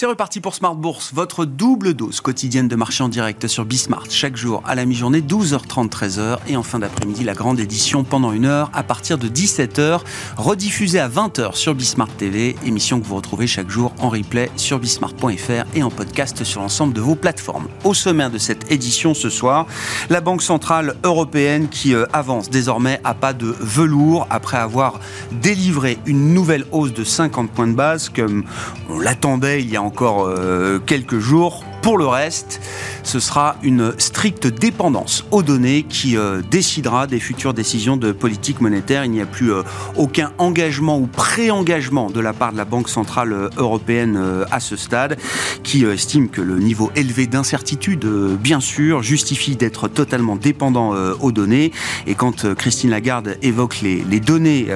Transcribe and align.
C'est 0.00 0.06
reparti 0.06 0.38
pour 0.38 0.54
Smart 0.54 0.76
Bourse, 0.76 1.10
votre 1.12 1.44
double 1.44 1.92
dose 1.92 2.20
quotidienne 2.20 2.68
de 2.68 2.76
marché 2.76 3.02
en 3.02 3.08
direct 3.08 3.48
sur 3.48 3.64
Bismart. 3.64 4.04
Chaque 4.08 4.36
jour 4.36 4.62
à 4.64 4.76
la 4.76 4.84
mi-journée, 4.84 5.22
12h30, 5.22 5.88
13h. 5.88 6.38
Et 6.46 6.56
en 6.56 6.62
fin 6.62 6.78
d'après-midi, 6.78 7.24
la 7.24 7.34
grande 7.34 7.58
édition 7.58 8.04
pendant 8.04 8.30
une 8.30 8.44
heure 8.44 8.70
à 8.74 8.84
partir 8.84 9.18
de 9.18 9.26
17h, 9.26 10.02
rediffusée 10.36 11.00
à 11.00 11.08
20h 11.08 11.56
sur 11.56 11.74
Bismart 11.74 12.14
TV. 12.16 12.54
Émission 12.64 13.00
que 13.00 13.06
vous 13.06 13.16
retrouvez 13.16 13.48
chaque 13.48 13.70
jour 13.70 13.92
en 13.98 14.08
replay 14.08 14.52
sur 14.54 14.78
bismart.fr 14.78 15.64
et 15.74 15.82
en 15.82 15.90
podcast 15.90 16.44
sur 16.44 16.60
l'ensemble 16.60 16.92
de 16.92 17.00
vos 17.00 17.16
plateformes. 17.16 17.66
Au 17.82 17.92
sommaire 17.92 18.30
de 18.30 18.38
cette 18.38 18.70
édition 18.70 19.14
ce 19.14 19.30
soir, 19.30 19.66
la 20.10 20.20
Banque 20.20 20.42
Centrale 20.42 20.94
Européenne 21.02 21.68
qui 21.68 21.96
euh, 21.96 22.06
avance 22.12 22.50
désormais 22.50 23.00
à 23.02 23.14
pas 23.14 23.32
de 23.32 23.52
velours 23.58 24.28
après 24.30 24.58
avoir 24.58 25.00
délivré 25.32 25.98
une 26.06 26.34
nouvelle 26.34 26.66
hausse 26.70 26.92
de 26.92 27.02
50 27.02 27.50
points 27.50 27.66
de 27.66 27.74
base 27.74 28.10
comme 28.10 28.44
on 28.88 29.00
l'attendait 29.00 29.60
il 29.60 29.70
y 29.70 29.76
a 29.76 29.87
encore 29.88 30.26
euh, 30.26 30.78
quelques 30.84 31.18
jours 31.18 31.64
pour 31.82 31.98
le 31.98 32.06
reste, 32.06 32.60
ce 33.02 33.20
sera 33.20 33.56
une 33.62 33.94
stricte 33.98 34.46
dépendance 34.46 35.24
aux 35.30 35.42
données 35.42 35.84
qui 35.84 36.16
euh, 36.16 36.42
décidera 36.50 37.06
des 37.06 37.20
futures 37.20 37.54
décisions 37.54 37.96
de 37.96 38.12
politique 38.12 38.60
monétaire. 38.60 39.04
Il 39.04 39.12
n'y 39.12 39.20
a 39.20 39.26
plus 39.26 39.52
euh, 39.52 39.62
aucun 39.96 40.32
engagement 40.38 40.98
ou 40.98 41.06
pré-engagement 41.06 42.10
de 42.10 42.20
la 42.20 42.32
part 42.32 42.52
de 42.52 42.58
la 42.58 42.64
Banque 42.64 42.88
centrale 42.88 43.32
euh, 43.32 43.48
européenne 43.56 44.18
à 44.50 44.60
ce 44.60 44.76
stade, 44.76 45.18
qui 45.62 45.84
estime 45.84 46.28
que 46.28 46.40
le 46.40 46.58
niveau 46.58 46.90
élevé 46.96 47.26
d'incertitude, 47.26 48.06
bien 48.40 48.60
sûr, 48.60 49.02
justifie 49.02 49.56
d'être 49.56 49.88
totalement 49.88 50.36
dépendant 50.36 50.94
aux 51.20 51.32
données. 51.32 51.72
Et 52.06 52.14
quand 52.14 52.54
Christine 52.54 52.90
Lagarde 52.90 53.36
évoque 53.42 53.80
les, 53.80 54.02
les 54.08 54.20
données 54.20 54.66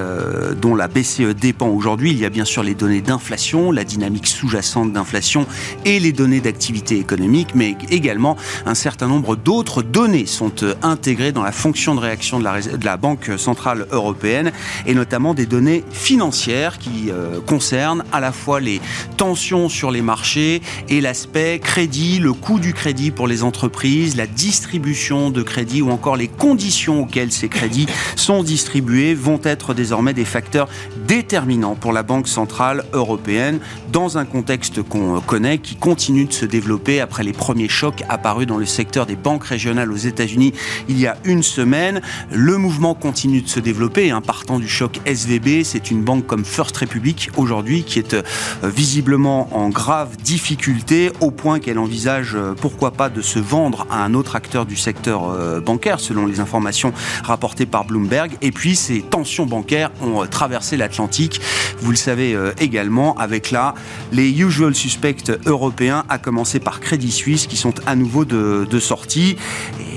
dont 0.61 0.75
la 0.75 0.87
BCE 0.87 1.35
dépend 1.39 1.67
aujourd'hui, 1.67 2.11
il 2.11 2.19
y 2.19 2.25
a 2.25 2.29
bien 2.29 2.45
sûr 2.45 2.63
les 2.63 2.75
données 2.75 3.01
d'inflation, 3.01 3.71
la 3.71 3.83
dynamique 3.83 4.27
sous-jacente 4.27 4.93
d'inflation 4.93 5.45
et 5.85 5.99
les 5.99 6.11
données 6.11 6.41
d'activité 6.41 6.92
économique, 6.97 7.55
mais 7.55 7.75
également 7.89 8.37
un 8.65 8.75
certain 8.75 9.07
nombre 9.07 9.35
d'autres 9.35 9.81
données 9.81 10.25
sont 10.25 10.51
euh, 10.63 10.73
intégrées 10.81 11.31
dans 11.31 11.43
la 11.43 11.51
fonction 11.51 11.95
de 11.95 11.99
réaction 11.99 12.39
de 12.39 12.85
la, 12.85 12.97
Banque 12.97 13.31
Centrale 13.37 13.87
Européenne, 13.91 14.51
et 14.85 14.93
notamment 14.93 15.33
des 15.33 15.45
données 15.45 15.83
financières 15.91 16.77
qui 16.77 17.09
euh, 17.09 17.41
concernent 17.41 18.03
à 18.11 18.19
la 18.19 18.31
fois 18.31 18.59
les 18.59 18.79
tensions 19.17 19.67
sur 19.67 19.91
les 19.91 20.01
marchés 20.01 20.61
et 20.89 21.01
l'aspect 21.01 21.59
crédit, 21.59 22.19
le 22.19 22.33
coût 22.33 22.59
du 22.59 22.73
crédit 22.73 23.11
pour 23.11 23.27
les 23.27 23.43
entreprises, 23.43 24.15
la 24.15 24.27
distribution 24.27 25.31
de 25.31 25.41
crédit 25.41 25.81
ou 25.81 25.89
encore 25.89 26.15
les 26.15 26.27
conditions 26.27 27.01
auxquelles 27.01 27.31
ces 27.31 27.49
crédits 27.49 27.87
sont 28.15 28.43
distribués 28.43 29.13
vont 29.13 29.39
être 29.43 29.73
désormais 29.73 30.13
des 30.13 30.25
facteurs 30.25 30.69
déterminants 31.07 31.75
pour 31.75 31.93
la 31.93 32.03
Banque 32.03 32.27
Centrale 32.27 32.83
Européenne 32.93 33.59
dans 33.91 34.17
un 34.17 34.25
contexte 34.25 34.81
qu'on 34.81 35.19
connaît 35.21 35.57
qui 35.57 35.75
continue 35.75 36.25
de 36.25 36.33
se 36.33 36.45
développer 36.45 36.82
après 36.89 37.23
les 37.23 37.33
premiers 37.33 37.69
chocs 37.69 38.03
apparus 38.09 38.47
dans 38.47 38.57
le 38.57 38.65
secteur 38.65 39.05
des 39.05 39.15
banques 39.15 39.45
régionales 39.45 39.91
aux 39.91 39.97
États-Unis 39.97 40.53
il 40.89 40.99
y 40.99 41.07
a 41.07 41.17
une 41.23 41.43
semaine. 41.43 42.01
Le 42.31 42.57
mouvement 42.57 42.93
continue 42.93 43.41
de 43.41 43.47
se 43.47 43.59
développer. 43.59 44.11
Hein, 44.11 44.21
partant 44.21 44.59
du 44.59 44.67
choc 44.67 44.99
SVB, 45.05 45.63
c'est 45.63 45.91
une 45.91 46.03
banque 46.03 46.27
comme 46.27 46.45
First 46.45 46.75
Republic 46.77 47.29
aujourd'hui 47.37 47.83
qui 47.83 47.99
est 47.99 48.13
euh, 48.13 48.23
visiblement 48.63 49.47
en 49.55 49.69
grave 49.69 50.17
difficulté 50.17 51.11
au 51.19 51.31
point 51.31 51.59
qu'elle 51.59 51.79
envisage 51.79 52.35
euh, 52.35 52.53
pourquoi 52.53 52.91
pas 52.91 53.09
de 53.09 53.21
se 53.21 53.39
vendre 53.39 53.87
à 53.89 54.03
un 54.03 54.13
autre 54.13 54.35
acteur 54.35 54.65
du 54.65 54.75
secteur 54.75 55.29
euh, 55.29 55.59
bancaire 55.59 55.99
selon 55.99 56.25
les 56.25 56.39
informations 56.39 56.93
rapportées 57.23 57.65
par 57.65 57.85
Bloomberg. 57.85 58.31
Et 58.41 58.51
puis 58.51 58.75
ces 58.75 59.01
tensions 59.01 59.45
bancaires 59.45 59.91
ont 60.01 60.25
traversé 60.27 60.77
l'Atlantique. 60.77 61.41
Vous 61.79 61.91
le 61.91 61.97
savez 61.97 62.37
également 62.59 63.15
avec 63.17 63.51
là 63.51 63.75
les 64.11 64.29
usual 64.29 64.73
suspects 64.75 65.31
européens 65.45 66.03
à 66.09 66.17
commencer 66.17 66.59
par 66.59 66.72
Crédit 66.79 67.11
Suisse 67.11 67.47
qui 67.47 67.57
sont 67.57 67.73
à 67.85 67.95
nouveau 67.95 68.25
de, 68.25 68.79
sortie. 68.79 69.37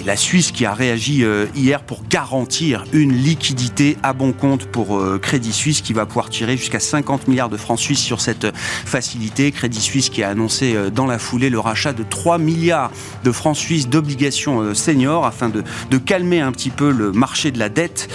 La 0.07 0.15
Suisse 0.15 0.53
qui 0.53 0.65
a 0.65 0.73
réagi 0.73 1.25
euh, 1.25 1.47
hier 1.57 1.83
pour 1.83 2.05
garantir 2.09 2.85
une 2.93 3.13
liquidité 3.13 3.97
à 4.05 4.13
bon 4.13 4.33
compte 4.33 4.67
pour 4.67 4.99
euh, 4.99 5.19
Crédit 5.19 5.53
Suisse 5.53 5.81
qui 5.81 5.93
va 5.93 6.07
pouvoir 6.07 6.31
tirer 6.31 6.57
jusqu'à 6.57 6.79
50 6.79 7.27
milliards 7.27 7.49
de 7.49 7.57
francs 7.57 7.81
suisses 7.81 8.05
sur 8.05 8.21
cette 8.21 8.47
facilité. 8.55 9.51
Crédit 9.51 9.81
Suisse 9.81 10.09
qui 10.09 10.23
a 10.23 10.29
annoncé 10.29 10.77
euh, 10.77 10.91
dans 10.91 11.07
la 11.07 11.19
foulée 11.19 11.51
le 11.51 11.59
rachat 11.59 11.93
de 11.93 12.05
3 12.05 12.39
milliards 12.39 12.93
de 13.25 13.33
francs 13.33 13.57
suisses 13.57 13.89
d'obligations 13.89 14.75
seniors 14.75 15.27
afin 15.27 15.49
de, 15.49 15.65
de, 15.91 15.99
calmer 15.99 16.41
un 16.41 16.53
petit 16.53 16.71
peu 16.71 16.93
le 16.93 17.11
marché 17.11 17.51
de 17.51 17.59
la 17.59 17.69
dette 17.69 18.09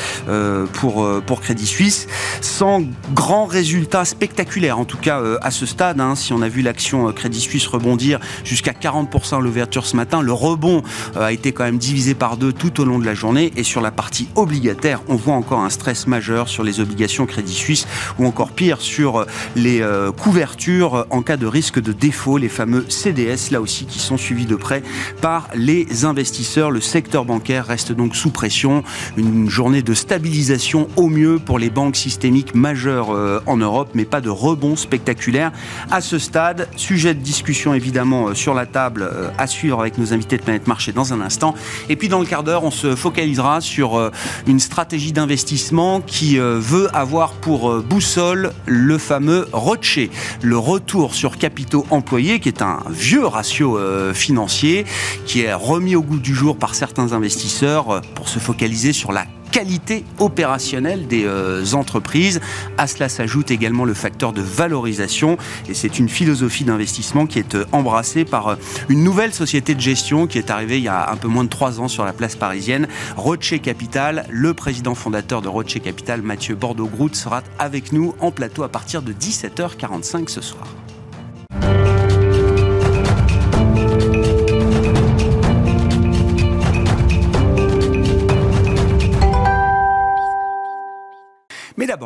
pour, 0.74 1.06
pour 1.26 1.42
Crédit 1.42 1.66
Suisse 1.66 2.08
sans 2.40 2.84
grand 3.14 3.46
résultat 3.46 4.06
spectaculaire 4.06 4.80
en 4.80 4.86
tout 4.86 4.98
cas 4.98 5.22
à 5.42 5.52
ce 5.52 5.66
stade. 5.66 6.00
Hein, 6.00 6.16
si 6.16 6.32
on 6.32 6.42
a 6.42 6.48
vu 6.48 6.62
l'action 6.62 7.12
Crédit 7.12 7.42
Suisse 7.42 7.68
rebondir 7.68 8.20
jusqu'à 8.46 8.72
40% 8.72 9.38
à 9.38 9.42
l'ouverture 9.42 9.86
ce 9.86 9.96
matin. 9.96 10.22
Le 10.22 10.34
rebond 10.34 10.84
euh, 11.16 11.26
a 11.26 11.32
été 11.32 11.52
quand 11.52 11.64
même 11.64 11.78
divisé 11.82 12.14
par 12.14 12.38
deux 12.38 12.54
tout 12.54 12.80
au 12.80 12.86
long 12.86 13.00
de 13.00 13.06
la 13.06 13.14
journée. 13.14 13.52
Et 13.58 13.64
sur 13.64 13.82
la 13.82 13.92
partie 13.92 14.30
obligataire, 14.36 15.02
on 15.08 15.16
voit 15.16 15.34
encore 15.34 15.60
un 15.60 15.70
stress 15.70 16.08
majeur 16.08 16.48
sur 16.48 16.64
les 16.64 16.80
obligations 16.80 17.26
Crédit 17.26 17.54
Suisse 17.54 17.88
ou 18.20 18.26
encore 18.26 18.52
pire 18.52 18.80
sur 18.80 19.22
euh, 19.22 19.26
les 19.56 19.82
euh, 19.82 20.12
couvertures 20.12 21.06
en 21.10 21.22
cas 21.22 21.38
de 21.38 21.48
risque 21.48 21.82
de 21.82 21.92
défaut, 21.92 22.38
les 22.38 22.50
fameux 22.50 22.86
CDS, 22.88 23.52
là 23.52 23.60
aussi 23.60 23.86
qui 23.86 24.00
sont 24.00 24.18
suivis 24.18 24.46
de 24.46 24.56
près 24.56 24.84
par 25.22 25.50
les 25.56 26.06
investisseurs. 26.06 26.72
Le 26.72 26.82
secteur 26.82 27.26
bancaire 27.26 27.66
reste 27.66 27.92
donc 27.92 28.16
sous 28.16 28.30
pression. 28.30 28.84
Une 29.18 29.50
journée 29.50 29.82
de 29.82 29.94
stabilisation 29.94 30.88
au 30.96 31.10
mieux 31.10 31.40
pour 31.40 31.58
les 31.60 31.72
banques 31.72 31.96
systémiques 31.96 32.54
majeures 32.54 33.42
en 33.48 33.58
Europe, 33.58 33.90
mais 33.96 34.06
pas 34.06 34.22
de 34.22 34.30
rebond 34.30 34.76
spectaculaire 34.76 35.52
à 35.90 36.02
ce 36.02 36.20
stade. 36.20 36.70
Sujet 36.76 37.14
de 37.14 37.20
discussion 37.20 37.74
évidemment 37.74 38.28
euh, 38.28 38.34
sur 38.34 38.54
la 38.54 38.66
table 38.66 39.04
euh, 39.04 39.30
à 39.38 39.48
suivre 39.48 39.80
avec 39.80 39.98
nos 39.98 40.14
invités 40.14 40.38
de 40.38 40.44
Planète 40.44 40.68
Marché 40.68 40.92
dans 40.92 41.14
un 41.14 41.22
instant. 41.22 41.56
Et 41.90 41.96
puis 41.96 42.10
dans 42.10 42.20
le 42.20 42.26
quart 42.26 42.44
d'heure, 42.44 42.64
on 42.64 42.72
se 42.72 42.96
focalisera 42.96 43.62
sur 43.62 43.98
euh, 43.98 44.12
une 44.48 44.60
stratégie 44.60 45.12
d'investissement 45.12 46.02
qui 46.02 46.38
veut 46.38 46.90
avoir 46.96 47.34
pour 47.34 47.82
boussole 47.82 48.54
le 48.66 48.98
fameux 48.98 49.48
ROCE, 49.52 50.10
le 50.42 50.58
retour 50.58 51.14
sur 51.14 51.38
capitaux 51.38 51.86
employés, 51.90 52.40
qui 52.40 52.50
est 52.50 52.62
un 52.62 52.80
vieux 52.90 53.26
ratio 53.26 53.80
financier 54.14 54.86
qui 55.26 55.42
est 55.42 55.54
remis 55.54 55.96
au 55.96 56.02
goût 56.02 56.20
du 56.20 56.34
jour 56.34 56.58
par 56.58 56.76
certains 56.76 57.14
investisseurs 57.14 58.02
pour 58.16 58.30
se 58.30 58.40
focaliser 58.40 58.94
sur 58.94 59.12
la 59.12 59.26
qualité 59.52 60.06
opérationnelle 60.20 61.08
des 61.08 61.26
euh, 61.26 61.64
entreprises. 61.74 62.40
À 62.78 62.88
cela 62.88 63.10
s'ajoute 63.10 63.52
également 63.52 63.86
le 63.86 63.94
facteur 63.94 64.34
de 64.34 64.42
valorisation 64.42 65.38
et 65.70 65.74
c'est 65.74 66.00
une 66.00 66.10
philosophie 66.10 66.64
d'investissement 66.64 67.28
qui 67.28 67.40
est 67.40 67.56
euh, 67.56 67.66
embrassée 67.72 68.26
par 68.26 68.48
euh, 68.48 68.56
une 68.90 69.04
nouvelle 69.04 69.34
société 69.34 69.76
de 69.76 69.82
gestion 69.82 70.26
qui 70.26 70.38
est 70.38 70.50
arrivée 70.50 70.78
il 70.78 70.84
y 70.84 70.88
a 70.88 71.12
un 71.12 71.18
peu 71.18 71.28
moins 71.28 71.44
de 71.44 71.50
trois 71.50 71.80
ans 71.80 71.88
sur 71.88 72.06
la 72.06 72.14
place 72.14 72.36
parisienne, 72.36 72.88
Roche 73.18 73.60
Capital. 73.62 74.26
Le 74.30 74.54
président 74.54 74.96
fondateur 74.96 75.42
de 75.42 75.50
Roche 75.50 75.80
Capital, 75.82 76.22
Mathieu 76.22 76.56
Bordeaux-Grout, 76.56 77.14
sera 77.14 77.44
avec 77.60 77.92
nous 77.92 78.16
en 78.20 78.32
plateau 78.32 78.64
à 78.64 78.70
partir 78.70 79.02
de 79.02 79.12
17h45 79.12 80.30
ce 80.30 80.42
soir. 80.42 80.68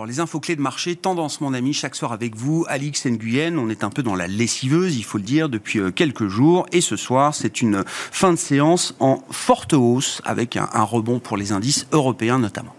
Les 0.03 0.19
infos 0.19 0.41
clés 0.41 0.57
de 0.57 0.61
marché, 0.61 0.97
tendance 0.97 1.39
mon 1.39 1.53
ami, 1.53 1.71
chaque 1.71 1.95
soir 1.95 2.11
avec 2.11 2.35
vous, 2.35 2.65
Alix 2.67 3.05
Nguyen. 3.05 3.57
On 3.57 3.69
est 3.69 3.85
un 3.85 3.89
peu 3.89 4.03
dans 4.03 4.15
la 4.15 4.27
lessiveuse, 4.27 4.97
il 4.97 5.05
faut 5.05 5.17
le 5.17 5.23
dire, 5.23 5.47
depuis 5.47 5.79
euh, 5.79 5.91
quelques 5.91 6.27
jours. 6.27 6.65
Et 6.73 6.81
ce 6.81 6.97
soir, 6.97 7.33
c'est 7.33 7.61
une 7.61 7.85
fin 7.87 8.33
de 8.33 8.37
séance 8.37 8.95
en 8.99 9.23
forte 9.31 9.73
hausse, 9.73 10.21
avec 10.25 10.57
un 10.57 10.83
rebond 10.83 11.19
pour 11.19 11.37
les 11.37 11.53
indices 11.53 11.87
européens 11.93 12.39
notamment. 12.39 12.75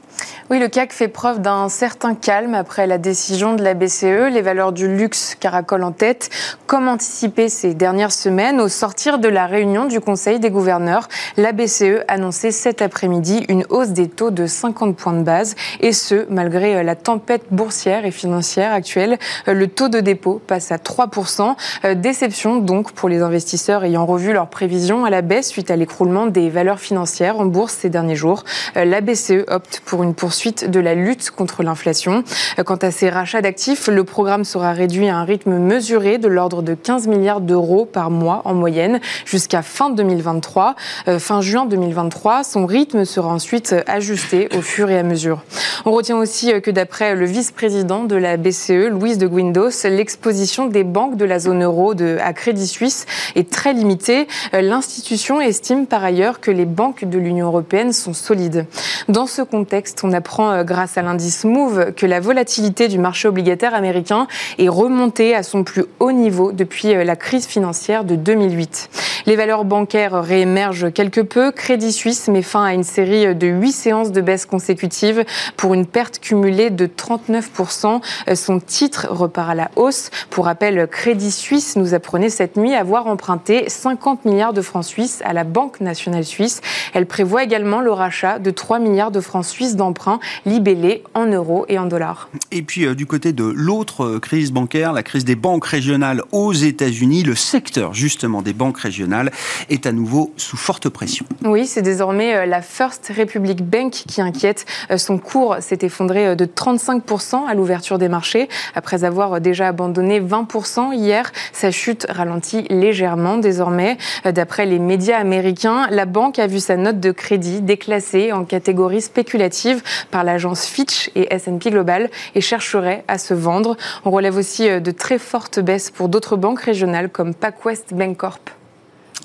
Oui, 0.51 0.59
le 0.59 0.69
CAC 0.69 0.93
fait 0.93 1.09
preuve 1.09 1.41
d'un 1.41 1.69
certain 1.69 2.15
calme 2.15 2.55
après 2.55 2.87
la 2.87 2.99
décision 2.99 3.55
de 3.55 3.63
la 3.63 3.75
BCE. 3.75 4.31
Les 4.31 4.43
valeurs 4.43 4.73
du 4.73 4.89
luxe 4.89 5.35
caracolent 5.39 5.85
en 5.85 5.93
tête. 5.93 6.31
Comme 6.67 6.89
anticipé 6.89 7.49
ces 7.49 7.75
dernières 7.75 8.13
semaines, 8.13 8.61
au 8.61 8.69
sortir 8.69 9.19
de 9.19 9.29
la 9.29 9.47
réunion 9.47 9.87
du 9.87 10.01
Conseil 10.01 10.39
des 10.39 10.51
gouverneurs, 10.51 11.09
la 11.37 11.53
BCE 11.53 12.05
annonçait 12.09 12.51
cet 12.51 12.83
après-midi 12.83 13.45
une 13.49 13.65
hausse 13.71 13.91
des 13.91 14.09
taux 14.09 14.31
de 14.31 14.47
50 14.47 14.97
points 14.97 15.13
de 15.13 15.23
base, 15.23 15.55
et 15.81 15.93
ce, 15.93 16.27
malgré 16.31 16.83
la 16.83 16.95
tempête 16.95 17.43
boursière 17.51 18.05
et 18.05 18.11
financière 18.11 18.73
actuelle. 18.73 19.19
Le 19.47 19.67
taux 19.67 19.89
de 19.89 20.01
dépôt 20.01 20.41
passe 20.47 20.73
à 20.73 20.77
3%. 20.77 21.55
Euh, 21.85 21.95
déception 21.95 22.57
donc 22.57 22.93
pour 22.93 23.09
les 23.09 23.23
investisseurs 23.23 23.85
ayant 23.85 24.07
revu 24.07 24.33
leurs 24.33 24.49
prévisions 24.49 25.05
à 25.05 25.11
la 25.11 25.23
baisse 25.23 25.49
suite 25.49 25.71
à 25.71 25.77
l'écroulement 25.77 26.27
des 26.27 26.51
valeurs 26.51 26.81
financières 26.81 27.39
en 27.39 27.47
bourse 27.47 27.75
ces 27.75 27.91
derniers 27.91 28.17
jours. 28.17 28.45
Euh, 28.77 28.85
la 28.85 29.01
BCE 29.01 29.45
opte 29.49 29.83
pour 29.85 30.03
une 30.03 30.15
poursuite 30.17 30.71
de 30.71 30.81
la 30.81 30.95
lutte 30.95 31.31
contre 31.31 31.63
l'inflation. 31.63 32.25
Quant 32.65 32.77
à 32.77 32.91
ces 32.91 33.11
rachats 33.11 33.43
d'actifs, 33.43 33.89
le 33.89 34.05
programme 34.05 34.45
sera 34.45 34.73
réduit 34.73 35.09
à 35.09 35.17
un 35.17 35.25
rythme 35.25 35.59
mesuré 35.59 36.19
de 36.19 36.29
l'ordre 36.29 36.63
de 36.63 36.75
15 36.75 37.07
milliards 37.07 37.41
d'euros 37.41 37.85
par 37.85 38.11
mois 38.11 38.43
en 38.45 38.55
moyenne 38.55 39.01
jusqu'à 39.25 39.63
fin 39.63 39.91
2023. 39.91 40.75
Euh, 41.09 41.19
fin 41.19 41.41
juin 41.41 41.67
2023, 41.67 42.45
son 42.45 42.67
rythme 42.67 43.05
sera 43.05 43.29
ensuite 43.29 43.75
ajusté 43.87 44.49
au 44.57 44.63
fur 44.63 44.91
et 44.91 44.99
à 44.99 45.03
mesure. 45.03 45.43
On 45.85 45.93
retient 45.93 46.17
aussi 46.17 46.53
que 46.63 46.71
d'après 46.71 47.15
le 47.15 47.27
vice-président 47.27 48.05
de 48.05 48.17
la 48.17 48.37
BCE, 48.37 48.89
Louise 48.91 49.19
de 49.19 49.27
Guindos, 49.27 49.85
l'exposition 49.85 50.67
des 50.67 50.85
banques 50.85 51.17
de 51.17 51.25
la 51.25 51.39
zone 51.39 51.63
euro 51.63 51.93
à 52.23 52.33
Crédit 52.33 52.67
Suisse 52.67 53.07
est 53.35 53.51
très 53.51 53.73
limitée. 53.73 54.27
Euh, 54.55 54.63
l'institution 54.63 55.41
estime 55.41 55.87
par 55.87 56.05
ailleurs 56.05 56.41
que 56.41 56.51
les 56.51 56.65
banques 56.65 57.05
de 57.05 57.19
l'Union 57.19 57.47
européenne 57.47 57.93
sont 57.93 58.15
solides. 58.15 58.67
Dans 59.09 59.27
ce 59.27 59.43
contexte, 59.43 60.06
on 60.07 60.13
apprend 60.13 60.53
euh, 60.53 60.63
grâce 60.63 60.97
à 60.99 61.03
l'indice 61.03 61.45
Move 61.45 61.93
que 61.93 62.07
la 62.07 62.21
volatilité 62.21 62.87
du 62.87 62.99
marché 62.99 63.27
obligataire 63.27 63.75
américain 63.75 64.29
est 64.59 64.69
remontée 64.69 65.35
à 65.35 65.43
son 65.43 65.65
plus 65.65 65.85
haut 65.99 66.13
niveau 66.13 66.53
depuis 66.53 66.95
euh, 66.95 67.03
la 67.03 67.17
crise 67.17 67.47
financière 67.47 68.05
de 68.05 68.15
2008. 68.15 68.89
Les 69.27 69.35
valeurs 69.35 69.65
bancaires 69.65 70.23
réémergent 70.23 70.93
quelque 70.93 71.21
peu. 71.21 71.51
Crédit 71.51 71.93
Suisse 71.93 72.29
met 72.29 72.43
fin 72.43 72.65
à 72.65 72.75
une 72.75 72.85
série 72.85 73.35
de 73.35 73.47
huit 73.49 73.73
séances 73.73 74.13
de 74.13 74.21
baisse 74.21 74.47
consécutives 74.47 75.25
pour 75.57 75.75
une 75.75 75.87
perte 75.87 76.21
cumulée 76.21 76.71
de 76.71 76.87
39%. 76.87 78.01
Son 78.35 78.61
titre 78.61 79.09
repart 79.11 79.51
à 79.51 79.55
la 79.57 79.71
hausse. 79.75 80.11
Pour 80.31 80.45
rappel, 80.45 80.87
Crédit 80.87 81.33
Suisse 81.33 81.75
nous 81.75 81.95
apprenait 81.95 82.29
cette 82.29 82.57
nuit 82.57 82.75
avoir 82.75 83.09
emprunté 83.09 83.69
50 83.69 84.25
milliards 84.25 84.53
de 84.53 84.63
francs 84.63 84.85
suisses 84.85 85.23
à 85.25 85.33
la 85.33 85.43
Banque 85.43 85.81
nationale 85.81 86.25
suisse. 86.25 86.61
Elle 86.95 87.07
prévoit 87.07 87.43
également 87.43 87.81
le 87.81 87.91
rachat 87.91 88.39
de 88.39 88.51
3 88.53 88.79
milliards 88.79 89.11
de 89.11 89.21
francs 89.21 89.45
suisses 89.45 89.75
d'emprunts 89.87 90.19
libellés 90.45 91.05
en 91.15 91.27
euros 91.27 91.65
et 91.69 91.79
en 91.79 91.87
dollars. 91.87 92.29
Et 92.51 92.63
puis 92.63 92.87
euh, 92.87 92.95
du 92.95 93.07
côté 93.07 93.33
de 93.33 93.45
l'autre 93.45 94.05
euh, 94.05 94.19
crise 94.19 94.53
bancaire, 94.53 94.93
la 94.93 95.03
crise 95.03 95.25
des 95.25 95.37
banques 95.37 95.65
régionales 95.65 96.23
aux 96.33 96.53
États-Unis, 96.53 97.23
le 97.23 97.35
secteur 97.35 97.95
justement 97.95 98.43
des 98.43 98.53
banques 98.53 98.79
régionales 98.79 99.31
est 99.71 99.87
à 99.87 99.93
nouveau 99.93 100.33
sous 100.37 100.57
forte 100.57 100.89
pression. 100.89 101.25
Oui, 101.45 101.67
c'est 101.67 101.83
désormais 101.83 102.35
euh, 102.35 102.47
la 102.47 102.63
First 102.63 103.13
Republic 103.17 103.63
Bank 103.63 103.93
qui 103.93 104.21
inquiète. 104.21 104.67
Son 104.97 105.19
cours 105.19 105.57
s'est 105.61 105.79
effondré 105.83 106.35
de 106.35 106.45
35% 106.45 107.47
à 107.47 107.55
l'ouverture 107.55 107.99
des 107.99 108.09
marchés 108.09 108.49
après 108.75 109.05
avoir 109.05 109.41
déjà 109.41 109.69
abandonné 109.69 110.21
20% 110.21 110.95
hier. 110.95 111.33
Sa 111.53 111.71
chute 111.71 112.07
ralentit 112.09 112.63
légèrement 112.71 113.39
désormais. 113.39 113.99
D'après 114.25 114.67
les 114.67 114.79
médias 114.79 115.19
américains, 115.19 115.87
la 115.91 116.07
banque 116.07 116.39
a 116.39 116.47
vu 116.47 116.61
sa 116.61 116.77
note 116.77 117.01
de 117.01 117.13
crédit 117.13 117.61
déclassée 117.61 118.33
en 118.33 118.45
catégorie 118.45 119.01
spéculative 119.01 119.76
par 120.11 120.25
l'agence 120.25 120.67
Fitch 120.67 121.11
et 121.15 121.33
S&P 121.35 121.71
Global 121.71 122.11
et 122.35 122.41
chercherait 122.41 123.05
à 123.09 123.19
se 123.19 123.35
vendre. 123.35 123.77
On 124.05 124.11
relève 124.11 124.37
aussi 124.37 124.69
de 124.81 124.91
très 124.91 125.19
fortes 125.19 125.61
baisses 125.61 125.91
pour 125.91 126.09
d'autres 126.09 126.37
banques 126.37 126.61
régionales 126.61 127.11
comme 127.11 127.35
PacWest 127.35 127.95
Bancorp. 127.95 128.41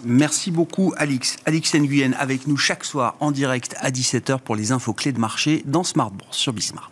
Merci 0.04 0.52
beaucoup, 0.52 0.94
Alix. 0.98 1.38
Alix 1.46 1.76
Nguyen 1.76 2.14
avec 2.18 2.48
nous 2.48 2.58
chaque 2.58 2.84
soir 2.84 3.16
en 3.20 3.32
direct 3.32 3.76
à 3.80 3.92
17h 3.92 4.40
pour 4.40 4.56
les 4.56 4.72
infos 4.72 4.94
clés 4.94 5.12
de 5.12 5.20
marché 5.20 5.64
dans 5.66 5.84
Smart 5.84 6.12
Bourse 6.12 6.38
sur 6.38 6.54
Bismart. 6.54 6.92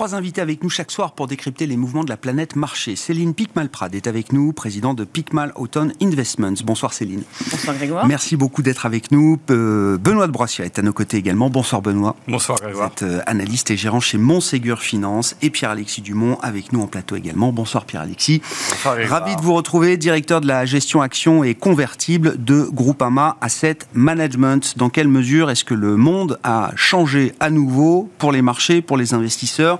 Trois 0.00 0.14
invités 0.14 0.40
avec 0.40 0.62
nous 0.62 0.70
chaque 0.70 0.90
soir 0.90 1.12
pour 1.12 1.26
décrypter 1.26 1.66
les 1.66 1.76
mouvements 1.76 2.04
de 2.04 2.08
la 2.08 2.16
planète 2.16 2.56
marché. 2.56 2.96
Céline 2.96 3.34
Picmal-Prade 3.34 3.94
est 3.94 4.06
avec 4.06 4.32
nous, 4.32 4.54
présidente 4.54 4.96
de 4.96 5.04
Picmal 5.04 5.52
Autumn 5.56 5.92
Investments. 6.00 6.54
Bonsoir 6.64 6.94
Céline. 6.94 7.22
Bonsoir 7.50 7.76
Grégoire. 7.76 8.06
Merci 8.06 8.38
beaucoup 8.38 8.62
d'être 8.62 8.86
avec 8.86 9.12
nous. 9.12 9.38
Benoît 9.46 10.26
de 10.26 10.32
Broissia 10.32 10.64
est 10.64 10.78
à 10.78 10.82
nos 10.82 10.94
côtés 10.94 11.18
également. 11.18 11.50
Bonsoir 11.50 11.82
Benoît. 11.82 12.16
Bonsoir 12.26 12.58
Grégoire. 12.62 12.88
Vous 12.98 13.04
êtes 13.04 13.12
euh, 13.12 13.20
analyste 13.26 13.70
et 13.72 13.76
gérant 13.76 14.00
chez 14.00 14.16
Montségur 14.16 14.78
Finance 14.78 15.36
et 15.42 15.50
Pierre-Alexis 15.50 16.00
Dumont 16.00 16.38
avec 16.40 16.72
nous 16.72 16.80
en 16.80 16.86
plateau 16.86 17.16
également. 17.16 17.52
Bonsoir 17.52 17.84
Pierre-Alexis. 17.84 18.40
Bonsoir 18.70 18.96
Grégoire. 18.96 19.20
Ravi 19.20 19.36
de 19.36 19.42
vous 19.42 19.52
retrouver, 19.52 19.98
directeur 19.98 20.40
de 20.40 20.46
la 20.46 20.64
gestion 20.64 21.02
action 21.02 21.44
et 21.44 21.54
convertible 21.54 22.42
de 22.42 22.62
Groupama 22.72 23.36
Asset 23.42 23.80
Management. 23.92 24.78
Dans 24.78 24.88
quelle 24.88 25.08
mesure 25.08 25.50
est-ce 25.50 25.64
que 25.66 25.74
le 25.74 25.98
monde 25.98 26.40
a 26.42 26.70
changé 26.74 27.34
à 27.38 27.50
nouveau 27.50 28.08
pour 28.16 28.32
les 28.32 28.40
marchés, 28.40 28.80
pour 28.80 28.96
les 28.96 29.12
investisseurs 29.12 29.78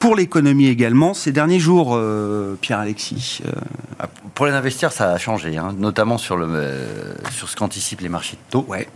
pour 0.00 0.16
l'économie 0.16 0.66
également 0.66 1.12
ces 1.12 1.30
derniers 1.30 1.60
jours, 1.60 1.90
euh, 1.94 2.56
Pierre-Alexis 2.60 3.40
euh, 3.44 3.52
ah, 3.98 4.08
Pour 4.34 4.46
les 4.46 4.52
investisseurs, 4.52 4.92
ça 4.92 5.12
a 5.12 5.18
changé, 5.18 5.58
hein, 5.58 5.74
notamment 5.76 6.16
sur, 6.16 6.38
le, 6.38 6.46
euh, 6.48 7.14
sur 7.30 7.50
ce 7.50 7.54
qu'anticipent 7.54 8.00
les 8.00 8.08
marchés 8.08 8.36
de 8.36 8.50
taux. 8.50 8.64
Ouais. 8.66 8.88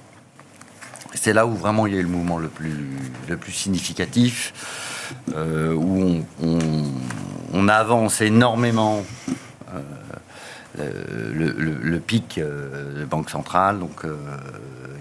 C'est 1.12 1.34
là 1.34 1.46
où 1.46 1.54
vraiment 1.54 1.86
il 1.86 1.92
y 1.92 1.96
a 1.96 2.00
eu 2.00 2.04
le 2.04 2.08
mouvement 2.08 2.38
le 2.38 2.48
plus, 2.48 2.88
le 3.28 3.36
plus 3.36 3.52
significatif, 3.52 4.52
où 5.28 6.24
on, 6.42 6.58
on, 7.52 7.68
avance 7.68 8.20
énormément 8.20 9.04
le, 10.76 11.52
le, 11.52 12.00
pic 12.00 12.40
de 12.40 13.04
Banque 13.04 13.30
centrale, 13.30 13.78
donc 13.78 14.04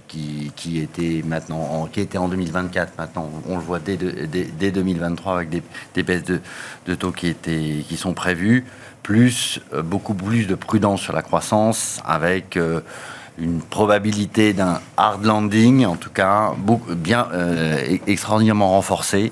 qui, 0.08 0.80
était 0.80 1.24
maintenant 1.26 1.62
en, 1.62 1.86
qui 1.88 2.02
était 2.02 2.18
en 2.18 2.28
2024. 2.28 2.94
Maintenant, 2.98 3.30
on 3.48 3.56
le 3.56 3.62
voit 3.62 3.80
dès, 3.80 3.98
dès, 3.98 4.72
2023 4.72 5.36
avec 5.36 5.50
des, 5.50 6.04
baisses 6.04 6.24
de, 6.24 6.96
taux 6.96 7.12
qui, 7.12 7.28
étaient, 7.28 7.84
qui 7.88 7.98
sont 7.98 8.14
prévues, 8.14 8.66
plus 9.02 9.60
euh, 9.74 9.82
beaucoup 9.82 10.14
plus 10.14 10.46
de 10.48 10.56
prudence 10.56 11.02
sur 11.02 11.14
la 11.14 11.22
croissance 11.22 12.00
avec 12.06 12.58
euh, 12.58 12.82
une 13.40 13.62
probabilité 13.62 14.54
d'un 14.54 14.80
hard 14.96 15.26
landing, 15.26 15.86
en 15.86 15.96
tout 15.96 16.12
cas 16.12 16.54
bien 16.90 17.28
euh, 17.34 17.78
e-, 17.78 18.00
extraordinairement 18.08 18.70
renforcé, 18.70 19.32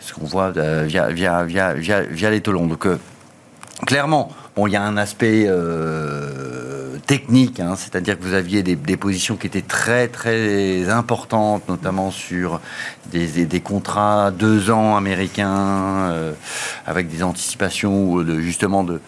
ce 0.00 0.12
qu'on 0.12 0.26
voit 0.26 0.50
via, 0.50 1.08
via, 1.08 1.44
via, 1.44 1.72
via, 1.72 2.30
les 2.30 2.40
taux 2.42 2.52
longs. 2.52 2.66
Donc, 2.66 2.86
clairement, 3.86 4.30
bon, 4.56 4.66
il 4.66 4.72
y 4.72 4.76
a 4.76 4.82
un 4.82 4.96
aspect 4.96 5.48
technique, 7.08 7.58
hein, 7.58 7.74
c'est-à-dire 7.74 8.18
que 8.18 8.22
vous 8.22 8.34
aviez 8.34 8.62
des, 8.62 8.96
positions 8.98 9.36
qui 9.36 9.46
étaient 9.46 9.62
très 9.62 10.08
très 10.08 10.90
importantes, 10.90 11.66
notamment 11.66 12.10
sur 12.10 12.60
des, 13.06 13.46
des 13.46 13.60
contrats 13.60 14.30
deux 14.30 14.70
ans 14.70 14.94
américains 14.94 16.10
euh, 16.10 16.32
avec 16.86 17.08
des 17.08 17.22
anticipations 17.22 18.18
de, 18.18 18.40
justement 18.40 18.84
de, 18.84 19.00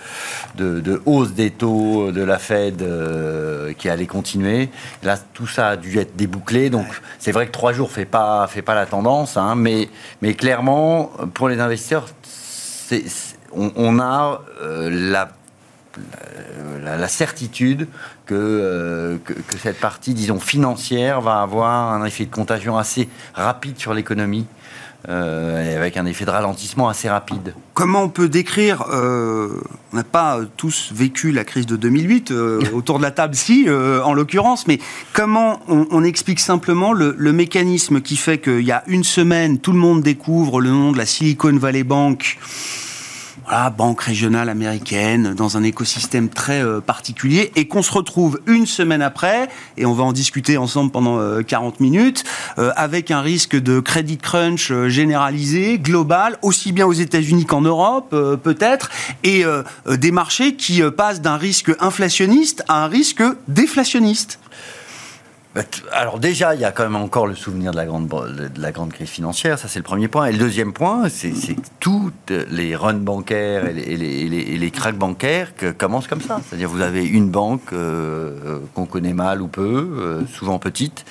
de, 0.57 1.03
hausse 1.05 1.33
des 1.33 1.51
taux 1.51 2.11
de 2.11 2.23
la 2.23 2.39
Fed 2.39 2.81
euh, 2.81 3.75
qui 3.75 3.91
allait 3.91 4.07
continuer. 4.07 4.71
Là, 5.03 5.19
tout 5.19 5.47
ça 5.47 5.69
a 5.69 5.77
dû 5.77 5.99
être 5.99 6.17
débouclé, 6.17 6.71
donc 6.71 6.87
c'est 7.19 7.33
vrai 7.33 7.47
que 7.47 7.53
trois 7.53 7.75
jours 7.75 7.91
fait 7.91 8.07
pas 8.07 8.47
fait 8.47 8.63
pas 8.63 8.75
la 8.75 8.87
tendance, 8.87 9.37
hein, 9.37 9.57
mais 9.57 9.91
mais 10.23 10.33
clairement 10.33 11.11
pour 11.35 11.51
les 11.51 11.61
investisseurs, 11.61 12.07
on, 13.53 13.99
a 13.99 14.43
euh, 14.63 14.89
la 14.91 15.31
la, 16.83 17.09
certitude 17.09 17.89
euh, 18.31 19.19
que, 19.25 19.33
que, 19.33 19.59
cette 19.59 19.81
partie, 19.81 20.15
disons, 20.15 20.39
financière 20.39 21.21
va 21.21 21.43
avoir 21.43 21.93
un 21.93 22.05
effet 22.05 22.27
de 22.27 22.35
contagion 22.35 22.77
assez 22.77 23.09
rapide 23.35 23.79
sur 23.79 23.95
l'économie. 23.95 24.47
Euh, 25.09 25.79
avec 25.79 25.97
un 25.97 26.05
effet 26.05 26.27
de 26.27 26.31
ralentissement 26.31 26.91
assez 26.91 27.09
rapide. 27.09 27.55
Comment 27.73 28.03
on 28.03 28.09
peut 28.11 28.29
décrire, 28.29 28.85
euh, 28.93 29.59
on 29.95 29.97
n'a 29.97 30.05
pas 30.05 30.41
tous 30.59 30.93
vécu 30.93 31.33
la 31.33 31.45
crise 31.45 31.65
de 31.65 31.77
2008, 31.77 32.31
autour 32.75 32.99
de 32.99 33.03
la 33.03 33.11
table 33.11 33.35
si, 33.35 33.67
en 33.71 34.13
l'occurrence, 34.13 34.67
mais 34.67 34.79
comment 35.15 35.61
on, 35.69 36.05
explique 36.05 36.39
simplement 36.39 36.93
le, 36.93 37.15
le, 37.17 37.33
mécanisme 37.33 38.03
qui 38.03 38.17
fait 38.17 38.41
qu'il 38.41 38.61
y 38.61 38.73
a 38.73 38.85
une 38.89 39.03
semaine, 39.03 39.59
tout 39.59 39.73
le 39.73 39.79
monde 39.79 40.03
découvre 40.03 40.61
le 40.61 40.69
nom 40.69 40.93
de 40.93 40.99
la 40.99 41.07
Silicon 41.07 41.57
Valley 41.57 41.83
Bank 41.83 42.39
banque 43.71 44.01
régionale 44.03 44.49
américaine, 44.49 45.35
dans 45.35 45.57
un 45.57 45.63
écosystème 45.63 46.29
très 46.29 46.63
euh, 46.63 46.81
particulier, 46.81 47.51
et 47.57 47.67
qu'on 47.67 47.83
se 47.83 47.93
retrouve 47.93 48.41
une 48.47 48.67
semaine 48.67 49.03
après, 49.03 49.49
et 49.77 49.87
on 49.87 49.93
va 49.93 50.05
en 50.05 50.13
discuter 50.13 50.57
ensemble 50.57 50.93
pendant 50.93 51.19
40 51.43 51.75
euh, 51.75 51.77
minutes, 51.81 52.25
euh, 52.59 52.73
avec 52.77 53.11
un 53.11 53.21
risque 53.21 53.57
de 53.57 53.81
credit 53.81 54.19
crunch 54.19 54.73
généralisé, 54.87 55.79
global, 55.79 56.39
aussi 56.43 56.73
bien 56.73 56.87
aux 56.87 56.93
États-Unis 56.93 57.45
qu'en 57.45 57.63
Europe, 57.63 58.11
peut-être, 58.43 58.91
et 59.25 59.45
des 59.87 60.13
marchés 60.13 60.55
qui 60.55 60.83
passent 60.97 61.21
d'un 61.21 61.37
risque 61.37 61.73
inflationniste 61.81 62.65
à 62.69 62.85
un 62.85 62.87
risque 62.87 63.23
déflationniste. 63.49 64.39
Bah, 65.55 65.63
alors 65.91 66.21
déjà, 66.21 66.55
il 66.55 66.61
y 66.61 66.65
a 66.65 66.71
quand 66.71 66.85
même 66.85 66.95
encore 66.95 67.27
le 67.27 67.35
souvenir 67.35 67.73
de 67.73 67.77
la 67.77 67.85
grande, 67.85 68.07
de 68.09 68.61
la 68.61 68.71
grande 68.71 68.93
crise 68.93 69.09
financière, 69.09 69.59
ça 69.59 69.67
c'est 69.67 69.81
le 69.81 69.85
premier 69.85 70.07
point. 70.07 70.27
Et 70.27 70.33
le 70.33 70.39
deuxième 70.39 70.73
point, 70.73 71.09
c'est 71.09 71.31
que 71.33 71.61
toutes 71.81 72.31
les 72.51 72.77
runs 72.77 72.95
bancaires 72.95 73.67
et 73.67 73.97
les, 73.97 74.71
cracks 74.71 74.97
bancaires 74.97 75.57
que 75.57 75.73
commencent 75.73 76.07
comme 76.07 76.21
ça. 76.21 76.41
C'est-à-dire 76.47 76.69
vous 76.69 76.83
avez 76.83 77.05
une 77.05 77.29
banque 77.29 77.73
euh, 77.73 78.61
qu'on 78.75 78.87
connaît 78.87 79.13
mal 79.13 79.43
ou 79.43 79.49
peu, 79.49 79.91
euh, 79.99 80.23
souvent 80.27 80.61
petite, 80.61 81.05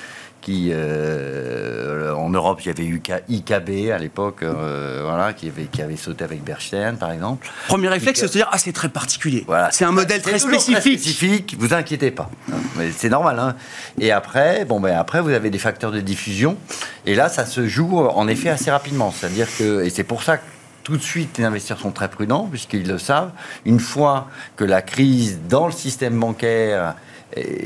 qui, 0.50 0.70
euh, 0.72 2.12
en 2.16 2.32
Europe, 2.32 2.60
il 2.64 2.68
y 2.68 2.70
avait 2.72 2.86
eu 2.86 3.02
IKB 3.30 3.92
à 3.92 4.00
l'époque, 4.00 4.42
euh, 4.42 5.02
voilà, 5.06 5.34
qui 5.34 5.48
avait, 5.48 5.66
qui 5.66 5.84
avait 5.84 5.96
sauté 5.96 6.24
avec 6.24 6.44
Bernstein, 6.44 6.96
par 6.96 7.12
exemple. 7.12 7.48
Premier 7.68 7.88
réflexe, 7.88 8.20
c'est 8.20 8.26
de 8.26 8.32
se 8.32 8.38
dire, 8.38 8.50
ah, 8.52 8.58
c'est 8.58 8.72
très 8.72 8.90
particulier. 8.90 9.44
Voilà. 9.46 9.70
C'est 9.72 9.86
un 9.86 9.92
modèle 9.92 10.24
très 10.24 10.40
spécifique. 10.40 10.80
Très 10.80 10.82
spécifique, 10.82 11.56
vous 11.60 11.76
inquiétez 11.76 12.10
pas. 12.10 12.32
Mais 12.78 12.92
c'est 12.92 13.10
normal. 13.10 13.38
Hein. 13.38 13.56
Et 14.00 14.12
après, 14.12 14.66
bon, 14.66 14.80
ben, 14.80 14.98
après, 14.98 15.22
vous 15.22 15.30
avez 15.30 15.52
des 15.52 15.60
facteurs 15.60 15.92
de 15.92 16.02
diffusion. 16.02 16.58
Et 17.06 17.14
là, 17.14 17.30
ça 17.30 17.46
se 17.46 17.68
joue 17.68 18.00
en 18.00 18.28
effet 18.28 18.50
assez 18.50 18.72
rapidement. 18.72 19.14
C'est-à-dire 19.16 19.48
que, 19.56 19.84
et 19.84 19.92
c'est 19.92 20.04
pour 20.04 20.24
ça 20.24 20.38
que 20.38 20.44
tout 20.84 20.98
de 20.98 21.04
suite, 21.04 21.38
les 21.38 21.44
investisseurs 21.44 21.80
sont 21.80 21.92
très 21.92 22.10
prudents, 22.10 22.48
puisqu'ils 22.50 22.88
le 22.88 22.98
savent. 22.98 23.30
Une 23.66 23.80
fois 23.80 24.30
que 24.56 24.64
la 24.64 24.82
crise 24.82 25.42
dans 25.48 25.68
le 25.68 25.74
système 25.74 26.20
bancaire 26.20 26.96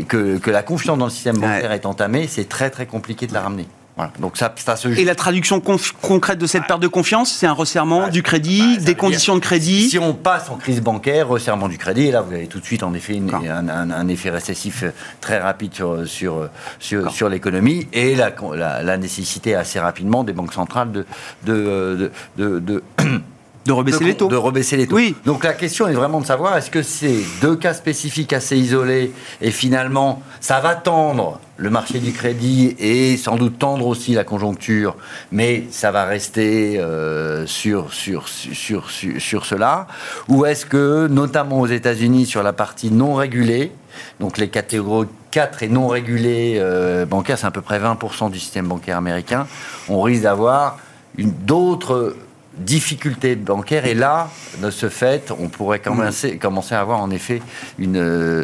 que, 0.07 0.37
que, 0.37 0.51
la 0.51 0.63
confiance 0.63 0.97
dans 0.97 1.05
le 1.05 1.11
système 1.11 1.37
bancaire 1.37 1.71
est 1.71 1.85
entamée, 1.85 2.27
c'est 2.27 2.49
très 2.49 2.69
très 2.69 2.85
compliqué 2.85 3.27
de 3.27 3.33
la 3.33 3.41
ramener. 3.41 3.67
Voilà. 3.95 4.11
Donc 4.19 4.37
ça, 4.37 4.51
ça 4.55 4.75
se... 4.75 4.87
Et 4.87 5.05
la 5.05 5.13
traduction 5.13 5.61
concrète 5.61 6.39
de 6.39 6.47
cette 6.47 6.65
perte 6.65 6.81
de 6.81 6.87
confiance, 6.87 7.31
c'est 7.31 7.45
un 7.45 7.53
resserrement 7.53 8.07
du 8.07 8.23
crédit, 8.23 8.79
des 8.79 8.95
conditions 8.95 9.35
de 9.35 9.39
crédit 9.39 9.89
Si 9.89 9.99
on 9.99 10.15
passe 10.15 10.49
en 10.49 10.55
crise 10.55 10.81
bancaire, 10.81 11.27
resserrement 11.27 11.67
du 11.67 11.77
crédit, 11.77 12.07
et 12.07 12.11
là 12.11 12.21
vous 12.21 12.33
avez 12.33 12.47
tout 12.47 12.59
de 12.59 12.65
suite 12.65 12.81
en 12.81 12.93
effet 12.95 13.21
un, 13.31 13.69
un, 13.69 14.07
effet 14.07 14.31
récessif 14.31 14.83
très 15.21 15.37
rapide 15.37 15.75
sur, 15.75 16.07
sur, 16.07 16.49
sur, 16.79 17.11
sur 17.11 17.29
l'économie 17.29 17.87
et 17.93 18.15
la, 18.15 18.31
la, 18.55 18.81
la, 18.81 18.97
nécessité 18.97 19.53
assez 19.53 19.79
rapidement 19.79 20.23
des 20.23 20.33
banques 20.33 20.53
centrales 20.53 20.91
de, 20.91 21.05
de, 21.45 22.11
de, 22.37 22.59
de 22.59 22.83
De 23.65 23.71
rebaisser 23.71 24.03
les 24.03 24.15
taux. 24.15 24.27
De 24.27 24.35
rebaisser 24.35 24.77
les 24.77 24.87
taux. 24.87 24.95
Oui. 24.95 25.15
Donc 25.25 25.43
la 25.43 25.53
question 25.53 25.87
est 25.87 25.93
vraiment 25.93 26.19
de 26.19 26.25
savoir 26.25 26.57
est-ce 26.57 26.69
que 26.69 26.83
c'est 26.83 27.19
deux 27.41 27.55
cas 27.55 27.73
spécifiques 27.73 28.33
assez 28.33 28.57
isolés 28.57 29.11
et 29.41 29.51
finalement 29.51 30.21
ça 30.41 30.59
va 30.59 30.75
tendre 30.75 31.39
le 31.57 31.69
marché 31.69 31.99
du 31.99 32.11
crédit 32.11 32.75
et 32.79 33.15
sans 33.15 33.37
doute 33.37 33.59
tendre 33.59 33.87
aussi 33.87 34.13
la 34.13 34.23
conjoncture, 34.23 34.95
mais 35.31 35.65
ça 35.71 35.91
va 35.91 36.03
rester 36.05 36.79
euh, 36.79 37.45
sur, 37.45 37.93
sur, 37.93 38.27
sur, 38.27 38.89
sur, 38.89 39.19
sur 39.19 39.45
cela? 39.45 39.87
Ou 40.27 40.45
est-ce 40.45 40.65
que, 40.65 41.07
notamment 41.07 41.61
aux 41.61 41.67
États-Unis, 41.67 42.25
sur 42.25 42.43
la 42.43 42.53
partie 42.53 42.91
non 42.91 43.13
régulée, 43.13 43.71
donc 44.19 44.37
les 44.37 44.49
catégories 44.49 45.07
4 45.31 45.63
et 45.63 45.69
non 45.69 45.87
régulées 45.87 46.57
euh, 46.57 47.05
bancaires, 47.05 47.37
c'est 47.37 47.47
à 47.47 47.51
peu 47.51 47.61
près 47.61 47.79
20% 47.79 48.31
du 48.31 48.39
système 48.39 48.67
bancaire 48.67 48.97
américain, 48.97 49.47
on 49.89 50.01
risque 50.01 50.23
d'avoir 50.23 50.79
d'autres 51.17 52.15
difficultés 52.57 53.35
bancaires. 53.35 53.85
Et 53.85 53.93
là, 53.93 54.29
de 54.61 54.69
ce 54.69 54.89
fait, 54.89 55.31
on 55.37 55.47
pourrait 55.47 55.79
commencer, 55.79 56.37
commencer 56.37 56.75
à 56.75 56.81
avoir 56.81 57.01
en 57.01 57.09
effet 57.09 57.41
une, 57.79 57.97
euh, 57.97 58.43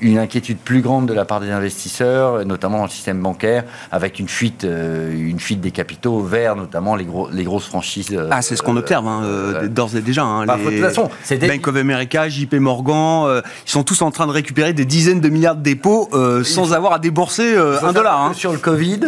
une 0.00 0.18
inquiétude 0.18 0.58
plus 0.58 0.80
grande 0.80 1.06
de 1.06 1.12
la 1.12 1.24
part 1.24 1.40
des 1.40 1.50
investisseurs, 1.50 2.44
notamment 2.44 2.78
dans 2.78 2.84
le 2.84 2.90
système 2.90 3.20
bancaire, 3.20 3.64
avec 3.92 4.18
une 4.18 4.28
fuite, 4.28 4.64
euh, 4.64 5.12
une 5.14 5.40
fuite 5.40 5.60
des 5.60 5.70
capitaux 5.70 6.20
vers 6.20 6.56
notamment 6.56 6.96
les, 6.96 7.04
gros, 7.04 7.28
les 7.30 7.44
grosses 7.44 7.66
franchises. 7.66 8.08
Euh, 8.12 8.28
ah, 8.30 8.42
c'est 8.42 8.56
ce 8.56 8.62
qu'on 8.62 8.76
observe 8.76 9.06
hein, 9.06 9.66
d'ores 9.68 9.96
et 9.96 10.00
déjà. 10.00 10.22
Hein, 10.22 10.46
bah, 10.46 10.56
les... 10.56 10.64
De 10.64 10.70
toute 10.70 10.80
façon, 10.80 11.10
Bank 11.46 11.68
of 11.68 11.76
America, 11.76 12.28
JP 12.28 12.54
Morgan, 12.54 13.42
ils 13.66 13.70
sont 13.70 13.84
tous 13.84 14.00
en 14.02 14.10
train 14.10 14.26
de 14.26 14.32
récupérer 14.32 14.72
des 14.72 14.84
dizaines 14.84 15.20
de 15.20 15.28
milliards 15.28 15.56
de 15.56 15.62
dépôts 15.62 16.08
sans 16.42 16.72
avoir 16.72 16.94
à 16.94 16.98
débourser 16.98 17.56
un 17.56 17.92
dollar. 17.92 18.20
Hein. 18.22 18.32
Sur 18.34 18.52
le 18.52 18.58
Covid, 18.58 19.00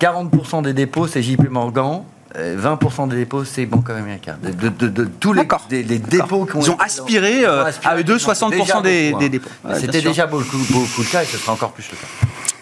40% 0.00 0.62
des 0.62 0.72
dépôts, 0.72 1.06
c'est 1.06 1.22
JP 1.22 1.50
Morgan. 1.50 2.02
20% 2.36 3.08
des 3.08 3.16
dépôts, 3.16 3.44
c'est 3.44 3.66
Banque 3.66 3.90
américaine. 3.90 4.38
De, 4.42 4.68
de, 4.68 4.88
de, 4.88 5.04
tous 5.04 5.32
les, 5.32 5.46
les, 5.70 5.98
dépôts 5.98 6.46
qui 6.46 6.56
ont, 6.56 6.60
Ils 6.60 6.70
ont 6.70 6.76
aspiré, 6.78 7.44
euh, 7.44 7.70
à 7.84 7.96
eux 7.96 8.04
deux 8.04 8.16
60% 8.16 8.82
des, 8.82 9.12
des, 9.14 9.28
dépôts. 9.28 9.50
C'était 9.74 10.02
déjà 10.02 10.26
beaucoup, 10.26 10.58
beaucoup 10.70 11.02
le 11.02 11.10
cas 11.10 11.22
et 11.22 11.26
ce 11.26 11.38
sera 11.38 11.52
encore 11.52 11.72
plus 11.72 11.88
le 11.90 11.96
cas. 11.96 12.06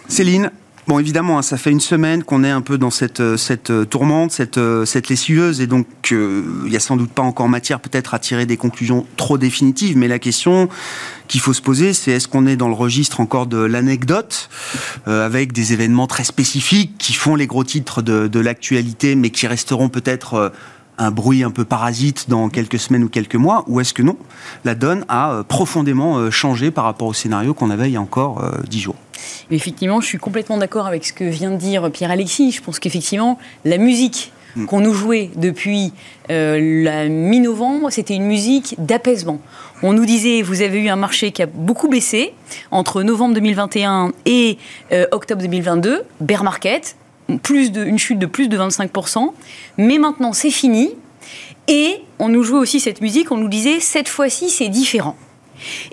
Céline 0.09 0.51
Bon, 0.89 0.99
évidemment, 0.99 1.39
hein, 1.39 1.43
ça 1.43 1.59
fait 1.59 1.71
une 1.71 1.81
semaine 1.81 2.25
qu'on 2.25 2.43
est 2.43 2.51
un 2.51 2.61
peu 2.61 2.77
dans 2.77 2.91
cette, 2.91 3.21
euh, 3.21 3.37
cette 3.37 3.71
euh, 3.71 3.85
tourmente, 3.85 4.33
cette, 4.33 4.59
euh, 4.59 4.85
cette 4.85 5.09
lessiveuse, 5.09 5.61
et 5.61 5.69
donc 5.69 5.87
il 6.11 6.69
n'y 6.69 6.75
a 6.75 6.81
sans 6.81 6.97
doute 6.97 7.13
pas 7.13 7.23
encore 7.23 7.49
matière 7.49 7.79
peut-être 7.79 8.15
à 8.15 8.19
tirer 8.19 8.47
des 8.47 8.57
conclusions 8.57 9.07
trop 9.17 9.39
définitives, 9.39 9.97
mais 9.97 10.09
la 10.09 10.19
question 10.19 10.69
qu'il 11.29 11.41
faut 11.41 11.53
se 11.53 11.63
poser, 11.63 11.93
c'est 11.93 12.11
est-ce 12.11 12.27
qu'on 12.27 12.49
est 12.49 12.57
dans 12.57 12.67
le 12.67 12.75
registre 12.75 13.21
encore 13.21 13.47
de 13.47 13.59
l'anecdote, 13.59 14.51
avec 15.07 15.53
des 15.53 15.73
événements 15.73 16.07
très 16.07 16.25
spécifiques 16.25 16.99
qui 16.99 17.15
font 17.15 17.37
les 17.37 17.47
gros 17.47 17.65
titres 17.65 18.03
de, 18.03 18.27
de 18.27 18.41
l'actualité, 18.41 19.15
mais 19.15 19.31
qui 19.31 19.47
resteront 19.47 19.89
peut-être 19.89 20.53
un 20.99 21.11
bruit 21.11 21.43
un 21.43 21.51
peu 21.51 21.65
parasite 21.65 22.29
dans 22.29 22.49
quelques 22.49 22.79
semaines 22.79 23.05
ou 23.05 23.09
quelques 23.09 23.37
mois, 23.37 23.65
ou 23.67 23.81
est-ce 23.81 23.95
que 23.95 24.03
non 24.03 24.17
La 24.65 24.75
donne 24.75 25.05
a 25.09 25.43
profondément 25.49 26.31
changé 26.31 26.71
par 26.71 26.85
rapport 26.85 27.09
au 27.09 27.15
scénario 27.15 27.55
qu'on 27.55 27.71
avait 27.71 27.89
il 27.89 27.93
y 27.93 27.97
a 27.97 28.01
encore 28.01 28.45
dix 28.69 28.81
jours 28.81 28.97
effectivement, 29.51 30.01
je 30.01 30.07
suis 30.07 30.19
complètement 30.19 30.57
d'accord 30.57 30.87
avec 30.87 31.05
ce 31.05 31.13
que 31.13 31.25
vient 31.25 31.51
de 31.51 31.57
dire 31.57 31.91
Pierre-Alexis. 31.91 32.53
Je 32.53 32.63
pense 32.63 32.79
qu'effectivement, 32.79 33.39
la 33.65 33.79
musique 33.79 34.33
mm. 34.57 34.67
qu'on 34.67 34.81
nous 34.81 34.95
jouait 34.95 35.31
depuis 35.37 35.93
euh, 36.31 36.83
la 36.85 37.09
mi-novembre, 37.09 37.91
c'était 37.91 38.15
une 38.15 38.27
musique 38.27 38.75
d'apaisement. 38.79 39.41
On 39.83 39.93
nous 39.93 40.07
disait, 40.07 40.43
vous 40.43 40.63
avez 40.63 40.79
eu 40.79 40.89
un 40.89 40.97
marché 40.97 41.33
qui 41.33 41.43
a 41.43 41.47
beaucoup 41.47 41.89
baissé 41.89 42.33
entre 42.71 43.03
novembre 43.03 43.35
2021 43.35 44.13
et 44.27 44.59
euh, 44.93 45.07
octobre 45.11 45.43
2022, 45.43 46.05
bear 46.21 46.45
market, 46.45 46.97
plus 47.43 47.73
de, 47.73 47.85
une 47.85 47.99
chute 47.99 48.19
de 48.19 48.27
plus 48.27 48.49
de 48.49 48.59
25%, 48.59 49.33
mais 49.79 49.99
maintenant 49.99 50.33
c'est 50.33 50.51
fini. 50.51 50.91
Et 51.69 52.01
on 52.19 52.29
nous 52.29 52.43
jouait 52.43 52.59
aussi 52.59 52.81
cette 52.81 53.01
musique, 53.01 53.31
on 53.31 53.37
nous 53.37 53.49
disait, 53.49 53.81
cette 53.81 54.09
fois-ci 54.09 54.51
c'est 54.51 54.69
différent. 54.69 55.17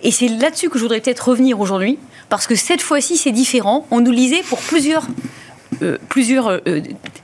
Et 0.03 0.11
c'est 0.11 0.27
là-dessus 0.27 0.69
que 0.69 0.77
je 0.77 0.83
voudrais 0.83 0.99
peut-être 0.99 1.29
revenir 1.29 1.59
aujourd'hui, 1.59 1.99
parce 2.29 2.47
que 2.47 2.55
cette 2.55 2.81
fois-ci, 2.81 3.17
c'est 3.17 3.31
différent. 3.31 3.85
On 3.91 4.01
nous 4.01 4.11
lisait 4.11 4.43
pour 4.43 4.59
plusieurs 4.59 5.07
euh, 5.81 5.97
plusieurs 6.09 6.47
euh, 6.47 6.59
euh, 6.67 6.81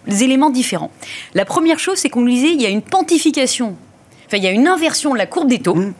éléments 0.07 0.49
différents. 0.49 0.91
La 1.33 1.45
première 1.45 1.79
chose, 1.79 1.97
c'est 1.97 2.09
qu'on 2.09 2.21
nous 2.21 2.29
disait 2.29 2.53
il 2.53 2.61
y 2.61 2.65
a 2.65 2.69
une 2.69 2.83
pontification, 2.83 3.75
enfin 4.27 4.37
il 4.37 4.43
y 4.43 4.47
a 4.47 4.51
une 4.51 4.67
inversion 4.67 5.13
de 5.13 5.17
la 5.17 5.25
courbe 5.25 5.49
des 5.49 5.59
taux. 5.59 5.75
Mmh. 5.75 5.93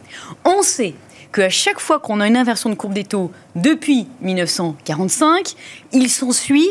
On 0.46 0.62
sait 0.62 0.94
qu'à 1.34 1.50
chaque 1.50 1.80
fois 1.80 2.00
qu'on 2.00 2.22
a 2.22 2.28
une 2.28 2.38
inversion 2.38 2.70
de 2.70 2.76
courbe 2.76 2.94
des 2.94 3.04
taux 3.04 3.32
depuis 3.56 4.08
1945, 4.22 5.56
il 5.92 6.10
s'ensuit 6.10 6.70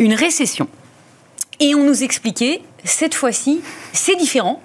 une 0.00 0.14
récession. 0.14 0.66
Et 1.60 1.74
on 1.76 1.84
nous 1.84 2.02
expliquait 2.02 2.62
cette 2.84 3.14
fois-ci, 3.14 3.60
c'est 3.92 4.16
différent. 4.16 4.60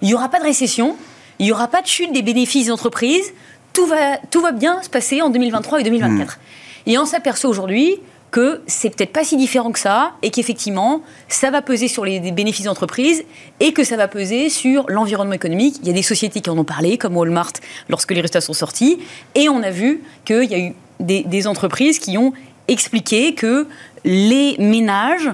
Il 0.00 0.08
n'y 0.08 0.14
aura 0.14 0.28
pas 0.28 0.38
de 0.40 0.44
récession, 0.44 0.96
il 1.38 1.46
n'y 1.46 1.52
aura 1.52 1.68
pas 1.68 1.82
de 1.82 1.86
chute 1.86 2.12
des 2.12 2.22
bénéfices 2.22 2.68
d'entreprise, 2.68 3.32
tout 3.72 3.86
va, 3.86 4.16
tout 4.30 4.40
va 4.40 4.50
bien 4.50 4.82
se 4.82 4.88
passer 4.88 5.22
en 5.22 5.28
2023 5.28 5.80
et 5.80 5.84
2024. 5.84 6.36
Hmm. 6.36 6.90
Et 6.90 6.98
on 6.98 7.04
s'aperçoit 7.04 7.50
aujourd'hui 7.50 8.00
que 8.30 8.62
c'est 8.66 8.90
peut-être 8.90 9.12
pas 9.12 9.24
si 9.24 9.36
différent 9.36 9.72
que 9.72 9.78
ça 9.78 10.12
et 10.22 10.30
qu'effectivement, 10.30 11.02
ça 11.28 11.50
va 11.50 11.62
peser 11.62 11.88
sur 11.88 12.04
les 12.04 12.20
bénéfices 12.32 12.66
d'entreprise 12.66 13.24
et 13.60 13.72
que 13.72 13.84
ça 13.84 13.96
va 13.96 14.08
peser 14.08 14.48
sur 14.48 14.86
l'environnement 14.88 15.34
économique. 15.34 15.76
Il 15.82 15.88
y 15.88 15.90
a 15.90 15.94
des 15.94 16.02
sociétés 16.02 16.40
qui 16.40 16.50
en 16.50 16.58
ont 16.58 16.64
parlé, 16.64 16.98
comme 16.98 17.16
Walmart, 17.16 17.52
lorsque 17.88 18.10
les 18.10 18.20
résultats 18.20 18.40
sont 18.40 18.52
sortis, 18.52 18.98
et 19.34 19.48
on 19.48 19.62
a 19.62 19.70
vu 19.70 20.02
qu'il 20.24 20.44
y 20.44 20.54
a 20.54 20.58
eu 20.58 20.74
des, 21.00 21.24
des 21.24 21.46
entreprises 21.46 21.98
qui 21.98 22.18
ont 22.18 22.32
expliqué 22.68 23.34
que 23.34 23.66
les 24.04 24.56
ménages 24.58 25.30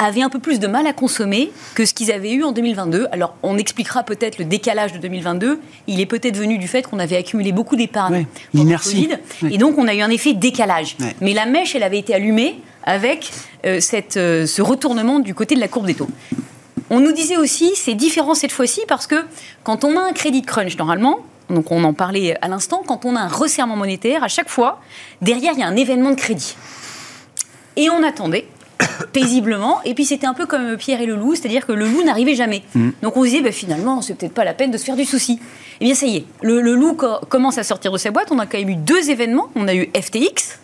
avaient 0.00 0.22
un 0.22 0.30
peu 0.30 0.38
plus 0.38 0.58
de 0.58 0.66
mal 0.66 0.86
à 0.86 0.92
consommer 0.92 1.52
que 1.74 1.84
ce 1.84 1.92
qu'ils 1.92 2.10
avaient 2.10 2.32
eu 2.32 2.42
en 2.42 2.52
2022. 2.52 3.08
Alors, 3.12 3.34
on 3.42 3.58
expliquera 3.58 4.02
peut-être 4.02 4.38
le 4.38 4.46
décalage 4.46 4.92
de 4.92 4.98
2022. 4.98 5.60
Il 5.88 6.00
est 6.00 6.06
peut-être 6.06 6.36
venu 6.36 6.56
du 6.56 6.68
fait 6.68 6.82
qu'on 6.82 6.98
avait 6.98 7.16
accumulé 7.16 7.52
beaucoup 7.52 7.76
d'épargne 7.76 8.26
pendant 8.52 8.70
le 8.70 8.78
Covid. 8.78 9.18
Et 9.50 9.58
donc, 9.58 9.76
on 9.76 9.86
a 9.86 9.94
eu 9.94 10.00
un 10.00 10.08
effet 10.08 10.32
décalage. 10.32 10.96
Mais 11.20 11.34
la 11.34 11.44
mèche, 11.44 11.74
elle 11.74 11.82
avait 11.82 11.98
été 11.98 12.14
allumée 12.14 12.60
avec 12.82 13.30
euh, 13.66 13.78
cette, 13.80 14.16
euh, 14.16 14.46
ce 14.46 14.62
retournement 14.62 15.20
du 15.20 15.34
côté 15.34 15.54
de 15.54 15.60
la 15.60 15.68
courbe 15.68 15.86
des 15.86 15.94
taux. 15.94 16.08
On 16.88 16.98
nous 16.98 17.12
disait 17.12 17.36
aussi, 17.36 17.72
c'est 17.76 17.94
différent 17.94 18.34
cette 18.34 18.52
fois-ci 18.52 18.80
parce 18.88 19.06
que 19.06 19.16
quand 19.64 19.84
on 19.84 19.98
a 19.98 20.00
un 20.00 20.12
crédit 20.12 20.42
crunch, 20.42 20.76
normalement, 20.78 21.20
donc 21.50 21.70
on 21.70 21.84
en 21.84 21.92
parlait 21.92 22.36
à 22.40 22.48
l'instant, 22.48 22.82
quand 22.86 23.04
on 23.04 23.16
a 23.16 23.20
un 23.20 23.28
resserrement 23.28 23.76
monétaire, 23.76 24.24
à 24.24 24.28
chaque 24.28 24.48
fois, 24.48 24.80
derrière, 25.20 25.52
il 25.54 25.60
y 25.60 25.62
a 25.62 25.66
un 25.66 25.76
événement 25.76 26.10
de 26.10 26.16
crédit. 26.16 26.56
Et 27.76 27.90
on 27.90 28.02
attendait 28.02 28.46
paisiblement. 29.12 29.80
Et 29.84 29.94
puis 29.94 30.04
c'était 30.04 30.26
un 30.26 30.34
peu 30.34 30.46
comme 30.46 30.76
Pierre 30.76 31.00
et 31.00 31.06
le 31.06 31.16
loup, 31.16 31.34
c'est-à-dire 31.34 31.66
que 31.66 31.72
le 31.72 31.86
loup 31.86 32.02
n'arrivait 32.02 32.34
jamais. 32.34 32.62
Mm. 32.74 32.90
Donc 33.02 33.16
on 33.16 33.22
se 33.22 33.28
disait, 33.28 33.42
bah, 33.42 33.52
finalement, 33.52 34.02
c'est 34.02 34.14
peut-être 34.14 34.34
pas 34.34 34.44
la 34.44 34.54
peine 34.54 34.70
de 34.70 34.78
se 34.78 34.84
faire 34.84 34.96
du 34.96 35.04
souci. 35.04 35.38
Eh 35.80 35.84
bien 35.84 35.94
ça 35.94 36.06
y 36.06 36.18
est, 36.18 36.24
le, 36.42 36.60
loup 36.60 36.94
commence 37.28 37.58
à 37.58 37.64
sortir 37.64 37.92
de 37.92 37.98
sa 37.98 38.10
boîte. 38.10 38.28
On 38.30 38.38
a 38.38 38.46
quand 38.46 38.58
même 38.58 38.68
eu 38.68 38.76
deux 38.76 39.10
événements. 39.10 39.50
On 39.54 39.66
a 39.68 39.74
eu 39.74 39.90
FTX, 39.98 40.58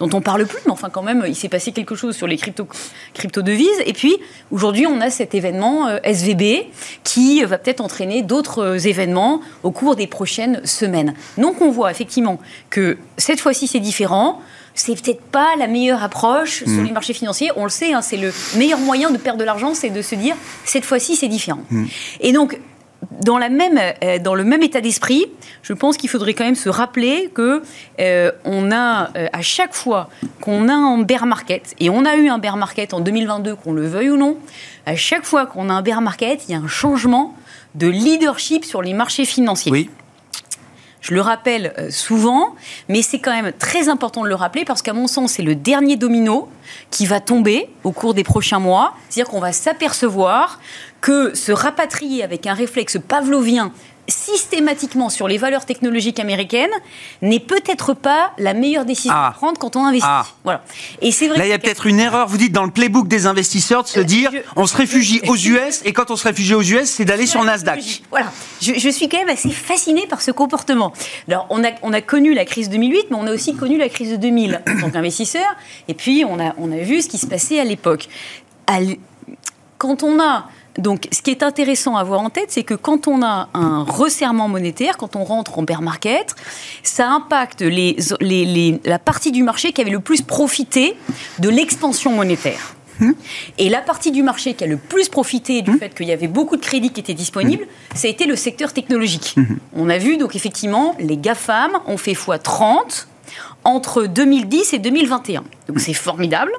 dont 0.00 0.10
on 0.16 0.20
parle 0.20 0.46
plus, 0.46 0.60
mais 0.66 0.72
enfin 0.72 0.90
quand 0.90 1.02
même, 1.02 1.24
il 1.26 1.34
s'est 1.34 1.48
passé 1.48 1.72
quelque 1.72 1.94
chose 1.94 2.16
sur 2.16 2.26
les 2.26 2.36
crypto, 2.36 2.66
crypto 3.14 3.42
devises. 3.42 3.68
Et 3.86 3.92
puis 3.92 4.16
aujourd'hui, 4.50 4.86
on 4.86 5.00
a 5.00 5.10
cet 5.10 5.34
événement 5.34 5.88
euh, 5.88 5.98
SVB 6.04 6.66
qui 7.04 7.42
va 7.44 7.58
peut-être 7.58 7.80
entraîner 7.80 8.22
d'autres 8.22 8.58
euh, 8.58 8.78
événements 8.78 9.40
au 9.62 9.70
cours 9.70 9.96
des 9.96 10.06
prochaines 10.06 10.64
semaines. 10.66 11.14
Donc 11.38 11.60
on 11.62 11.70
voit 11.70 11.90
effectivement 11.90 12.38
que 12.68 12.98
cette 13.16 13.40
fois-ci 13.40 13.66
c'est 13.66 13.80
différent 13.80 14.40
c'est 14.74 15.00
peut-être 15.00 15.22
pas 15.22 15.56
la 15.58 15.66
meilleure 15.66 16.02
approche 16.02 16.64
sur 16.64 16.68
mm. 16.68 16.84
les 16.84 16.92
marchés 16.92 17.14
financiers. 17.14 17.50
On 17.56 17.64
le 17.64 17.70
sait, 17.70 17.92
hein, 17.92 18.02
c'est 18.02 18.16
le 18.16 18.32
meilleur 18.56 18.78
moyen 18.78 19.10
de 19.10 19.18
perdre 19.18 19.38
de 19.38 19.44
l'argent, 19.44 19.74
c'est 19.74 19.90
de 19.90 20.02
se 20.02 20.14
dire 20.14 20.34
cette 20.64 20.84
fois-ci 20.84 21.16
c'est 21.16 21.28
différent. 21.28 21.62
Mm. 21.70 21.84
Et 22.20 22.32
donc 22.32 22.58
dans, 23.24 23.38
la 23.38 23.48
même, 23.48 23.78
euh, 24.02 24.18
dans 24.18 24.34
le 24.34 24.44
même 24.44 24.62
état 24.62 24.80
d'esprit, 24.80 25.26
je 25.62 25.72
pense 25.72 25.96
qu'il 25.96 26.08
faudrait 26.08 26.34
quand 26.34 26.44
même 26.44 26.54
se 26.54 26.68
rappeler 26.68 27.30
que 27.34 27.62
euh, 28.00 28.32
on 28.44 28.70
a 28.70 29.10
euh, 29.16 29.26
à 29.32 29.42
chaque 29.42 29.74
fois 29.74 30.08
qu'on 30.40 30.68
a 30.68 30.74
un 30.74 30.98
bear 31.02 31.26
market, 31.26 31.74
et 31.80 31.90
on 31.90 32.04
a 32.04 32.16
eu 32.16 32.28
un 32.28 32.38
bear 32.38 32.56
market 32.56 32.94
en 32.94 33.00
2022, 33.00 33.56
qu'on 33.56 33.72
le 33.72 33.86
veuille 33.86 34.10
ou 34.10 34.16
non, 34.16 34.36
à 34.86 34.96
chaque 34.96 35.24
fois 35.24 35.46
qu'on 35.46 35.68
a 35.68 35.72
un 35.72 35.82
bear 35.82 36.00
market, 36.00 36.48
il 36.48 36.52
y 36.52 36.54
a 36.54 36.58
un 36.58 36.68
changement 36.68 37.36
de 37.74 37.88
leadership 37.88 38.64
sur 38.64 38.82
les 38.82 38.94
marchés 38.94 39.24
financiers. 39.24 39.72
Oui. 39.72 39.90
Je 41.02 41.14
le 41.14 41.20
rappelle 41.20 41.74
euh, 41.78 41.90
souvent, 41.90 42.54
mais 42.88 43.02
c'est 43.02 43.18
quand 43.18 43.32
même 43.32 43.52
très 43.52 43.88
important 43.88 44.22
de 44.22 44.28
le 44.28 44.36
rappeler 44.36 44.64
parce 44.64 44.82
qu'à 44.82 44.92
mon 44.92 45.08
sens, 45.08 45.32
c'est 45.32 45.42
le 45.42 45.56
dernier 45.56 45.96
domino 45.96 46.48
qui 46.90 47.06
va 47.06 47.20
tomber 47.20 47.68
au 47.82 47.90
cours 47.90 48.14
des 48.14 48.22
prochains 48.22 48.60
mois. 48.60 48.94
C'est-à-dire 49.08 49.30
qu'on 49.30 49.40
va 49.40 49.52
s'apercevoir 49.52 50.60
que 51.00 51.34
se 51.34 51.50
rapatrier 51.50 52.22
avec 52.22 52.46
un 52.46 52.54
réflexe 52.54 52.98
pavlovien 53.06 53.72
systématiquement 54.08 55.08
sur 55.10 55.28
les 55.28 55.38
valeurs 55.38 55.64
technologiques 55.64 56.18
américaines 56.18 56.70
n'est 57.22 57.38
peut-être 57.40 57.94
pas 57.94 58.32
la 58.36 58.52
meilleure 58.52 58.84
décision 58.84 59.12
Ah. 59.14 59.28
à 59.28 59.30
prendre 59.30 59.58
quand 59.58 59.76
on 59.76 59.84
investit. 59.84 60.06
Ah. 60.08 60.26
Voilà. 60.42 60.64
Et 61.00 61.12
c'est 61.12 61.28
vrai. 61.28 61.38
Là, 61.38 61.46
il 61.46 61.50
y 61.50 61.52
a 61.52 61.58
peut-être 61.58 61.86
une 61.86 62.00
erreur. 62.00 62.26
Vous 62.26 62.36
dites 62.36 62.52
dans 62.52 62.64
le 62.64 62.70
playbook 62.72 63.06
des 63.06 63.26
investisseurs 63.26 63.84
de 63.84 63.88
se 63.88 64.00
Euh, 64.00 64.04
dire 64.04 64.30
je- 64.32 64.38
on 64.56 64.66
se 64.66 64.76
réfugie 64.76 65.20
aux 65.28 65.36
US 65.46 65.82
et 65.84 65.92
quand 65.92 66.10
on 66.10 66.16
se 66.16 66.24
réfugie 66.24 66.54
aux 66.54 66.62
US, 66.62 66.88
c'est 66.90 67.04
d'aller 67.04 67.26
sur 67.26 67.44
Nasdaq. 67.44 68.02
Voilà, 68.10 68.32
je, 68.60 68.88
suis 68.88 69.08
quand 69.08 69.18
même 69.18 69.28
assez 69.28 69.50
fascinée 69.50 70.06
par 70.08 70.20
ce 70.20 70.32
comportement. 70.32 70.92
Alors, 71.28 71.46
on 71.50 71.62
a, 71.64 71.68
on 71.82 71.92
a 71.92 72.00
connu 72.00 72.34
la 72.34 72.44
crise 72.44 72.68
2008, 72.70 73.06
mais 73.10 73.16
on 73.18 73.26
a 73.28 73.32
aussi 73.32 73.54
connu 73.54 73.78
la 73.78 73.88
crise 73.88 74.10
de 74.10 74.16
2000 74.16 74.62
en 74.66 74.80
tant 74.80 74.90
qu'investisseur. 74.90 75.46
Et 75.88 75.94
puis, 75.94 76.24
on 76.28 76.40
a, 76.40 76.54
on 76.58 76.72
a 76.72 76.78
vu 76.78 77.02
ce 77.02 77.08
qui 77.08 77.18
se 77.18 77.26
passait 77.26 77.60
à 77.60 77.64
l'époque. 77.64 78.08
Quand 79.78 80.02
on 80.02 80.20
a. 80.20 80.48
Donc, 80.78 81.06
ce 81.12 81.20
qui 81.20 81.30
est 81.30 81.42
intéressant 81.42 81.96
à 81.96 82.00
avoir 82.00 82.20
en 82.20 82.30
tête, 82.30 82.46
c'est 82.50 82.62
que 82.62 82.74
quand 82.74 83.06
on 83.06 83.22
a 83.22 83.48
un 83.52 83.82
resserrement 83.84 84.48
monétaire, 84.48 84.96
quand 84.96 85.16
on 85.16 85.24
rentre 85.24 85.58
en 85.58 85.62
bear 85.62 85.82
market, 85.82 86.34
ça 86.82 87.08
impacte 87.10 87.60
les, 87.60 87.96
les- 88.20 88.44
les- 88.46 88.80
la 88.84 88.98
partie 88.98 89.32
du 89.32 89.42
marché 89.42 89.72
qui 89.72 89.80
avait 89.82 89.90
le 89.90 90.00
plus 90.00 90.22
profité 90.22 90.96
de 91.40 91.48
l'expansion 91.50 92.12
monétaire. 92.12 92.74
Et 93.58 93.68
la 93.68 93.80
partie 93.80 94.12
du 94.12 94.22
marché 94.22 94.54
qui 94.54 94.62
a 94.62 94.66
le 94.68 94.76
plus 94.76 95.08
profité 95.08 95.60
du 95.62 95.72
fait 95.76 95.92
qu'il 95.92 96.06
y 96.06 96.12
avait 96.12 96.28
beaucoup 96.28 96.56
de 96.56 96.60
crédits 96.62 96.90
qui 96.90 97.00
étaient 97.00 97.14
disponibles, 97.14 97.66
ça 97.96 98.06
a 98.06 98.10
été 98.10 98.26
le 98.26 98.36
secteur 98.36 98.72
technologique. 98.72 99.34
On 99.74 99.88
a 99.90 99.98
vu 99.98 100.18
donc 100.18 100.36
effectivement 100.36 100.94
les 101.00 101.16
GAFAM 101.16 101.72
ont 101.86 101.96
fait 101.96 102.12
x30 102.12 103.06
entre 103.64 104.04
2010 104.06 104.74
et 104.74 104.78
2021. 104.78 105.42
Donc 105.68 105.80
c'est 105.80 105.94
formidable. 105.94 106.52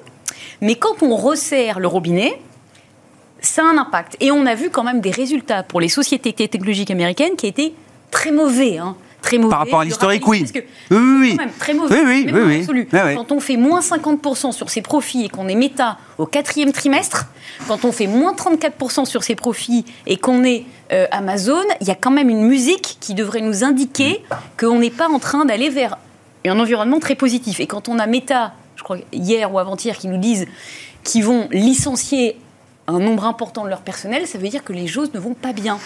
Mais 0.60 0.75
quand 0.75 1.01
on 1.01 1.15
resserre 1.15 1.79
le 1.79 1.88
robinet, 1.88 2.41
ça 3.44 3.62
a 3.64 3.66
un 3.66 3.78
impact. 3.78 4.18
Et 4.20 4.32
on 4.32 4.46
a 4.46 4.56
vu 4.56 4.70
quand 4.70 4.84
même 4.84 5.02
des 5.02 5.12
résultats 5.12 5.64
pour 5.64 5.80
les 5.82 5.90
sociétés 5.90 6.34
technologiques 6.34 6.92
américaines 6.92 7.36
qui 7.38 7.48
étaient 7.48 7.74
très 8.12 8.32
mauvais. 8.32 8.78
hein. 8.80 8.96
Très 9.22 9.38
mauvais. 9.38 9.52
Par 9.52 9.60
rapport 9.60 9.80
à 9.80 9.86
l'historique, 9.86 10.28
oui. 10.28 10.40
parce 10.42 10.52
que 10.52 10.60
Oui, 10.60 10.98
oui, 10.98 11.18
oui. 11.22 11.30
quand 11.38 11.46
même 11.46 11.54
très 11.58 11.74
mauvais. 11.74 11.96
Oui, 12.04 12.26
oui, 12.28 12.32
même 12.34 12.66
oui. 12.68 12.88
Quand 13.16 13.32
on 13.32 13.40
fait 13.40 13.56
moins 13.56 13.80
50% 13.80 14.52
sur 14.52 14.70
ses 14.70 14.82
profits 14.82 15.24
et 15.24 15.30
qu'on 15.30 15.48
est 15.48 15.56
méta 15.56 15.98
au 16.18 16.26
quatrième 16.26 16.74
trimestre, 16.74 17.28
quand 17.68 17.86
on 17.86 17.94
fait 17.94 18.08
moins 18.08 18.34
34% 18.34 19.06
sur 19.06 19.24
ses 19.24 19.36
profits 19.36 19.86
et 20.08 20.18
qu'on 20.18 20.44
est 20.44 20.66
euh, 20.92 21.06
Amazon, 21.12 21.64
il 21.80 21.88
y 21.88 21.92
a 21.92 21.96
quand 21.96 22.12
même 22.12 22.30
une 22.30 22.44
musique 22.46 22.98
qui 23.00 23.14
devrait 23.14 23.40
nous 23.40 23.64
indiquer 23.64 24.22
qu'on 24.60 24.80
n'est 24.80 24.90
pas 24.90 25.08
en 25.08 25.20
train 25.20 25.46
d'aller 25.46 25.70
vers 25.70 25.98
un 26.46 26.60
environnement 26.60 27.00
très 27.00 27.16
positif. 27.16 27.62
Et 27.62 27.66
quand 27.68 27.88
on 27.88 28.00
a 28.00 28.08
méta, 28.08 28.52
je 28.76 28.84
crois 28.84 28.98
hier 29.14 29.54
ou 29.54 29.58
avant-hier, 29.58 29.98
qui 29.98 30.10
nous 30.10 30.18
disent 30.18 30.48
qu'ils 31.06 31.24
vont 31.24 31.48
licencier 31.50 32.36
un 32.88 33.00
nombre 33.00 33.25
important 33.25 33.63
de 33.63 33.70
leur 33.70 33.82
personnel, 33.82 34.28
ça 34.28 34.38
veut 34.38 34.48
dire 34.50 34.63
que 34.63 34.74
les 34.74 34.88
choses 34.88 35.13
ne 35.13 35.20
vont 35.20 35.34
pas 35.34 35.54
bien. 35.54 35.80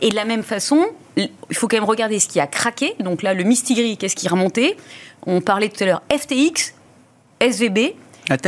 Et 0.00 0.08
de 0.10 0.14
la 0.14 0.24
même 0.24 0.42
façon, 0.42 0.86
il 1.16 1.30
faut 1.52 1.66
quand 1.68 1.76
même 1.76 1.84
regarder 1.84 2.18
ce 2.20 2.28
qui 2.28 2.38
a 2.40 2.46
craqué. 2.46 2.94
Donc 3.00 3.22
là, 3.22 3.34
le 3.34 3.42
Mistigri, 3.44 3.96
qu'est-ce 3.96 4.14
qui 4.16 4.26
est 4.26 4.30
remonté? 4.30 4.76
On 5.26 5.40
parlait 5.40 5.68
tout 5.68 5.82
à 5.82 5.86
l'heure 5.86 6.02
FTX, 6.12 6.74
SVB. 7.40 7.94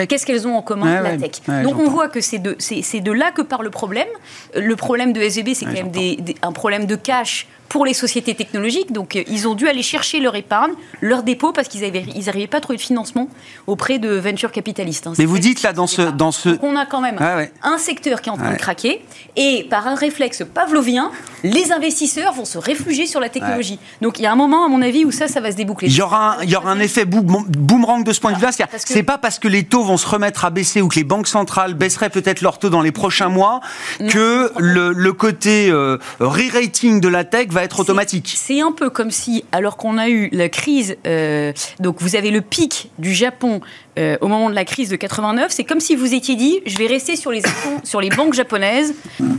Qu'est-ce 0.09 0.25
qu'elles 0.25 0.47
ont 0.49 0.57
en 0.57 0.63
commun? 0.63 1.03
Ouais, 1.03 1.11
La 1.11 1.17
tech. 1.19 1.33
Ouais, 1.49 1.63
Donc 1.63 1.79
on 1.79 1.89
voit 1.91 2.09
que 2.09 2.21
c'est 2.23 2.39
de, 2.39 2.57
c'est, 2.59 2.81
c'est 2.81 3.01
de 3.01 3.13
là 3.13 3.31
que 3.31 3.43
part 3.43 3.63
le 3.63 3.69
problème. 3.71 4.09
Le 4.55 4.75
problème 4.75 5.13
de 5.13 5.21
SVB, 5.21 5.53
c'est 5.55 5.65
quand 5.67 5.73
même 5.73 5.87
j'entends. 5.87 6.01
des- 6.01 6.17
des- 6.17 6.37
un 6.41 6.53
problème 6.53 6.87
de 6.87 6.97
cash 6.97 7.47
pour 7.69 7.85
les 7.85 7.95
sociétés 7.95 8.35
technologiques. 8.35 8.93
Donc 8.93 9.17
euh, 9.17 9.23
ils 9.29 9.47
ont 9.49 9.55
dû 9.55 9.69
aller 9.69 9.83
chercher 9.83 10.21
leur 10.21 10.35
épargne, 10.37 10.73
leur 11.01 11.23
dépôt, 11.23 11.53
parce 11.53 11.69
qu'ils 11.69 11.81
n'arrivaient 11.83 12.47
pas 12.47 12.59
à 12.59 12.61
trouver 12.61 12.77
de 12.77 12.83
financement 12.83 13.29
auprès 13.67 13.99
de 13.99 14.11
venture 14.17 14.53
capitalistes. 14.53 15.07
hein. 15.07 15.11
Mais 15.11 15.17
C'est 15.25 15.25
vous 15.27 15.39
dites 15.39 15.63
là 15.63 15.73
dans 15.73 15.87
ce, 15.87 16.03
dans 16.03 16.33
ce, 16.33 16.51
Donc 16.51 16.63
on 16.63 16.77
a 16.77 16.87
quand 16.87 17.01
même 17.01 17.17
ouais. 17.19 17.53
un 17.63 17.79
secteur 17.79 18.21
qui 18.23 18.29
est 18.29 18.33
en 18.33 18.37
train 18.37 18.47
Ouais. 18.47 18.53
de 18.55 18.59
craquer 18.59 19.05
et 19.37 19.67
par 19.69 19.87
un 19.89 19.95
réflexe 19.97 20.43
pavlovien, 20.55 21.11
les 21.43 21.73
investisseurs 21.73 22.33
vont 22.33 22.45
se 22.45 22.59
réfugier 22.59 23.07
sur 23.07 23.21
la 23.21 23.29
technologie. 23.29 23.79
Donc 24.01 24.19
il 24.19 24.23
y 24.23 24.27
a 24.27 24.33
un 24.33 24.37
moment, 24.37 24.65
à 24.65 24.69
mon 24.69 24.83
avis, 24.83 25.05
où 25.05 25.11
ça, 25.11 25.27
ça 25.29 25.41
va 25.41 25.51
se 25.51 25.57
déboucler. 25.57 25.89
Il 25.89 25.95
y 25.95 26.03
aura 26.03 26.37
un, 26.39 26.43
il 26.43 26.51
y 26.51 26.57
aura 26.57 26.71
un 26.71 26.79
effet 26.81 27.05
boom- 27.05 27.45
boomerang 27.49 28.05
de 28.05 28.13
ce 28.13 28.21
point 28.21 28.33
de 28.33 28.37
vue-là. 28.37 28.51
Parce 28.71 28.85
que- 28.85 28.93
C'est 28.93 29.03
pas 29.03 29.19
parce 29.19 29.39
que 29.39 29.49
les 29.49 29.65
taux 29.65 29.83
vont 29.83 29.97
se 29.97 30.07
remettre 30.07 30.45
à 30.45 30.51
baisser 30.51 30.81
ou 30.81 30.89
que 30.89 30.95
les 30.97 31.05
banques 31.05 31.27
centrales 31.29 31.75
baisseraient 31.75 32.11
peut-être 32.11 32.41
leurs 32.41 32.59
taux 32.59 32.71
dans 32.71 32.81
les 32.83 32.93
prochains 32.93 33.29
mois 33.29 33.61
que 34.09 34.53
le, 34.59 34.93
le 34.93 35.13
côté 35.13 35.69
euh, 35.71 35.99
re-rating 36.21 37.01
de 37.01 37.09
la 37.09 37.25
tech 37.25 37.49
va 37.57 37.65
être 37.65 37.81
automatique. 37.81 38.35
C'est 38.37 38.61
un 38.61 38.71
peu 38.71 38.91
comme 38.91 39.11
si, 39.11 39.45
alors 39.51 39.77
qu'on 39.77 39.97
a 39.97 40.09
eu 40.09 40.29
la 40.31 40.49
crise, 40.49 40.97
euh, 41.07 41.53
donc 41.81 41.97
vous 42.01 42.15
avez 42.15 42.31
le 42.31 42.43
pic 42.43 42.91
du 42.99 43.15
Japon 43.15 43.63
euh, 43.99 44.19
au 44.21 44.29
moment 44.29 44.51
de 44.51 44.55
la 44.55 44.67
crise 44.67 44.91
de 44.91 44.97
89, 44.97 45.51
c'est 45.51 45.65
comme 45.65 45.81
si 45.81 45.97
vous 45.97 46.13
étiez 46.13 46.37
dit, 46.37 46.61
je 46.67 46.77
vais 46.77 46.87
rester 46.87 47.17
sur 47.17 47.33
les, 47.33 47.43
sur 47.83 48.01
les 48.01 48.11
banques 48.11 48.35
japonaises 48.35 48.95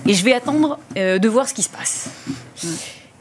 et 0.08 0.13
je 0.15 0.25
vais 0.25 0.34
attendre 0.34 0.80
euh, 0.97 1.19
de 1.19 1.30
voir 1.30 1.47
ce 1.47 1.53
qui 1.53 1.62
se 1.62 1.69
passe. 1.69 2.10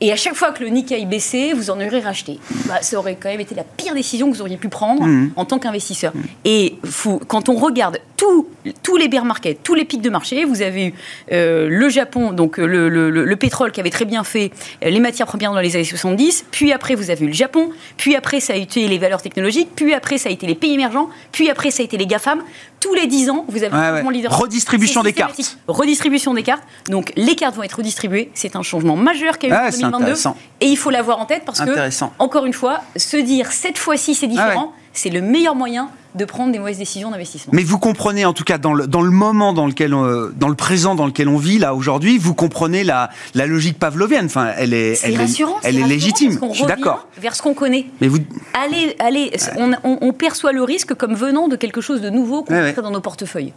Et 0.03 0.13
à 0.13 0.17
chaque 0.17 0.35
fois 0.35 0.53
que 0.53 0.63
le 0.63 0.69
Nikkei 0.69 1.07
baissait, 1.07 1.55
vous 1.55 1.71
en 1.71 1.77
aurez 1.81 2.01
racheté. 2.01 2.39
Bah, 2.67 2.83
ça 2.83 2.99
aurait 2.99 3.17
quand 3.19 3.31
même 3.31 3.41
été 3.41 3.55
la 3.55 3.65
pire 3.65 3.95
décision 3.95 4.31
que 4.31 4.35
vous 4.37 4.43
auriez 4.43 4.59
pu 4.59 4.69
prendre 4.69 5.03
en 5.37 5.45
tant 5.47 5.59
qu'investisseur. 5.59 6.13
Et 6.45 6.75
faut- 6.85 7.19
quand 7.27 7.49
on 7.49 7.55
regarde 7.55 7.99
tous- 8.19 8.47
tous 8.83 8.97
les 8.99 9.09
bear 9.09 9.25
markets, 9.25 9.59
tous 9.63 9.75
les 9.75 9.87
pics 9.87 10.03
de 10.03 10.11
marché, 10.11 10.45
vous 10.45 10.61
avez 10.61 10.87
eu 10.89 10.95
euh, 11.33 11.67
le 11.71 11.89
Japon, 11.89 12.33
donc 12.33 12.59
euh, 12.59 12.67
le, 12.67 12.89
le- 12.91 13.09
le- 13.11 13.25
le 13.25 13.37
pétrole 13.37 13.73
qui 13.73 13.81
avait 13.81 13.89
très 13.91 14.05
bien 14.05 14.23
fait 14.23 14.51
euh, 14.85 14.91
les 14.91 15.01
matières 15.01 15.27
premières 15.27 15.53
dans 15.53 15.61
les 15.61 15.77
années 15.77 15.85
70, 15.85 16.45
puis 16.51 16.73
après 16.73 16.95
vous 16.95 17.11
avez 17.11 17.25
eu 17.25 17.29
le 17.29 17.35
Japon, 17.35 17.71
puis 17.97 18.17
après 18.17 18.41
ça 18.41 18.53
a 18.53 18.57
été 18.57 18.89
les 18.89 18.99
valeurs 18.99 19.23
technologiques, 19.23 19.69
puis 19.77 19.95
après 19.95 20.19
ça 20.19 20.29
a 20.29 20.33
été 20.33 20.47
les 20.47 20.55
pays 20.55 20.75
émergents, 20.75 21.09
puis 21.33 21.49
après 21.49 21.71
ça 21.71 21.83
a 21.83 21.85
été 21.85 21.97
les 21.97 22.07
GAFAM. 22.07 22.43
Tous 22.81 22.95
les 22.95 23.07
10 23.07 23.31
ans, 23.31 23.45
vous 23.49 23.63
avez 23.63 23.75
un 23.75 23.95
changement 23.95 24.11
ouais. 24.11 24.27
Redistribution 24.29 25.03
des 25.03 25.13
cartes. 25.13 25.59
Redistribution 25.67 26.35
des 26.35 26.43
cartes. 26.43 26.63
Donc 26.89 27.13
les 27.17 27.35
cartes 27.35 27.57
vont 27.57 27.63
être 27.63 27.77
redistribuées. 27.79 28.31
C'est 28.35 28.57
un 28.57 28.63
changement 28.63 28.97
majeur 28.97 29.39
qu'il 29.39 29.51
y 29.51 29.53
a 29.53 29.65
eu 29.65 29.69
en 29.69 29.71
c'est 29.71 29.79
2022. 29.79 30.03
intéressant. 30.05 30.37
Et 30.61 30.67
il 30.67 30.77
faut 30.77 30.91
l'avoir 30.91 31.19
en 31.21 31.27
tête 31.27 31.43
parce 31.45 31.61
que, 31.61 32.07
encore 32.19 32.45
une 32.47 32.53
fois, 32.53 32.83
se 32.97 33.17
dire 33.17 33.53
cette 33.53 33.79
fois-ci 33.79 34.15
c'est 34.15 34.27
différent, 34.27 34.73
Ah 34.75 34.77
ouais. 34.79 34.86
C'est 34.99 35.11
le 35.11 35.21
meilleur 35.23 35.55
moyen 35.55 35.91
de 36.15 36.25
prendre 36.25 36.51
des 36.53 36.59
mauvaises 36.59 36.79
décisions 36.79 37.11
d'investissement. 37.11 37.53
Mais 37.55 37.63
vous 37.63 37.79
comprenez, 37.79 38.25
en 38.25 38.33
tout 38.33 38.45
cas, 38.45 38.57
dans 38.57 38.73
le, 38.73 38.87
dans 38.87 39.03
le 39.03 39.11
moment 39.11 39.53
dans 39.53 39.67
lequel, 39.67 39.93
on- 39.93 40.31
dans 40.35 40.49
le 40.49 40.55
présent 40.55 40.95
dans 40.95 41.05
lequel 41.07 41.29
on 41.29 41.37
vit 41.37 41.59
là 41.59 41.75
aujourd'hui, 41.75 42.17
vous 42.17 42.33
comprenez 42.35 42.85
la, 42.85 43.11
la 43.35 43.47
logique 43.47 43.79
pavlovienne. 43.79 44.27
Enfin, 44.27 44.53
elle 44.57 44.73
est, 44.73 44.95
C'est 44.95 45.13
elle 45.13 45.21
est, 45.21 45.43
elle 45.65 45.79
est 45.79 45.87
légitime. 45.87 46.39
Je 46.53 46.57
suis 46.57 46.65
d'accord. 46.67 47.07
Vers 47.21 47.35
ce 47.37 47.43
qu'on 47.43 47.53
connaît. 47.55 47.87
Mais 48.01 48.09
vous, 48.09 48.19
Allez, 48.55 48.97
allez, 48.99 49.31
on, 49.59 49.73
on- 49.85 49.99
on 50.01 50.13
perçoit 50.15 50.53
le 50.53 50.63
risque 50.63 50.95
comme 50.95 51.15
venant 51.15 51.49
de 51.49 51.57
quelque 51.57 51.83
chose 51.83 52.01
de 52.01 52.09
nouveau 52.11 52.43
qu'on 52.45 52.55
ouais. 52.55 52.73
dans 52.73 52.91
nos 52.91 53.01
portefeuilles. 53.03 53.53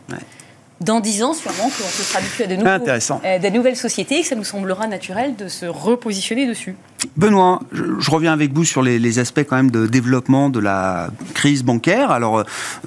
Dans 0.82 1.02
dix 1.02 1.24
ans, 1.24 1.34
sûrement, 1.34 1.66
qu'on 1.66 1.70
se 1.70 2.04
sera 2.04 2.20
habitué 2.20 2.46
à 2.46 2.48
de, 2.48 2.56
nouveaux, 2.56 2.70
euh, 3.26 3.50
nouvelles 3.50 3.76
sociétés 3.76 4.20
et 4.20 4.22
que 4.22 4.28
ça 4.28 4.36
nous 4.36 4.46
semblera 4.46 4.88
naturel 4.88 5.36
de 5.36 5.50
se 5.50 5.66
repositionner 5.66 6.48
dessus. 6.48 6.76
Benoît, 7.18 7.60
je, 7.74 7.84
je 8.00 8.12
reviens 8.12 8.32
avec 8.32 8.54
vous 8.54 8.64
sur 8.64 8.82
les, 8.82 8.98
les 8.98 9.20
aspects 9.20 9.42
quand 9.42 9.58
même 9.58 9.72
de 9.72 9.88
développement 9.88 10.50
de 10.50 10.60
la 10.60 11.10
crise 11.34 11.64
bancaire. 11.64 12.12
Alors, 12.12 12.40
euh, 12.40 12.44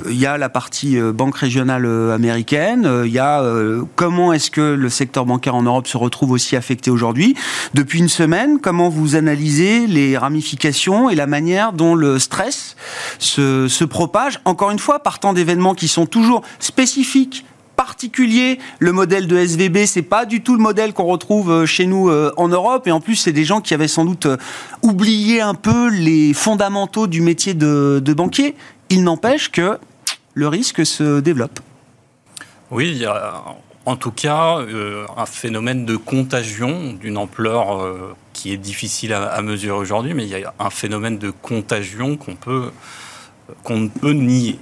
il 0.08 0.18
y 0.18 0.24
a 0.24 0.38
la 0.38 0.48
partie 0.48 0.98
euh, 0.98 1.12
banque 1.12 1.36
régionale 1.36 1.86
américaine, 2.12 2.88
il 3.04 3.12
y 3.12 3.18
a 3.18 3.44
comment 3.94 4.32
est-ce 4.32 4.50
que 4.50 4.60
le 4.60 4.88
secteur 4.88 5.26
bancaire 5.26 5.54
en 5.54 5.62
Europe 5.62 5.86
se 5.86 5.98
retrouve 5.98 6.30
aussi 6.30 6.56
affecté 6.56 6.90
aujourd'hui. 6.90 7.36
Depuis 7.74 7.98
une 7.98 8.08
semaine, 8.08 8.58
comment 8.58 8.88
vous 8.88 9.16
analysez 9.16 9.86
les 9.86 10.16
ramifications 10.16 11.10
et 11.10 11.14
la 11.14 11.26
manière 11.26 11.72
dont 11.72 11.94
le 11.94 12.18
stress 12.18 12.76
se, 13.18 13.68
se 13.68 13.84
propage, 13.84 14.40
encore 14.44 14.70
une 14.70 14.78
fois, 14.78 15.00
partant 15.00 15.32
d'événements 15.32 15.74
qui 15.74 15.88
sont 15.88 16.06
toujours 16.06 16.42
spécifiques 16.58 17.44
particulier. 17.76 18.58
Le 18.78 18.92
modèle 18.92 19.26
de 19.26 19.36
SVB, 19.36 19.86
c'est 19.86 20.02
pas 20.02 20.24
du 20.24 20.42
tout 20.42 20.56
le 20.56 20.62
modèle 20.62 20.92
qu'on 20.92 21.04
retrouve 21.04 21.50
euh, 21.50 21.66
chez 21.66 21.86
nous 21.86 22.08
euh, 22.08 22.32
en 22.36 22.48
Europe. 22.48 22.86
Et 22.86 22.92
en 22.92 23.00
plus, 23.00 23.16
c'est 23.16 23.32
des 23.32 23.44
gens 23.44 23.60
qui 23.60 23.74
avaient 23.74 23.88
sans 23.88 24.04
doute 24.04 24.26
euh, 24.26 24.36
oublié 24.82 25.40
un 25.40 25.54
peu 25.54 25.88
les 25.88 26.34
fondamentaux 26.34 27.06
du 27.06 27.20
métier 27.20 27.54
de, 27.54 28.00
banquier. 28.16 28.54
Il 28.90 29.04
n'empêche 29.04 29.50
que 29.50 29.78
le 30.34 30.48
risque 30.48 30.84
se 30.84 31.20
développe. 31.20 31.60
Oui, 32.70 32.90
il 32.90 32.98
y 32.98 33.06
a 33.06 33.42
en 33.84 33.96
tout 33.96 34.12
cas 34.12 34.58
un 35.16 35.26
phénomène 35.26 35.84
de 35.84 35.96
contagion 35.96 36.92
d'une 36.92 37.16
ampleur 37.16 37.84
qui 38.32 38.52
est 38.52 38.56
difficile 38.56 39.12
à, 39.12 39.24
à 39.24 39.42
mesurer 39.42 39.76
aujourd'hui, 39.76 40.14
mais 40.14 40.24
il 40.24 40.30
y 40.30 40.44
a 40.44 40.54
un 40.58 40.70
phénomène 40.70 41.18
de 41.18 41.30
contagion 41.30 42.16
qu'on 42.16 42.36
peut 42.36 42.70
qu'on 43.62 43.78
ne 43.78 43.88
peut 43.88 44.12
nier. 44.12 44.58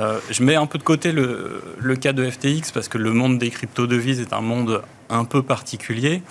Euh, 0.00 0.20
je 0.30 0.42
mets 0.42 0.56
un 0.56 0.66
peu 0.66 0.78
de 0.78 0.82
côté 0.82 1.12
le, 1.12 1.96
cas 2.00 2.12
de 2.12 2.28
FTX 2.28 2.72
parce 2.72 2.88
que 2.88 2.98
le 2.98 3.12
monde 3.12 3.38
des 3.38 3.50
crypto-devises 3.50 4.20
est 4.20 4.32
un 4.32 4.40
monde 4.40 4.82
un 5.10 5.24
peu 5.24 5.42
particulier. 5.42 6.22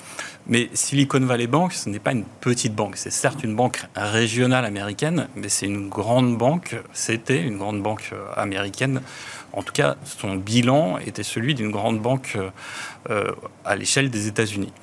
Mais 0.48 0.70
Silicon 0.74 1.20
Valley 1.20 1.46
Bank, 1.46 1.72
ce 1.72 1.88
n'est 1.88 2.00
pas 2.00 2.14
une 2.14 2.24
petite 2.24 2.74
banque. 2.74 2.98
C'est 2.98 3.12
certes 3.12 3.44
une 3.44 3.56
banque 3.56 3.84
régionale 3.96 4.66
américaine, 4.66 5.28
mais 5.36 5.50
c'est 5.50 5.68
une 5.68 5.88
grande 5.88 6.36
banque. 6.38 6.76
C'était 6.94 7.40
une 7.40 7.58
grande 7.58 7.84
banque 7.84 8.10
euh, 8.14 8.26
américaine. 8.36 9.02
En 9.54 9.62
tout 9.62 9.74
cas, 9.74 9.98
son 10.04 10.36
bilan 10.36 10.98
était 10.98 11.24
celui 11.24 11.54
d'une 11.54 11.70
grande 11.70 12.00
banque 12.00 12.38
euh, 13.10 13.32
à 13.66 13.76
l'échelle 13.76 14.10
des 14.10 14.28
États-Unis. 14.28 14.74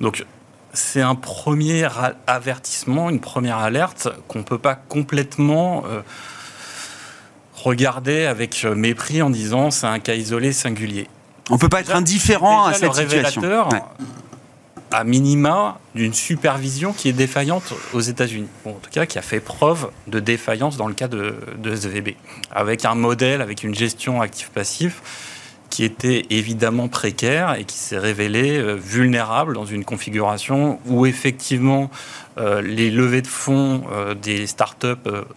Donc, 0.00 0.24
c'est 0.72 1.02
un 1.02 1.14
premier 1.14 1.88
avertissement, 2.26 3.08
une 3.08 3.20
première 3.20 3.58
alerte 3.58 4.08
qu'on 4.28 4.40
ne 4.40 4.44
peut 4.44 4.58
pas 4.58 4.74
complètement 4.74 5.84
regarder 7.56 8.26
avec 8.26 8.64
mépris 8.64 9.22
en 9.22 9.30
disant 9.30 9.70
c'est 9.70 9.86
un 9.86 9.98
cas 9.98 10.14
isolé 10.14 10.52
singulier. 10.52 11.08
On 11.50 11.54
ne 11.54 11.58
peut 11.58 11.68
pas 11.68 11.80
être 11.80 11.94
indifférent 11.94 12.66
à 12.66 12.72
cette 12.72 12.94
situation. 12.94 13.42
à 14.92 15.04
minima 15.04 15.78
d'une 15.94 16.14
supervision 16.14 16.92
qui 16.92 17.08
est 17.08 17.12
défaillante 17.12 17.74
aux 17.92 18.00
États-Unis, 18.00 18.48
en 18.64 18.72
tout 18.72 18.90
cas 18.90 19.04
qui 19.04 19.18
a 19.18 19.22
fait 19.22 19.40
preuve 19.40 19.90
de 20.06 20.20
défaillance 20.20 20.76
dans 20.76 20.86
le 20.86 20.94
cas 20.94 21.08
de, 21.08 21.34
de 21.58 21.74
SVB, 21.74 22.10
avec 22.52 22.84
un 22.84 22.94
modèle, 22.94 23.42
avec 23.42 23.64
une 23.64 23.74
gestion 23.74 24.22
actif-passif 24.22 25.02
qui 25.76 25.84
était 25.84 26.24
évidemment 26.30 26.88
précaire 26.88 27.54
et 27.58 27.64
qui 27.64 27.76
s'est 27.76 27.98
révélé 27.98 28.56
euh, 28.56 28.76
vulnérable 28.76 29.52
dans 29.52 29.66
une 29.66 29.84
configuration 29.84 30.80
où 30.86 31.04
effectivement 31.04 31.90
euh, 32.38 32.62
les 32.62 32.90
levées 32.90 33.20
de 33.20 33.26
fonds 33.26 33.82
euh, 33.92 34.14
des 34.14 34.46
startups 34.46 34.86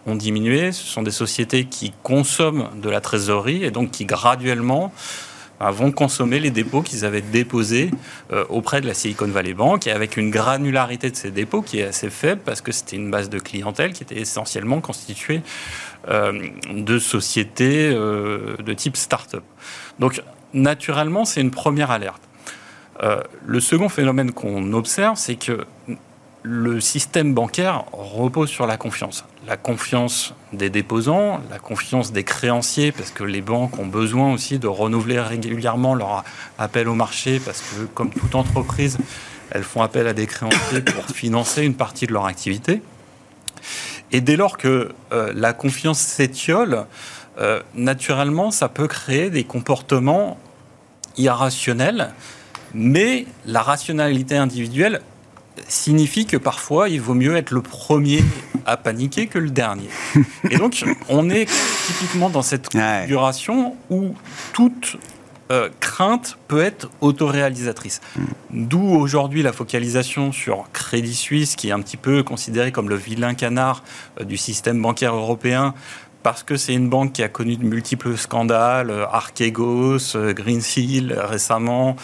ont 0.06 0.14
diminué. 0.14 0.72
Ce 0.72 0.82
sont 0.82 1.02
des 1.02 1.10
sociétés 1.10 1.66
qui 1.66 1.92
consomment 2.02 2.70
de 2.80 2.88
la 2.88 3.02
trésorerie 3.02 3.64
et 3.64 3.70
donc 3.70 3.90
qui 3.90 4.06
graduellement 4.06 4.94
vont 5.60 5.92
consommer 5.92 6.40
les 6.40 6.50
dépôts 6.50 6.80
qu'ils 6.80 7.04
avaient 7.04 7.20
déposés 7.20 7.90
auprès 8.48 8.80
de 8.80 8.86
la 8.86 8.94
Silicon 8.94 9.26
Valley 9.26 9.52
Bank 9.52 9.86
et 9.86 9.90
avec 9.90 10.16
une 10.16 10.30
granularité 10.30 11.10
de 11.10 11.16
ces 11.16 11.30
dépôts 11.30 11.60
qui 11.60 11.80
est 11.80 11.84
assez 11.84 12.08
faible 12.08 12.40
parce 12.42 12.62
que 12.62 12.72
c'était 12.72 12.96
une 12.96 13.10
base 13.10 13.28
de 13.28 13.38
clientèle 13.38 13.92
qui 13.92 14.02
était 14.02 14.18
essentiellement 14.18 14.80
constituée 14.80 15.42
de 16.08 16.98
sociétés 16.98 17.90
euh, 17.92 18.56
de 18.58 18.72
type 18.72 18.96
start-up. 18.96 19.44
Donc 19.98 20.22
naturellement, 20.54 21.24
c'est 21.24 21.40
une 21.40 21.50
première 21.50 21.90
alerte. 21.90 22.22
le 23.46 23.60
second 23.60 23.88
phénomène 23.88 24.32
qu'on 24.32 24.72
observe, 24.72 25.16
c'est 25.16 25.36
que 25.36 25.66
le 26.42 26.80
système 26.80 27.34
bancaire 27.34 27.84
repose 27.92 28.48
sur 28.48 28.66
la 28.66 28.76
confiance. 28.76 29.24
La 29.46 29.56
confiance 29.56 30.34
des 30.52 30.70
déposants, 30.70 31.40
la 31.50 31.58
confiance 31.58 32.12
des 32.12 32.24
créanciers, 32.24 32.92
parce 32.92 33.10
que 33.10 33.24
les 33.24 33.42
banques 33.42 33.78
ont 33.78 33.86
besoin 33.86 34.32
aussi 34.32 34.58
de 34.58 34.66
renouveler 34.66 35.20
régulièrement 35.20 35.94
leur 35.94 36.24
appel 36.58 36.88
au 36.88 36.94
marché, 36.94 37.40
parce 37.40 37.60
que 37.60 37.84
comme 37.94 38.10
toute 38.10 38.34
entreprise, 38.34 38.98
elles 39.50 39.64
font 39.64 39.82
appel 39.82 40.06
à 40.06 40.14
des 40.14 40.26
créanciers 40.26 40.80
pour 40.80 41.04
financer 41.04 41.64
une 41.64 41.74
partie 41.74 42.06
de 42.06 42.12
leur 42.12 42.26
activité. 42.26 42.82
Et 44.12 44.20
dès 44.20 44.36
lors 44.36 44.58
que 44.58 44.92
euh, 45.12 45.32
la 45.34 45.52
confiance 45.52 46.00
s'étiole, 46.00 46.86
euh, 47.38 47.60
naturellement, 47.74 48.50
ça 48.50 48.68
peut 48.68 48.88
créer 48.88 49.30
des 49.30 49.44
comportements 49.44 50.38
irrationnels, 51.16 52.12
mais 52.74 53.26
la 53.46 53.62
rationalité 53.62 54.36
individuelle 54.36 55.00
signifie 55.68 56.26
que 56.26 56.36
parfois 56.36 56.88
il 56.88 57.00
vaut 57.00 57.14
mieux 57.14 57.36
être 57.36 57.50
le 57.50 57.60
premier 57.60 58.22
à 58.66 58.76
paniquer 58.76 59.26
que 59.26 59.38
le 59.38 59.50
dernier. 59.50 59.88
Et 60.50 60.56
donc 60.56 60.84
on 61.08 61.28
est 61.30 61.48
typiquement 61.86 62.30
dans 62.30 62.42
cette 62.42 62.70
configuration 62.70 63.76
où 63.90 64.14
toute 64.52 64.96
euh, 65.50 65.68
crainte 65.80 66.38
peut 66.48 66.62
être 66.62 66.88
autoréalisatrice. 67.00 68.00
D'où 68.50 68.82
aujourd'hui 68.82 69.42
la 69.42 69.52
focalisation 69.52 70.32
sur 70.32 70.70
Crédit 70.72 71.14
Suisse, 71.14 71.56
qui 71.56 71.68
est 71.68 71.72
un 71.72 71.80
petit 71.80 71.96
peu 71.96 72.22
considéré 72.22 72.72
comme 72.72 72.88
le 72.88 72.96
vilain 72.96 73.34
canard 73.34 73.82
euh, 74.20 74.24
du 74.24 74.36
système 74.36 74.80
bancaire 74.80 75.14
européen, 75.14 75.74
parce 76.22 76.42
que 76.42 76.56
c'est 76.56 76.74
une 76.74 76.88
banque 76.88 77.14
qui 77.14 77.22
a 77.22 77.28
connu 77.28 77.56
de 77.56 77.64
multiples 77.64 78.16
scandales, 78.16 78.90
euh, 78.90 79.06
Archegos, 79.06 80.16
Greensill 80.34 81.12
récemment, 81.12 81.96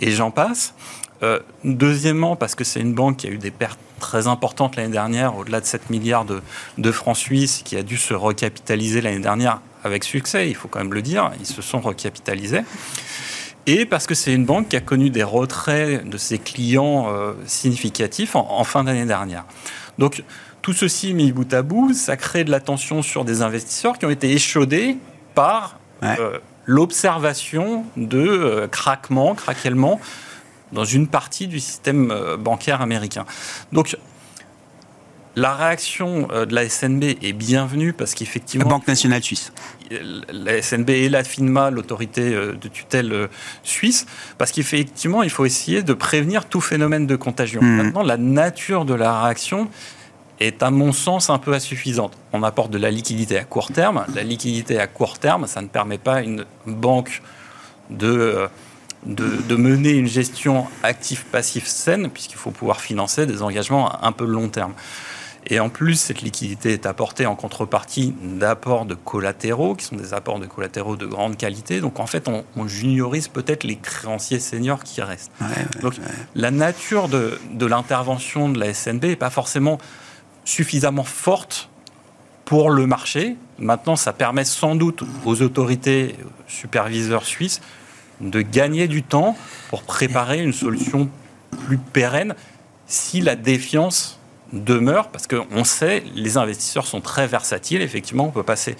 et 0.00 0.10
j'en 0.10 0.30
passe. 0.30 0.74
Euh, 1.22 1.40
deuxièmement, 1.64 2.36
parce 2.36 2.54
que 2.54 2.64
c'est 2.64 2.80
une 2.80 2.94
banque 2.94 3.18
qui 3.18 3.26
a 3.26 3.30
eu 3.30 3.38
des 3.38 3.50
pertes 3.50 3.80
très 3.98 4.28
importantes 4.28 4.76
l'année 4.76 4.92
dernière, 4.92 5.36
au-delà 5.36 5.60
de 5.60 5.66
7 5.66 5.90
milliards 5.90 6.24
de, 6.24 6.92
francs 6.92 7.16
suisses, 7.16 7.62
qui 7.64 7.76
a 7.76 7.82
dû 7.82 7.96
se 7.96 8.14
recapitaliser 8.14 9.00
l'année 9.00 9.18
dernière 9.18 9.60
avec 9.84 10.04
succès, 10.04 10.48
il 10.48 10.54
faut 10.54 10.68
quand 10.68 10.80
même 10.80 10.94
le 10.94 11.02
dire, 11.02 11.30
ils 11.40 11.46
se 11.46 11.62
sont 11.62 11.80
recapitalisés. 11.80 12.62
Et 13.66 13.84
parce 13.84 14.06
que 14.06 14.14
c'est 14.14 14.32
une 14.32 14.46
banque 14.46 14.68
qui 14.68 14.76
a 14.76 14.80
connu 14.80 15.10
des 15.10 15.22
retraits 15.22 16.08
de 16.08 16.16
ses 16.16 16.38
clients 16.38 17.08
euh, 17.08 17.34
significatifs 17.44 18.34
en, 18.34 18.64
fin 18.64 18.84
d'année 18.84 19.04
dernière. 19.04 19.44
Donc, 19.98 20.24
tout 20.62 20.72
ceci 20.72 21.12
mis 21.12 21.32
bout 21.32 21.52
à 21.52 21.62
bout, 21.62 21.92
ça 21.92 22.16
crée 22.16 22.44
de 22.44 22.50
la 22.50 22.60
tension 22.60 23.02
sur 23.02 23.24
des 23.24 23.42
investisseurs 23.42 23.98
qui 23.98 24.06
ont 24.06 24.10
été 24.10 24.32
échaudés 24.32 24.96
par 25.34 25.78
euh, 26.02 26.38
l'observation 26.64 27.84
de 27.96 28.66
craquements, 28.70 29.34
craquellements 29.34 30.00
dans 30.72 30.84
une 30.84 31.06
partie 31.06 31.46
du 31.46 31.60
système 31.60 32.10
euh, 32.10 32.36
bancaire 32.36 32.80
américain. 32.80 33.24
Donc, 33.72 33.96
la 35.36 35.54
réaction 35.54 36.28
euh, 36.32 36.46
de 36.46 36.54
la 36.54 36.68
SNB 36.68 37.04
est 37.22 37.32
bienvenue 37.32 37.92
parce 37.92 38.14
qu'effectivement. 38.14 38.64
La 38.64 38.70
Banque 38.70 38.88
nationale 38.88 39.22
suisse. 39.22 39.52
La 40.32 40.60
SNB 40.60 40.90
et 40.90 41.08
la 41.08 41.24
FINMA, 41.24 41.70
l'autorité 41.70 42.34
euh, 42.34 42.52
de 42.52 42.68
tutelle 42.68 43.28
suisse, 43.62 44.06
parce 44.36 44.52
qu'effectivement, 44.52 45.22
il 45.22 45.30
faut 45.30 45.46
essayer 45.46 45.82
de 45.82 45.92
prévenir 45.92 46.46
tout 46.46 46.60
phénomène 46.60 47.06
de 47.06 47.16
contagion. 47.16 47.62
Hmm. 47.62 47.76
Maintenant, 47.76 48.02
la 48.02 48.16
nature 48.16 48.84
de 48.84 48.94
la 48.94 49.22
réaction 49.22 49.68
est, 50.40 50.62
à 50.62 50.70
mon 50.70 50.92
sens, 50.92 51.30
un 51.30 51.38
peu 51.38 51.52
insuffisante. 51.52 52.16
On 52.32 52.42
apporte 52.42 52.70
de 52.70 52.78
la 52.78 52.90
liquidité 52.90 53.38
à 53.38 53.44
court 53.44 53.72
terme. 53.72 54.04
La 54.14 54.22
liquidité 54.22 54.78
à 54.78 54.86
court 54.86 55.18
terme, 55.18 55.46
ça 55.46 55.62
ne 55.62 55.68
permet 55.68 55.98
pas 55.98 56.16
à 56.16 56.22
une 56.22 56.44
banque 56.66 57.22
de 57.90 58.48
de, 59.06 59.56
mener 59.56 59.90
une 59.90 60.06
gestion 60.06 60.66
actif-passif 60.82 61.66
saine, 61.66 62.10
puisqu'il 62.10 62.36
faut 62.36 62.50
pouvoir 62.50 62.80
financer 62.80 63.26
des 63.26 63.42
engagements 63.42 64.04
un 64.04 64.12
peu 64.12 64.24
long 64.24 64.48
terme. 64.48 64.72
Et 65.50 65.60
en 65.60 65.70
plus, 65.70 65.94
cette 65.94 66.20
liquidité 66.20 66.72
est 66.72 66.84
apportée 66.84 67.24
en 67.24 67.34
contrepartie 67.34 68.14
d'apports 68.22 68.84
de 68.84 68.94
collatéraux, 68.94 69.74
qui 69.74 69.86
sont 69.86 69.96
des 69.96 70.12
apports 70.12 70.38
de 70.38 70.46
collatéraux 70.46 70.96
de 70.96 71.06
grande 71.06 71.38
qualité. 71.38 71.80
Donc 71.80 72.00
en 72.00 72.06
fait, 72.06 72.28
on, 72.28 72.44
juniorise 72.68 73.28
peut-être 73.28 73.64
les 73.64 73.76
créanciers 73.76 74.40
seniors 74.40 74.84
qui 74.84 75.00
restent. 75.00 75.32
Donc 75.80 75.94
la 76.34 76.50
nature 76.50 77.08
de, 77.08 77.40
de 77.54 77.66
l'intervention 77.66 78.50
de 78.50 78.60
la 78.60 78.74
SNB 78.74 79.04
n'est 79.04 79.16
pas 79.16 79.30
forcément 79.30 79.78
suffisamment 80.44 81.04
forte 81.04 81.70
pour 82.44 82.70
le 82.70 82.86
marché. 82.86 83.36
Maintenant, 83.58 83.96
ça 83.96 84.12
permet 84.12 84.44
sans 84.44 84.74
doute 84.74 85.02
aux 85.24 85.40
autorités 85.40 86.16
superviseurs 86.46 87.24
suisses 87.24 87.60
de 88.20 88.42
gagner 88.42 88.86
du 88.86 89.02
temps 89.02 89.36
pour 89.70 89.82
préparer 89.82 90.42
une 90.42 90.52
solution 90.52 91.08
plus 91.66 91.78
pérenne 91.78 92.34
si 92.86 93.20
la 93.20 93.36
défiance 93.36 94.17
demeure, 94.52 95.08
parce 95.08 95.26
qu'on 95.26 95.64
sait, 95.64 96.02
les 96.14 96.36
investisseurs 96.36 96.86
sont 96.86 97.00
très 97.00 97.26
versatiles. 97.26 97.82
Effectivement, 97.82 98.26
on 98.26 98.30
peut 98.30 98.42
passer 98.42 98.76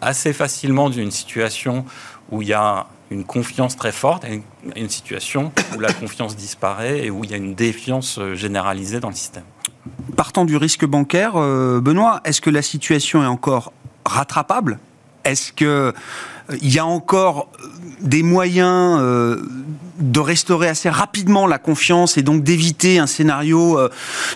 assez 0.00 0.32
facilement 0.32 0.90
d'une 0.90 1.10
situation 1.10 1.84
où 2.30 2.42
il 2.42 2.48
y 2.48 2.52
a 2.52 2.86
une 3.10 3.24
confiance 3.24 3.76
très 3.76 3.92
forte 3.92 4.24
à 4.24 4.28
une, 4.28 4.88
situation 4.88 5.50
où 5.74 5.80
la 5.80 5.92
confiance 5.92 6.36
disparaît 6.36 7.06
et 7.06 7.10
où 7.10 7.24
il 7.24 7.30
y 7.30 7.34
a 7.34 7.38
une 7.38 7.54
défiance 7.54 8.18
euh, 8.18 8.34
généralisée 8.34 9.00
dans 9.00 9.08
le 9.08 9.14
système. 9.14 9.44
Partant 10.14 10.44
du 10.44 10.56
risque 10.56 10.84
bancaire, 10.84 11.32
euh, 11.36 11.80
Benoît, 11.80 12.20
est-ce 12.24 12.40
que 12.40 12.50
la 12.50 12.60
situation 12.60 13.22
est 13.22 13.26
encore 13.26 13.72
rattrapable? 14.04 14.78
Est-ce 15.24 15.52
que 15.52 15.94
il 16.62 16.72
y 16.72 16.78
a 16.78 16.86
encore 16.86 17.50
euh, 17.62 17.68
des 18.00 18.22
moyens 18.22 18.98
euh, 19.00 19.42
de 19.98 20.20
restaurer 20.20 20.68
assez 20.68 20.88
rapidement 20.88 21.46
la 21.46 21.58
confiance 21.58 22.16
et 22.16 22.22
donc 22.22 22.44
d'éviter 22.44 22.98
un 22.98 23.06
scénario 23.06 23.78
euh, 23.78 23.88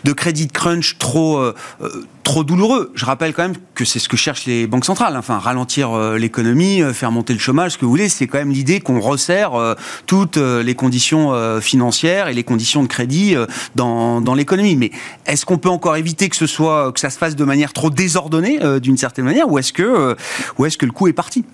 de 0.04 0.12
crédit 0.12 0.48
crunch 0.48 0.98
trop 0.98 1.40
trop 2.24 2.44
douloureux. 2.44 2.92
Je 2.94 3.04
rappelle 3.04 3.32
quand 3.32 3.42
même 3.42 3.56
que 3.74 3.84
c'est 3.84 3.98
ce 3.98 4.08
que 4.08 4.16
cherchent 4.16 4.46
les 4.46 4.66
banques 4.66 4.84
centrales. 4.84 5.16
Enfin, 5.16 5.38
ralentir 5.38 5.96
l'économie, 6.14 6.82
faire 6.92 7.10
monter 7.10 7.32
le 7.32 7.38
chômage, 7.38 7.72
ce 7.72 7.78
que 7.78 7.84
vous 7.84 7.90
voulez, 7.90 8.08
c'est 8.08 8.26
quand 8.26 8.38
même 8.38 8.50
l'idée 8.50 8.80
qu'on 8.80 9.00
resserre 9.00 9.76
toutes 10.06 10.36
les 10.36 10.74
conditions 10.74 11.60
financières 11.60 12.28
et 12.28 12.34
les 12.34 12.44
conditions 12.44 12.82
de 12.82 12.88
crédit 12.88 13.34
dans, 13.74 14.20
dans 14.20 14.34
l'économie. 14.34 14.76
Mais 14.76 14.92
est-ce 15.26 15.44
qu'on 15.44 15.58
peut 15.58 15.68
encore 15.68 15.96
éviter 15.96 16.28
que 16.28 16.36
ce 16.36 16.46
soit 16.46 16.92
que 16.92 17.00
ça 17.00 17.10
se 17.10 17.18
fasse 17.18 17.34
de 17.34 17.44
manière 17.44 17.72
trop 17.72 17.90
désordonnée 17.90 18.58
d'une 18.80 18.96
certaine 18.96 19.24
manière, 19.24 19.50
ou 19.50 19.58
est-ce 19.58 19.72
que 19.72 20.16
ou 20.58 20.64
est-ce 20.64 20.78
que 20.78 20.86
le 20.86 20.92
coup 20.92 21.08
est 21.08 21.12
parti? 21.12 21.44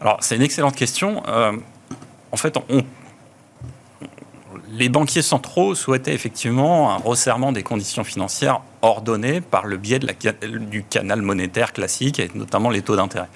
Alors, 0.00 0.18
c'est 0.20 0.36
une 0.36 0.42
excellente 0.42 0.76
question. 0.76 1.22
Euh, 1.28 1.52
en 2.32 2.36
fait, 2.36 2.58
les 4.70 4.88
banquiers 4.88 5.22
centraux 5.22 5.74
souhaitaient 5.74 6.14
effectivement 6.14 6.92
un 6.92 6.96
resserrement 6.96 7.52
des 7.52 7.62
conditions 7.62 8.04
financières 8.04 8.60
ordonnées 8.82 9.40
par 9.40 9.66
le 9.66 9.76
biais 9.76 9.98
de 9.98 10.06
la, 10.06 10.32
du 10.58 10.82
canal 10.82 11.22
monétaire 11.22 11.72
classique, 11.72 12.18
et 12.18 12.30
notamment 12.34 12.70
les 12.70 12.82
taux 12.82 12.96
d'intérêt. 12.96 13.28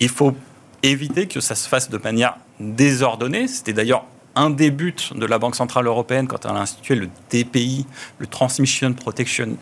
Il 0.00 0.08
faut 0.08 0.34
éviter 0.82 1.26
que 1.26 1.40
ça 1.40 1.54
se 1.54 1.68
fasse 1.68 1.88
de 1.88 1.98
manière 1.98 2.36
désordonnée. 2.60 3.48
C'était 3.48 3.72
d'ailleurs 3.72 4.04
un 4.34 4.50
des 4.50 4.70
buts 4.70 4.94
de 5.14 5.26
la 5.26 5.38
Banque 5.38 5.54
Centrale 5.54 5.86
Européenne 5.86 6.26
quand 6.26 6.44
elle 6.44 6.56
a 6.56 6.60
institué 6.60 6.96
le 6.96 7.08
TPI, 7.28 7.86
le 8.18 8.26
Transmission 8.26 8.92
Protection 8.92 9.56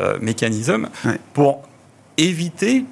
euh, 0.00 0.18
Mechanism, 0.20 0.88
pour 1.34 1.62
éviter 2.16 2.84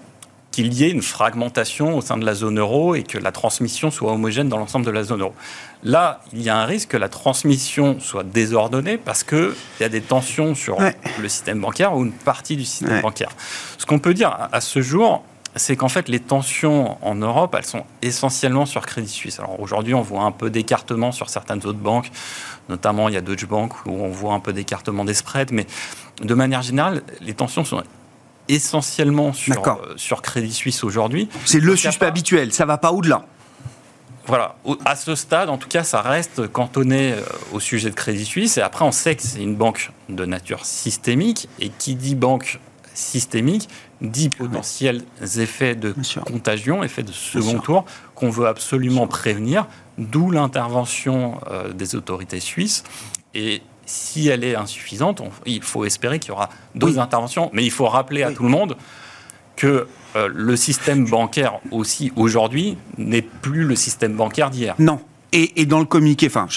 qu'il 0.61 0.75
y 0.75 0.85
ait 0.85 0.91
une 0.91 1.01
fragmentation 1.01 1.97
au 1.97 2.03
sein 2.03 2.19
de 2.19 2.27
la 2.27 2.35
zone 2.35 2.59
euro 2.59 2.95
et 2.95 3.03
que 3.03 3.17
la 3.17 3.33
transmission 3.33 3.91
soit 3.91 4.13
homogène 4.13 4.51
dans 4.51 4.59
l'ensemble 4.59 4.85
de 4.85 4.91
la 4.91 5.05
zone 5.05 5.23
euro. 5.23 5.35
Là, 5.83 6.21
il 6.35 6.43
y 6.43 6.51
a 6.51 6.57
un 6.57 6.67
risque 6.67 6.91
que 6.91 6.97
la 6.99 7.09
transmission 7.09 7.99
soit 7.99 8.25
désordonnée 8.25 8.99
parce 8.99 9.25
qu'il 9.25 9.55
y 9.81 9.85
a 9.85 9.89
des 9.89 10.03
tensions 10.03 10.55
sur 10.55 10.77
le 10.79 11.29
système 11.29 11.61
bancaire 11.61 11.97
ou 11.97 12.05
une 12.05 12.13
partie 12.13 12.57
du 12.57 12.65
système 12.67 13.01
bancaire. 13.01 13.31
Ce 13.79 13.87
qu'on 13.87 13.99
peut 13.99 14.13
dire 14.13 14.37
à 14.53 14.61
ce 14.61 14.83
jour, 14.83 15.25
c'est 15.57 15.77
qu'en 15.77 15.89
fait, 15.89 16.09
les 16.09 16.21
tensions 16.21 16.99
en 17.03 17.15
Europe, 17.15 17.57
elles 17.59 17.65
sont 17.65 17.85
essentiellement 18.03 18.67
sur 18.67 18.85
Crédit 18.87 19.09
Suisse. 19.09 19.41
Alors 19.41 19.59
aujourd'hui, 19.59 19.95
on 19.95 20.03
voit 20.03 20.23
un 20.23 20.33
peu 20.33 20.51
d'écartement 20.51 21.11
sur 21.11 21.31
certaines 21.31 21.65
autres 21.67 21.79
banques, 21.79 22.11
notamment 22.69 23.09
il 23.09 23.15
y 23.15 23.17
a 23.17 23.23
Deutsche 23.23 23.47
Bank 23.47 23.73
où 23.87 23.91
on 23.91 24.11
voit 24.11 24.35
un 24.35 24.41
peu 24.41 24.53
d'écartement 24.53 25.05
des 25.07 25.15
spreads, 25.15 25.53
mais 25.53 25.67
de 26.23 26.35
manière 26.35 26.63
générale, 26.63 27.03
les 27.21 27.35
tensions 27.35 27.65
sont 27.65 27.83
essentiellement 28.55 29.33
sur, 29.33 29.67
euh, 29.67 29.95
sur 29.97 30.23
Crédit 30.23 30.53
Suisse 30.53 30.85
aujourd'hui. 30.85 31.29
C'est 31.45 31.61
le 31.61 31.77
suspect 31.77 32.07
habituel, 32.07 32.53
ça 32.53 32.67
va 32.67 32.79
pas 32.79 32.93
au-delà. 32.93 33.25
Voilà, 34.27 34.55
à 34.85 34.97
ce 34.97 35.15
stade, 35.15 35.49
en 35.49 35.57
tout 35.57 35.69
cas, 35.69 35.83
ça 35.83 36.03
reste 36.03 36.47
cantonné 36.49 37.15
euh, 37.15 37.23
au 37.53 37.59
sujet 37.61 37.91
de 37.91 37.95
Crédit 37.95 38.25
Suisse. 38.25 38.59
Et 38.59 38.61
après, 38.61 38.85
on 38.85 38.93
sait 38.93 39.17
que 39.17 39.23
c'est 39.23 39.43
une 39.43 39.57
banque 39.57 39.91
de 40.09 40.25
nature 40.25 40.67
systémique. 40.67 41.49
Et 41.59 41.71
qui 41.71 41.95
dit 41.95 42.15
banque 42.15 42.61
systémique 42.95 43.69
dit 44.01 44.29
potentiels 44.29 45.03
effets 45.39 45.75
de 45.75 45.95
contagion, 46.27 46.83
effets 46.83 47.03
de 47.03 47.13
second 47.13 47.59
tour 47.59 47.85
qu'on 48.15 48.31
veut 48.31 48.47
absolument 48.47 49.07
prévenir, 49.07 49.67
d'où 49.99 50.31
l'intervention 50.31 51.41
euh, 51.51 51.73
des 51.73 51.97
autorités 51.97 52.41
suisses. 52.41 52.85
Et 53.35 53.63
si 53.91 54.29
elle 54.29 54.45
est 54.45 54.55
insuffisante, 54.55 55.21
il 55.47 55.63
faut 55.63 55.85
espérer 55.85 56.19
qu'il 56.19 56.31
y 56.31 56.33
aura 56.33 56.49
d'autres 56.75 56.99
interventions. 56.99 57.51
Mais 57.53 57.65
il 57.65 57.71
faut 57.71 57.87
rappeler 57.87 58.23
à 58.23 58.31
tout 58.31 58.45
le 58.45 58.49
monde 58.49 58.77
que 59.57 59.87
euh, 60.17 60.29
le 60.33 60.57
système 60.57 61.07
bancaire 61.07 61.59
aussi 61.71 62.13
aujourd'hui 62.17 62.79
n'est 62.99 63.23
plus 63.23 63.65
le 63.65 63.75
système 63.75 64.15
bancaire 64.15 64.51
d'hier. 64.51 64.75
Non, 64.79 65.01
et, 65.33 65.65
dans 65.67 65.79
le 65.79 65.85
communiqué, 65.85 66.27
enfin, 66.27 66.49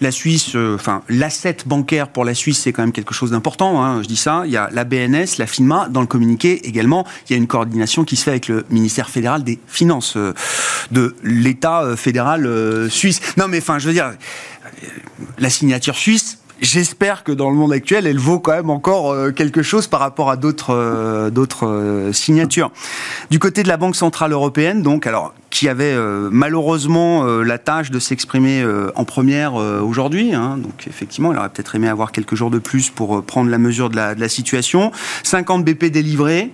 la 0.00 0.10
Suisse, 0.10 0.54
euh, 0.54 0.74
enfin, 0.74 1.02
l'asset 1.08 1.58
bancaire 1.64 2.08
pour 2.08 2.24
la 2.24 2.34
Suisse, 2.34 2.60
c'est 2.60 2.72
quand 2.72 2.82
même 2.82 2.92
quelque 2.92 3.14
chose 3.14 3.30
d'important. 3.30 3.82
Hein, 3.82 4.02
je 4.02 4.08
dis 4.08 4.16
ça. 4.16 4.42
Il 4.44 4.52
y 4.52 4.56
a 4.56 4.68
la 4.72 4.84
BNS, 4.84 5.38
la 5.38 5.46
FINMA. 5.46 5.88
Dans 5.88 6.00
le 6.00 6.06
communiqué 6.06 6.66
également, 6.66 7.06
il 7.28 7.32
y 7.32 7.34
a 7.34 7.38
une 7.38 7.46
coordination 7.46 8.04
qui 8.04 8.16
se 8.16 8.24
fait 8.24 8.30
avec 8.30 8.48
le 8.48 8.66
ministère 8.70 9.08
fédéral 9.08 9.44
des 9.44 9.58
Finances 9.66 10.16
euh, 10.16 10.34
de 10.90 11.16
l'État 11.22 11.96
fédéral 11.96 12.90
suisse. 12.90 13.20
Non, 13.36 13.48
mais 13.48 13.58
enfin, 13.58 13.78
je 13.78 13.86
veux 13.86 13.94
dire, 13.94 14.12
la 15.38 15.50
signature 15.50 15.96
suisse, 15.96 16.38
J'espère 16.62 17.24
que 17.24 17.32
dans 17.32 17.50
le 17.50 17.56
monde 17.56 17.72
actuel, 17.72 18.06
elle 18.06 18.20
vaut 18.20 18.38
quand 18.38 18.52
même 18.52 18.70
encore 18.70 19.10
euh, 19.10 19.32
quelque 19.32 19.64
chose 19.64 19.88
par 19.88 19.98
rapport 19.98 20.30
à 20.30 20.36
d'autres 20.36 20.70
euh, 20.70 21.28
d'autres 21.28 21.66
euh, 21.66 22.12
signatures. 22.12 22.70
Du 23.30 23.40
côté 23.40 23.64
de 23.64 23.68
la 23.68 23.76
Banque 23.76 23.96
centrale 23.96 24.30
européenne, 24.30 24.80
donc, 24.80 25.08
alors 25.08 25.34
qui 25.50 25.68
avait 25.68 25.94
malheureusement 26.30 27.24
la 27.24 27.58
tâche 27.58 27.90
de 27.90 27.98
s'exprimer 27.98 28.64
en 28.94 29.04
première 29.04 29.52
aujourd'hui. 29.52 30.32
Hein, 30.32 30.56
donc 30.56 30.86
effectivement, 30.86 31.30
elle 31.30 31.38
aurait 31.38 31.50
peut-être 31.50 31.74
aimé 31.74 31.88
avoir 31.88 32.10
quelques 32.10 32.34
jours 32.34 32.50
de 32.50 32.58
plus 32.58 32.88
pour 32.88 33.22
prendre 33.22 33.50
la 33.50 33.58
mesure 33.58 33.90
de 33.90 33.96
la, 33.96 34.14
de 34.14 34.20
la 34.20 34.30
situation. 34.30 34.92
50 35.24 35.62
BP 35.62 35.86
délivrés, 35.90 36.52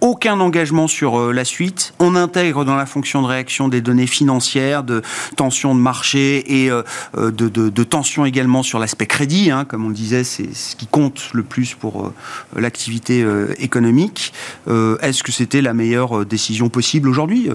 aucun 0.00 0.40
engagement 0.40 0.88
sur 0.88 1.18
euh, 1.18 1.32
la 1.32 1.44
suite. 1.44 1.94
On 1.98 2.16
intègre 2.16 2.64
dans 2.64 2.76
la 2.76 2.86
fonction 2.86 3.22
de 3.22 3.26
réaction 3.26 3.68
des 3.68 3.80
données 3.80 4.06
financières, 4.06 4.82
de 4.82 5.02
tensions 5.36 5.74
de 5.74 5.80
marché 5.80 6.62
et 6.62 6.70
euh, 6.70 6.82
euh, 7.16 7.30
de, 7.30 7.84
tensions 7.84 8.24
également 8.24 8.62
sur 8.62 8.78
l'aspect 8.78 9.06
crédit. 9.06 9.50
Hein. 9.50 9.64
comme 9.64 9.84
on 9.84 9.88
le 9.88 9.94
disait, 9.94 10.24
c'est 10.24 10.54
ce 10.54 10.76
qui 10.76 10.86
compte 10.86 11.30
le 11.32 11.42
plus 11.42 11.74
pour 11.74 12.12
l'activité 12.54 13.26
économique. 13.58 14.32
Est-ce 14.68 15.22
que 15.22 15.32
c'était 15.32 15.62
la 15.62 15.72
meilleure 15.72 16.24
décision 16.24 16.68
possible 16.68 17.08
aujourd'hui, 17.08 17.48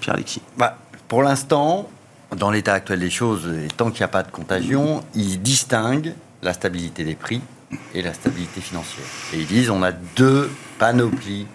Pierre-Alexis? 0.00 0.42
Bah, 0.58 0.76
Pour 1.08 1.22
l'instant, 1.22 1.88
dans 2.36 2.50
l'état 2.50 2.74
actuel 2.74 3.00
des 3.00 3.10
choses, 3.10 3.48
et 3.48 3.68
tant 3.68 3.90
qu'il 3.90 4.00
n'y 4.00 4.04
a 4.04 4.08
pas 4.08 4.22
de 4.22 4.30
contagion, 4.30 5.02
ils 5.14 5.40
distinguent 5.40 6.14
la 6.42 6.52
stabilité 6.52 7.04
des 7.04 7.14
prix 7.14 7.40
et 7.94 8.02
la 8.02 8.12
stabilité 8.12 8.60
financière. 8.60 9.06
Et 9.32 9.38
ils 9.38 9.46
disent 9.46 9.70
on 9.70 9.82
a 9.82 9.92
deux 9.92 10.50
panoplies 10.78 11.46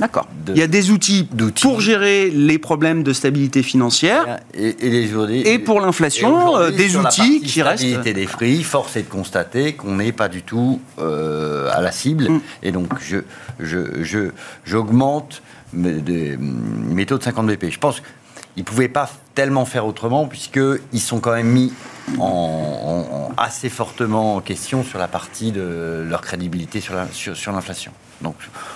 D'accord. 0.00 0.28
Il 0.48 0.56
y 0.56 0.62
a 0.62 0.68
des 0.68 0.90
outils, 0.90 1.28
pour 1.60 1.80
gérer 1.80 2.30
les 2.30 2.58
problèmes 2.58 3.02
de 3.02 3.12
stabilité 3.12 3.62
financière 3.62 4.38
et, 4.54 4.74
les, 4.80 5.40
et 5.40 5.58
pour 5.58 5.80
l'inflation, 5.80 6.56
euh, 6.56 6.70
des 6.70 6.96
outils 6.96 7.40
qui 7.40 7.62
restent. 7.62 7.78
Stabilité 7.82 8.12
des 8.12 8.26
prix, 8.26 8.62
force 8.62 8.96
est 8.96 9.02
de 9.02 9.08
constater 9.08 9.72
qu'on 9.72 9.96
n'est 9.96 10.12
pas 10.12 10.28
du 10.28 10.42
tout 10.42 10.80
euh, 10.98 11.70
à 11.72 11.80
la 11.80 11.90
cible. 11.90 12.30
Mm. 12.30 12.40
Et 12.62 12.72
donc, 12.72 12.92
je, 13.00 13.18
je, 13.58 14.30
j'augmente 14.64 15.42
mes, 15.72 16.36
mes, 16.38 17.06
taux 17.06 17.18
de 17.18 17.22
50 17.22 17.46
BP. 17.46 17.70
Je 17.70 17.78
pense 17.78 18.00
qu'ils 18.00 18.62
ne 18.62 18.64
pouvaient 18.64 18.88
pas 18.88 19.10
tellement 19.34 19.64
faire 19.64 19.84
autrement, 19.84 20.26
puisqu'ils 20.26 21.00
sont 21.00 21.18
quand 21.18 21.34
même 21.34 21.48
mis 21.48 21.72
en, 22.18 23.30
assez 23.36 23.68
fortement 23.68 24.36
en 24.36 24.40
question 24.40 24.82
sur 24.84 24.98
la 24.98 25.08
partie 25.08 25.52
de 25.52 26.04
leur 26.08 26.20
crédibilité 26.20 26.80
sur 26.80 26.94
l'inflation. 26.94 27.34
sur. 27.74 27.92
Donc, 28.20 28.34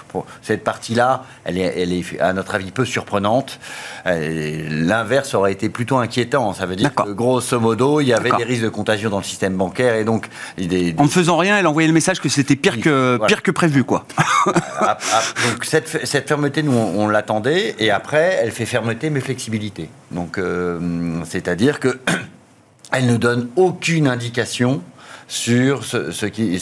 pour 0.09 0.27
cette 0.41 0.63
partie-là, 0.63 1.25
elle 1.45 1.59
est, 1.59 1.81
elle 1.81 1.93
est, 1.93 2.21
à 2.21 2.33
notre 2.33 2.55
avis, 2.55 2.71
peu 2.71 2.85
surprenante. 2.85 3.59
Euh, 4.07 4.67
l'inverse 4.71 5.35
aurait 5.35 5.53
été 5.53 5.69
plutôt 5.69 5.97
inquiétant. 5.97 6.53
Ça 6.53 6.67
veut 6.67 6.77
dire 6.77 6.95
que, 6.95 7.11
grosso 7.11 7.59
modo, 7.59 8.01
il 8.01 8.07
y 8.07 8.13
avait 8.13 8.31
des 8.31 8.45
risques 8.45 8.63
de 8.63 8.69
contagion 8.69 9.11
dans 9.11 9.19
le 9.19 9.25
système 9.25 9.57
bancaire 9.57 9.97
et 9.97 10.05
donc... 10.05 10.29
En 10.97 11.05
ne 11.05 11.09
faisant 11.09 11.37
rien, 11.37 11.59
elle 11.59 11.67
envoyait 11.67 11.89
le 11.89 11.95
message 11.95 12.21
que 12.21 12.29
c'était 12.29 12.57
pire, 12.57 12.81
que, 12.81 13.19
pire 13.27 13.43
que 13.43 13.51
prévu, 13.51 13.85
quoi. 13.85 14.07
donc, 14.47 15.65
cette, 15.65 15.89
cette, 16.07 16.29
fermeté, 16.29 16.63
nous, 16.63 16.73
on, 16.73 17.09
l'attendait. 17.09 17.75
Et 17.79 17.91
après, 17.91 18.39
elle 18.41 18.53
fait 18.53 18.67
fermeté, 18.67 19.11
mais 19.11 19.21
flexibilité. 19.21 19.89
Donc, 20.13 20.39
euh, 20.39 21.21
c'est-à-dire 21.25 21.81
que... 21.81 21.99
elle 22.93 23.07
ne 23.07 23.17
donne 23.17 23.49
aucune 23.57 24.07
indication 24.07 24.83
sur 25.29 25.85
ce, 25.85 26.27
qui, 26.27 26.59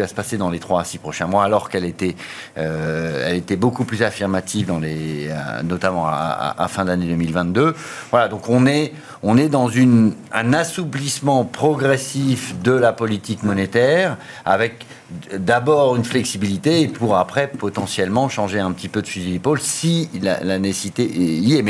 va 0.00 0.08
se 0.08 0.14
passer 0.14 0.36
dans 0.36 0.50
les 0.50 0.58
3 0.58 0.80
à 0.80 0.84
6 0.84 0.98
prochains 0.98 1.26
mois, 1.26 1.44
alors 1.44 1.68
qu'elle 1.68 1.84
était, 1.84 2.16
euh, 2.56 3.40
beaucoup 3.58 3.84
plus 3.84 4.02
affirmative, 4.02 4.66
dans 4.66 4.80
euh, 4.82 5.62
notamment 5.62 6.06
à, 6.06 6.66
fin 6.68 6.84
d'année 6.84 7.06
2022. 7.06 7.74
Voilà, 8.10 8.28
donc 8.28 8.48
on 8.48 8.66
est, 8.66 8.92
dans 9.48 9.70
un 10.32 10.52
assouplissement 10.52 11.44
progressif 11.44 12.54
de 12.62 12.72
la 12.72 12.92
politique 12.92 13.42
monétaire, 13.42 14.16
avec 14.44 14.86
d'abord 15.32 15.96
une 15.96 16.04
flexibilité 16.04 16.86
pour 16.86 17.16
après 17.16 17.48
potentiellement 17.48 18.28
changer 18.28 18.60
un 18.60 18.72
petit 18.72 18.88
peu 18.88 19.00
de 19.00 19.06
fusil 19.06 19.32
d'épaule 19.32 19.60
si 19.60 20.10
la, 20.20 20.58
nécessité 20.58 21.04
y 21.04 21.56
est. 21.56 21.62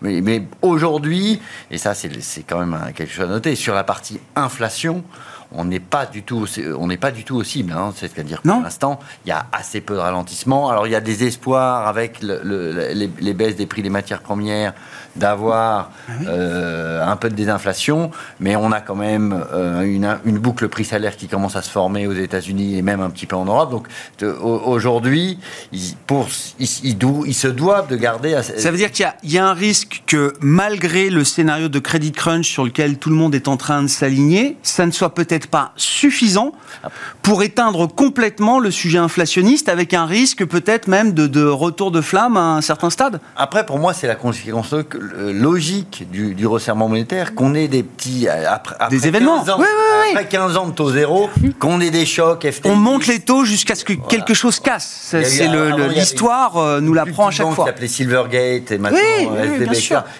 Mais 0.00 0.42
aujourd'hui, 0.62 1.40
et 1.70 1.78
ça 1.78 1.94
c'est 1.94 2.42
quand 2.42 2.64
même 2.64 2.78
quelque 2.94 3.12
chose 3.12 3.26
à 3.26 3.28
noter, 3.28 3.54
sur 3.54 3.74
la 3.74 3.84
partie 3.84 4.18
inflation, 4.34 5.04
on 5.52 5.64
n'est 5.64 5.80
pas 5.80 6.06
du 6.06 6.22
tout, 6.22 6.46
on 6.78 6.86
n'est 6.86 6.96
pas 6.96 7.10
du 7.10 7.24
tout 7.24 7.36
aux 7.36 7.44
cibles. 7.44 7.72
Hein. 7.72 7.92
C'est-à-dire 7.94 8.42
pour 8.42 8.62
l'instant, 8.62 8.98
il 9.24 9.28
y 9.28 9.32
a 9.32 9.46
assez 9.52 9.80
peu 9.80 9.94
de 9.94 10.00
ralentissement. 10.00 10.68
Alors 10.68 10.86
il 10.86 10.90
y 10.90 10.96
a 10.96 11.00
des 11.00 11.24
espoirs 11.24 11.86
avec 11.86 12.20
les, 12.22 13.34
baisses 13.34 13.56
des 13.56 13.66
prix 13.66 13.82
des 13.82 13.90
matières 13.90 14.22
premières 14.22 14.74
d'avoir 15.16 15.90
ah 16.08 16.12
euh, 16.26 17.06
un 17.06 17.16
peu 17.16 17.28
de 17.28 17.34
désinflation, 17.34 18.10
mais 18.40 18.56
on 18.56 18.72
a 18.72 18.80
quand 18.80 18.94
même 18.94 19.44
euh, 19.52 19.82
une, 20.24 20.38
boucle 20.38 20.68
prix-salaire 20.68 21.16
qui 21.16 21.28
commence 21.28 21.56
à 21.56 21.62
se 21.62 21.70
former 21.70 22.06
aux 22.06 22.12
États-Unis 22.12 22.78
et 22.78 22.82
même 22.82 23.00
un 23.00 23.10
petit 23.10 23.26
peu 23.26 23.36
en 23.36 23.44
Europe. 23.44 23.70
Donc 23.70 23.88
aujourd'hui, 24.22 25.38
ils, 25.72 25.94
ils, 26.58 27.34
se 27.34 27.48
doivent 27.48 27.88
de 27.88 27.96
garder. 27.96 28.38
Ça 28.42 28.70
veut 28.70 28.76
dire 28.76 28.92
qu'il 28.92 29.06
y, 29.24 29.38
a 29.38 29.46
un 29.46 29.54
risque 29.54 30.02
que 30.06 30.34
malgré 30.40 31.10
le 31.10 31.24
scénario 31.24 31.68
de 31.68 31.78
credit 31.78 32.12
crunch 32.12 32.50
sur 32.50 32.64
lequel 32.64 32.98
tout 32.98 33.10
le 33.10 33.16
monde 33.16 33.34
est 33.34 33.48
en 33.48 33.56
train 33.56 33.82
de 33.82 33.88
s'aligner, 33.88 34.56
ça 34.62 34.86
ne 34.86 34.90
soit 34.90 35.14
peut-être 35.14 35.48
pas 35.48 35.72
suffisant 35.76 36.52
pour 37.22 37.42
éteindre 37.42 37.86
complètement 37.86 38.58
le 38.58 38.70
sujet 38.70 38.98
inflationniste 38.98 39.68
avec 39.68 39.94
un 39.94 40.06
risque 40.06 40.44
peut-être 40.44 40.88
même 40.88 41.12
de, 41.12 41.44
retour 41.44 41.90
de 41.90 42.00
flamme 42.00 42.36
à 42.36 42.56
un 42.56 42.60
certain 42.60 42.90
stade? 42.90 43.20
Après, 43.36 43.66
pour 43.66 43.78
moi, 43.78 43.94
c'est 43.94 44.06
la 44.06 44.14
conséquence 44.14 44.74
logique 45.32 46.06
du, 46.10 46.46
resserrement 46.46 46.88
monétaire 46.88 47.34
qu'on 47.34 47.54
ait 47.54 47.68
des 47.68 47.82
petits... 47.82 48.28
Après, 48.28 48.76
des 48.90 49.06
événements 49.06 49.42
Après 49.42 50.26
15 50.28 50.56
ans 50.56 50.66
de 50.66 50.72
taux 50.72 50.90
zéro, 50.90 51.28
qu'on 51.58 51.80
ait 51.80 51.90
des 51.90 52.06
chocs 52.06 52.46
On 52.64 52.76
monte 52.76 53.06
les 53.06 53.20
taux 53.20 53.44
jusqu'à 53.44 53.74
ce 53.74 53.84
que 53.84 53.92
quelque 53.92 54.34
chose 54.34 54.60
casse. 54.60 55.14
C'est 55.22 55.48
l'histoire 55.94 56.56
euh, 56.56 56.80
nous 56.80 56.94
l'apprend 56.94 57.28
à 57.28 57.30
chaque 57.30 57.50
fois. 57.50 57.66
S'appelait 57.66 57.88
Silvergate 57.88 58.70
et 58.70 58.78
maintenant 58.78 58.98
oui, 58.98 59.66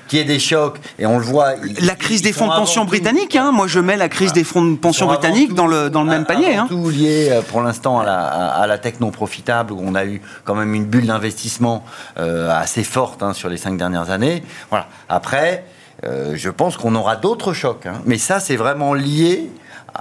qui 0.08 0.18
est 0.18 0.24
des 0.24 0.38
chocs 0.38 0.78
et 0.98 1.06
on 1.06 1.18
le 1.18 1.24
voit. 1.24 1.54
la 1.80 1.94
crise 1.94 2.22
des 2.22 2.32
fonds 2.32 2.48
de 2.48 2.52
pension 2.52 2.84
britanniques. 2.84 3.36
Hein, 3.36 3.52
moi, 3.52 3.66
je 3.66 3.80
mets 3.80 3.96
la 3.96 4.08
crise 4.08 4.32
des 4.32 4.44
fonds 4.44 4.64
de 4.64 4.76
pension 4.76 5.06
britanniques 5.06 5.54
dans 5.54 5.66
le 5.66 5.90
dans 5.90 6.02
le 6.02 6.10
même 6.10 6.24
panier. 6.24 6.56
Hein. 6.56 6.66
Tout 6.68 6.90
lié 6.90 7.28
euh, 7.30 7.42
pour 7.42 7.62
l'instant 7.62 8.00
à 8.00 8.04
la, 8.04 8.26
à 8.26 8.66
la 8.66 8.78
tech 8.78 8.94
non 9.00 9.10
profitable 9.10 9.72
où 9.72 9.80
on 9.82 9.94
a 9.94 10.04
eu 10.04 10.20
quand 10.44 10.54
même 10.54 10.74
une 10.74 10.84
bulle 10.84 11.06
d'investissement 11.06 11.84
euh, 12.18 12.50
assez 12.50 12.84
forte 12.84 13.22
hein, 13.22 13.32
sur 13.32 13.48
les 13.48 13.56
cinq 13.56 13.76
dernières 13.76 14.10
années. 14.10 14.42
Voilà. 14.70 14.75
Après, 15.08 15.64
je 16.02 16.50
pense 16.50 16.76
qu'on 16.76 16.94
aura 16.94 17.16
d'autres 17.16 17.52
chocs. 17.52 17.86
Hein. 17.86 18.00
Mais 18.04 18.18
ça, 18.18 18.40
c'est 18.40 18.56
vraiment 18.56 18.94
lié 18.94 19.50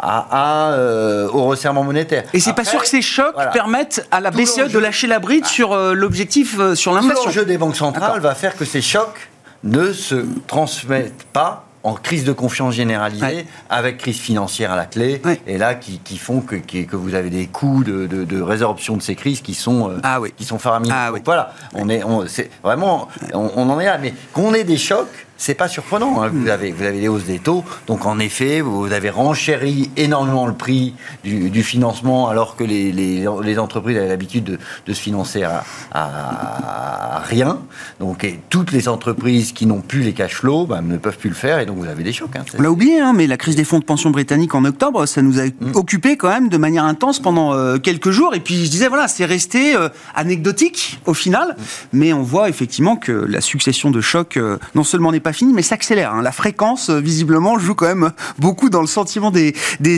à, 0.02 0.72
euh, 0.74 1.28
au 1.30 1.46
resserrement 1.46 1.84
monétaire. 1.84 2.24
Et 2.34 2.40
c'est 2.40 2.54
pas 2.54 2.64
sûr 2.64 2.82
que 2.82 2.88
ces 2.88 3.02
chocs 3.02 3.36
permettent 3.54 4.08
à 4.12 4.20
la 4.20 4.32
BCE 4.32 4.72
de 4.72 4.80
lâcher 4.80 5.08
la 5.08 5.20
bride 5.20 5.46
sur 5.46 5.74
euh, 5.74 5.94
l'objectif 5.94 6.58
euh, 6.60 6.76
sur 6.76 6.94
l'inflation. 6.94 7.26
L'enjeu 7.26 7.46
des 7.46 7.58
banques 7.58 7.76
centrales 7.76 8.20
va 8.20 8.36
faire 8.36 8.56
que 8.58 8.66
ces 8.66 8.82
chocs 8.82 9.30
ne 9.64 9.94
se 9.94 10.26
transmettent 10.48 11.26
pas 11.34 11.66
en 11.86 11.94
crise 11.94 12.24
de 12.24 12.34
confiance 12.34 12.74
généralisée, 12.74 13.46
avec 13.70 14.00
crise 14.00 14.18
financière 14.18 14.72
à 14.72 14.76
la 14.76 14.86
clé, 14.86 15.22
et 15.46 15.60
là 15.60 15.76
qui, 15.76 16.18
font 16.18 16.42
que, 16.42 16.56
que, 16.56 16.96
vous 16.96 17.14
avez 17.14 17.30
des 17.30 17.46
coûts 17.46 17.84
de, 17.84 18.08
de, 18.08 18.42
résorption 18.42 18.98
de 18.98 19.04
ces 19.04 19.16
crises 19.16 19.42
qui 19.42 19.54
sont, 19.54 19.92
ah 20.04 20.20
qui 20.36 20.46
sont 20.46 20.58
faramineux. 20.58 20.94
Ah 20.96 21.12
voilà, 21.24 21.54
on 21.76 21.88
est, 21.88 22.04
on, 22.04 22.26
vraiment, 22.64 23.08
on, 23.34 23.52
on, 23.56 23.70
en 23.70 23.80
est 23.80 23.86
là, 23.86 24.00
mais 24.00 24.14
qu'on 24.34 24.56
ait 24.56 24.64
des 24.64 24.78
chocs, 24.78 25.25
c'est 25.38 25.54
pas 25.56 25.68
surprenant. 25.68 26.22
Hein. 26.22 26.30
Vous, 26.30 26.46
hmm. 26.46 26.50
avez, 26.50 26.72
vous 26.72 26.84
avez 26.84 27.00
les 27.00 27.08
hausses 27.08 27.26
des 27.26 27.40
taux. 27.40 27.64
Donc, 27.88 28.06
en 28.06 28.20
effet, 28.20 28.62
vous 28.62 28.92
avez 28.92 29.10
renchéri 29.10 29.90
énormément 29.98 30.48
le 30.48 30.54
prix 30.54 30.94
du, 31.24 31.64
financement 31.64 32.30
alors 32.30 32.56
que 32.56 32.64
les, 32.64 32.92
les, 32.92 33.60
entreprises 33.60 33.98
avaient 33.98 34.08
l'habitude 34.08 34.44
de, 34.44 34.60
de, 34.86 34.94
se 34.94 35.00
financer 35.00 35.44
à, 35.44 37.24
rien. 37.26 37.60
Donc, 38.00 38.24
et 38.24 38.40
toutes 38.50 38.72
les 38.72 38.88
entreprises 38.88 39.52
qui 39.52 39.66
n'ont 39.66 39.82
plus 39.82 40.02
les 40.02 40.14
cash 40.14 40.36
flows 40.36 40.66
bah, 40.66 40.82
ne 40.82 40.98
peuvent 40.98 41.18
plus 41.18 41.30
le 41.30 41.36
faire 41.36 41.60
et 41.60 41.66
donc 41.66 41.78
vous 41.78 41.88
avez 41.88 42.04
des 42.04 42.14
chocs. 42.14 42.36
Hein. 42.36 42.44
On 42.58 42.62
l'a 42.62 42.72
oublié, 42.72 43.00
hein, 43.00 43.14
mais 43.14 43.28
la 43.28 43.38
crise 43.38 43.56
des 43.56 43.64
fonds 43.64 43.80
de 43.80 43.84
pension 43.84 44.12
britanniques 44.12 44.54
en 44.54 44.64
octobre, 44.66 45.06
ça 45.06 45.22
nous 45.22 45.40
a 45.40 45.46
hmm. 45.46 45.76
occupé 45.76 46.18
quand 46.18 46.30
même 46.30 46.50
de 46.50 46.58
manière 46.58 46.84
intense 46.84 47.20
pendant 47.20 47.54
euh, 47.54 47.78
quelques 47.78 48.12
jours. 48.12 48.36
Et 48.36 48.40
puis, 48.40 48.66
je 48.66 48.70
disais, 48.70 48.88
voilà, 48.88 49.08
c'est 49.08 49.26
resté 49.26 49.76
euh, 49.76 49.90
anecdotique 50.14 51.00
au 51.06 51.14
final. 51.14 51.56
Hmm. 51.58 51.64
Mais 51.94 52.14
on 52.14 52.24
voit 52.24 52.50
effectivement 52.50 52.96
que 52.96 53.12
la 53.12 53.42
succession 53.42 53.92
de 53.92 54.02
chocs, 54.02 54.38
euh, 54.38 54.58
non 54.76 54.84
seulement 54.84 55.12
n'est 55.12 55.20
pas 55.26 55.34
fini, 55.34 55.54
mais 55.54 55.64
s'accélère. 55.64 56.14
Hein. 56.14 56.22
La 56.22 56.32
fréquence, 56.32 56.92
euh, 56.92 57.00
visiblement, 57.00 57.58
joue 57.58 57.74
quand 57.74 57.88
même 57.88 58.12
beaucoup 58.38 58.70
dans 58.70 58.82
le 58.82 58.88
sentiment 58.88 59.32
des, 59.32 59.56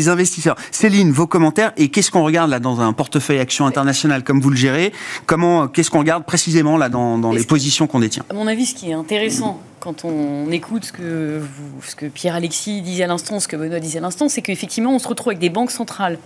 investisseurs. 0.07 0.55
Céline, 0.71 1.11
vos 1.11 1.27
commentaires 1.27 1.73
et 1.75 1.89
qu'est-ce 1.89 2.11
qu'on 2.11 2.23
regarde 2.23 2.49
là 2.49 2.61
dans 2.61 2.79
un 2.79 2.93
portefeuille 2.93 3.39
action 3.39 3.65
internationale 3.65 4.23
comme 4.23 4.39
vous 4.39 4.49
le 4.49 4.55
gérez? 4.55 4.93
Comment, 5.25 5.67
qu'est-ce 5.67 5.91
qu'on 5.91 5.99
regarde 5.99 6.23
précisément 6.23 6.77
là 6.77 6.87
dans, 6.87 7.33
les 7.33 7.43
positions 7.43 7.87
qu'on 7.87 7.99
détient? 7.99 8.23
À 8.29 8.35
mon 8.35 8.47
avis, 8.47 8.67
ce 8.67 8.73
qui 8.73 8.89
est 8.89 8.93
intéressant 8.93 9.61
quand 9.81 10.05
on 10.05 10.49
écoute 10.49 10.85
ce 10.85 10.93
que, 10.93 11.41
ce 11.85 11.97
que 11.97 12.05
Pierre-Alexis 12.05 12.81
disait 12.81 13.03
à 13.03 13.07
l'instant, 13.07 13.41
ce 13.41 13.49
que 13.49 13.57
Benoît 13.57 13.81
disait 13.81 13.97
à 13.97 14.01
l'instant, 14.01 14.29
c'est 14.29 14.41
qu'effectivement, 14.41 14.95
on 14.95 14.99
se 14.99 15.09
retrouve 15.09 15.31
avec 15.31 15.39
des 15.39 15.49
banques 15.49 15.71
centrales 15.71 16.19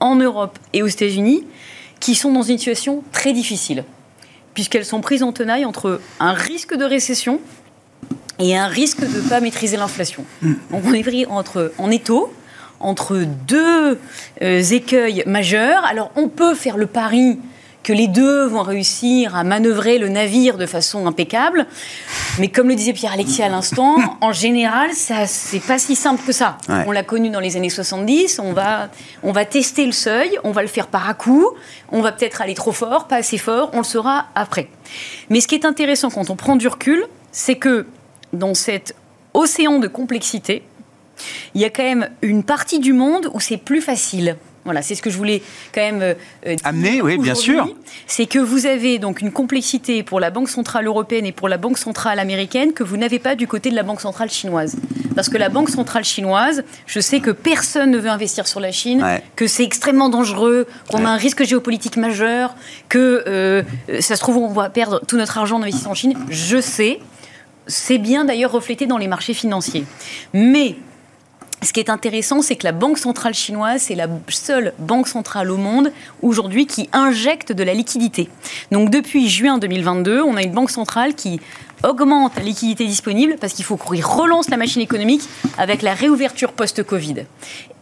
en 0.00 0.16
Europe 0.16 0.58
et 0.72 0.82
aux 0.82 0.88
États-Unis 0.88 1.44
qui 2.00 2.16
sont 2.16 2.32
dans 2.32 2.42
une 2.42 2.58
situation 2.58 3.04
très 3.12 3.32
difficile, 3.32 3.84
puisqu'elles 4.54 4.84
sont 4.84 5.00
prises 5.00 5.22
en 5.22 5.30
tenaille 5.30 5.64
entre 5.64 6.00
un 6.18 6.32
risque 6.32 6.74
de 6.74 6.84
récession 6.84 7.38
et 8.40 8.56
un 8.56 8.66
risque 8.66 9.00
de 9.00 9.20
ne 9.20 9.28
pas 9.28 9.40
maîtriser 9.40 9.76
l'inflation. 9.76 10.24
Donc 10.42 10.82
on 10.84 10.92
est 10.92 11.02
pris 11.02 11.26
entre, 11.26 11.72
en 11.78 11.90
étau 11.90 12.32
entre 12.80 13.18
deux 13.46 13.98
euh, 14.42 14.62
écueils 14.62 15.22
majeurs. 15.26 15.84
Alors 15.84 16.10
on 16.16 16.28
peut 16.28 16.54
faire 16.54 16.76
le 16.76 16.86
pari 16.86 17.38
que 17.82 17.92
les 17.94 18.08
deux 18.08 18.44
vont 18.44 18.62
réussir 18.62 19.34
à 19.34 19.42
manœuvrer 19.42 19.98
le 19.98 20.08
navire 20.08 20.58
de 20.58 20.66
façon 20.66 21.06
impeccable. 21.06 21.66
Mais 22.38 22.48
comme 22.48 22.68
le 22.68 22.74
disait 22.74 22.92
Pierre-Alexis 22.92 23.42
à 23.42 23.48
l'instant, 23.48 23.96
en 24.20 24.32
général, 24.32 24.92
ça 24.92 25.26
c'est 25.26 25.60
pas 25.60 25.78
si 25.78 25.96
simple 25.96 26.22
que 26.26 26.32
ça. 26.32 26.58
On 26.68 26.92
l'a 26.92 27.02
connu 27.02 27.30
dans 27.30 27.40
les 27.40 27.56
années 27.56 27.70
70, 27.70 28.38
on 28.38 28.52
va, 28.52 28.90
on 29.22 29.32
va 29.32 29.44
tester 29.44 29.86
le 29.86 29.92
seuil, 29.92 30.38
on 30.44 30.52
va 30.52 30.62
le 30.62 30.68
faire 30.68 30.88
par 30.88 31.08
à 31.08 31.14
coup, 31.14 31.48
on 31.90 32.02
va 32.02 32.12
peut-être 32.12 32.42
aller 32.42 32.54
trop 32.54 32.72
fort, 32.72 33.06
pas 33.06 33.16
assez 33.16 33.38
fort, 33.38 33.70
on 33.72 33.78
le 33.78 33.84
saura 33.84 34.26
après. 34.34 34.68
Mais 35.30 35.40
ce 35.40 35.48
qui 35.48 35.54
est 35.54 35.64
intéressant 35.64 36.10
quand 36.10 36.28
on 36.28 36.36
prend 36.36 36.56
du 36.56 36.68
recul, 36.68 37.04
c'est 37.32 37.56
que 37.56 37.86
dans 38.32 38.54
cet 38.54 38.94
océan 39.34 39.78
de 39.78 39.88
complexité, 39.88 40.62
il 41.54 41.60
y 41.60 41.64
a 41.64 41.70
quand 41.70 41.82
même 41.82 42.08
une 42.22 42.42
partie 42.42 42.78
du 42.78 42.92
monde 42.92 43.30
où 43.34 43.40
c'est 43.40 43.58
plus 43.58 43.80
facile. 43.80 44.36
Voilà, 44.64 44.82
c'est 44.82 44.94
ce 44.94 45.00
que 45.00 45.08
je 45.08 45.16
voulais 45.16 45.42
quand 45.74 45.80
même 45.80 46.02
euh, 46.02 46.14
dire 46.44 46.58
amener, 46.64 47.00
oui, 47.00 47.16
bien 47.16 47.34
sûr. 47.34 47.74
C'est 48.06 48.26
que 48.26 48.38
vous 48.38 48.66
avez 48.66 48.98
donc 48.98 49.22
une 49.22 49.32
complexité 49.32 50.02
pour 50.02 50.20
la 50.20 50.30
Banque 50.30 50.50
centrale 50.50 50.86
européenne 50.86 51.24
et 51.24 51.32
pour 51.32 51.48
la 51.48 51.56
Banque 51.56 51.78
centrale 51.78 52.18
américaine 52.18 52.74
que 52.74 52.82
vous 52.82 52.98
n'avez 52.98 53.18
pas 53.18 53.34
du 53.36 53.46
côté 53.46 53.70
de 53.70 53.74
la 53.74 53.82
Banque 53.82 54.02
centrale 54.02 54.30
chinoise. 54.30 54.76
Parce 55.14 55.30
que 55.30 55.38
la 55.38 55.48
Banque 55.48 55.70
centrale 55.70 56.04
chinoise, 56.04 56.62
je 56.86 57.00
sais 57.00 57.20
que 57.20 57.30
personne 57.30 57.90
ne 57.90 57.98
veut 57.98 58.10
investir 58.10 58.46
sur 58.46 58.60
la 58.60 58.70
Chine, 58.70 59.04
que 59.34 59.46
c'est 59.46 59.64
extrêmement 59.64 60.10
dangereux, 60.10 60.66
qu'on 60.90 61.06
a 61.06 61.08
un 61.08 61.16
risque 61.16 61.42
géopolitique 61.42 61.96
majeur, 61.96 62.54
que 62.90 63.24
euh, 63.26 63.62
ça 64.00 64.14
se 64.14 64.20
trouve 64.20 64.36
on 64.36 64.48
va 64.48 64.68
perdre 64.68 65.00
tout 65.06 65.16
notre 65.16 65.38
argent 65.38 65.56
en 65.56 65.62
investissant 65.62 65.92
en 65.92 65.94
Chine. 65.94 66.14
Je 66.28 66.60
sais, 66.60 67.00
c'est 67.70 67.98
bien 67.98 68.24
d'ailleurs 68.24 68.52
reflété 68.52 68.86
dans 68.86 68.98
les 68.98 69.08
marchés 69.08 69.34
financiers. 69.34 69.84
Mais 70.34 70.76
ce 71.62 71.72
qui 71.72 71.80
est 71.80 71.90
intéressant, 71.90 72.40
c'est 72.42 72.56
que 72.56 72.64
la 72.64 72.72
Banque 72.72 72.98
centrale 72.98 73.34
chinoise, 73.34 73.82
c'est 73.82 73.94
la 73.94 74.08
seule 74.28 74.72
banque 74.78 75.08
centrale 75.08 75.50
au 75.50 75.56
monde 75.56 75.92
aujourd'hui 76.22 76.66
qui 76.66 76.88
injecte 76.92 77.52
de 77.52 77.62
la 77.62 77.74
liquidité. 77.74 78.28
Donc 78.72 78.90
depuis 78.90 79.28
juin 79.28 79.58
2022, 79.58 80.22
on 80.22 80.36
a 80.36 80.42
une 80.42 80.52
banque 80.52 80.70
centrale 80.70 81.14
qui 81.14 81.40
augmente 81.82 82.36
la 82.36 82.42
liquidité 82.42 82.86
disponible 82.86 83.36
parce 83.40 83.52
qu'il 83.52 83.64
faut 83.64 83.76
qu'il 83.76 84.04
relance 84.04 84.48
la 84.50 84.56
machine 84.56 84.82
économique 84.82 85.22
avec 85.58 85.82
la 85.82 85.94
réouverture 85.94 86.52
post-Covid. 86.52 87.24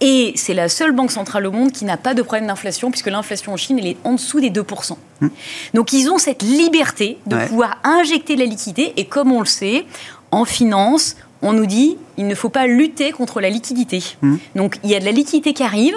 Et 0.00 0.32
c'est 0.37 0.54
la 0.54 0.68
seule 0.68 0.92
banque 0.92 1.11
centrale 1.11 1.46
au 1.46 1.52
monde 1.52 1.72
qui 1.72 1.84
n'a 1.84 1.96
pas 1.96 2.14
de 2.14 2.22
problème 2.22 2.46
d'inflation 2.46 2.90
puisque 2.90 3.08
l'inflation 3.08 3.52
en 3.52 3.56
Chine, 3.56 3.78
elle 3.78 3.87
est 3.87 3.96
en 4.04 4.12
dessous 4.12 4.40
des 4.40 4.50
2%. 4.50 4.96
Mmh. 5.20 5.28
Donc 5.74 5.92
ils 5.92 6.11
ont 6.11 6.18
cette 6.18 6.42
liberté 6.42 7.18
de 7.26 7.37
pouvoir 7.46 7.78
injecter 7.84 8.34
de 8.34 8.40
la 8.40 8.46
liquidité 8.46 8.92
et 8.96 9.04
comme 9.04 9.32
on 9.32 9.40
le 9.40 9.46
sait, 9.46 9.84
en 10.30 10.44
finance, 10.44 11.16
on 11.42 11.52
nous 11.52 11.66
dit 11.66 11.96
il 12.16 12.26
ne 12.26 12.34
faut 12.34 12.48
pas 12.48 12.66
lutter 12.66 13.12
contre 13.12 13.40
la 13.40 13.50
liquidité. 13.50 14.02
Mmh. 14.22 14.37
Donc 14.56 14.78
il 14.84 14.90
y 14.90 14.94
a 14.94 15.00
de 15.00 15.04
la 15.04 15.12
liquidité 15.12 15.52
qui 15.52 15.62
arrive 15.62 15.96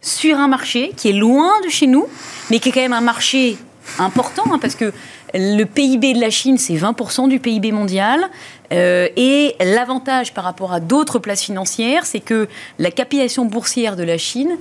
sur 0.00 0.38
un 0.38 0.48
marché 0.48 0.92
qui 0.96 1.08
est 1.08 1.12
loin 1.12 1.50
de 1.64 1.68
chez 1.68 1.86
nous, 1.86 2.06
mais 2.50 2.60
qui 2.60 2.68
est 2.68 2.72
quand 2.72 2.80
même 2.80 2.92
un 2.92 3.00
marché 3.00 3.56
important, 3.98 4.44
hein, 4.52 4.58
parce 4.58 4.74
que 4.74 4.92
le 5.34 5.64
PIB 5.64 6.14
de 6.14 6.20
la 6.20 6.30
Chine, 6.30 6.58
c'est 6.58 6.74
20% 6.74 7.28
du 7.28 7.40
PIB 7.40 7.72
mondial. 7.72 8.28
Euh, 8.72 9.08
et 9.16 9.54
l'avantage 9.60 10.34
par 10.34 10.44
rapport 10.44 10.72
à 10.72 10.80
d'autres 10.80 11.18
places 11.18 11.42
financières, 11.42 12.06
c'est 12.06 12.20
que 12.20 12.48
la 12.78 12.90
capitalisation 12.90 13.44
boursière 13.44 13.96
de 13.96 14.02
la 14.02 14.18
Chine, 14.18 14.56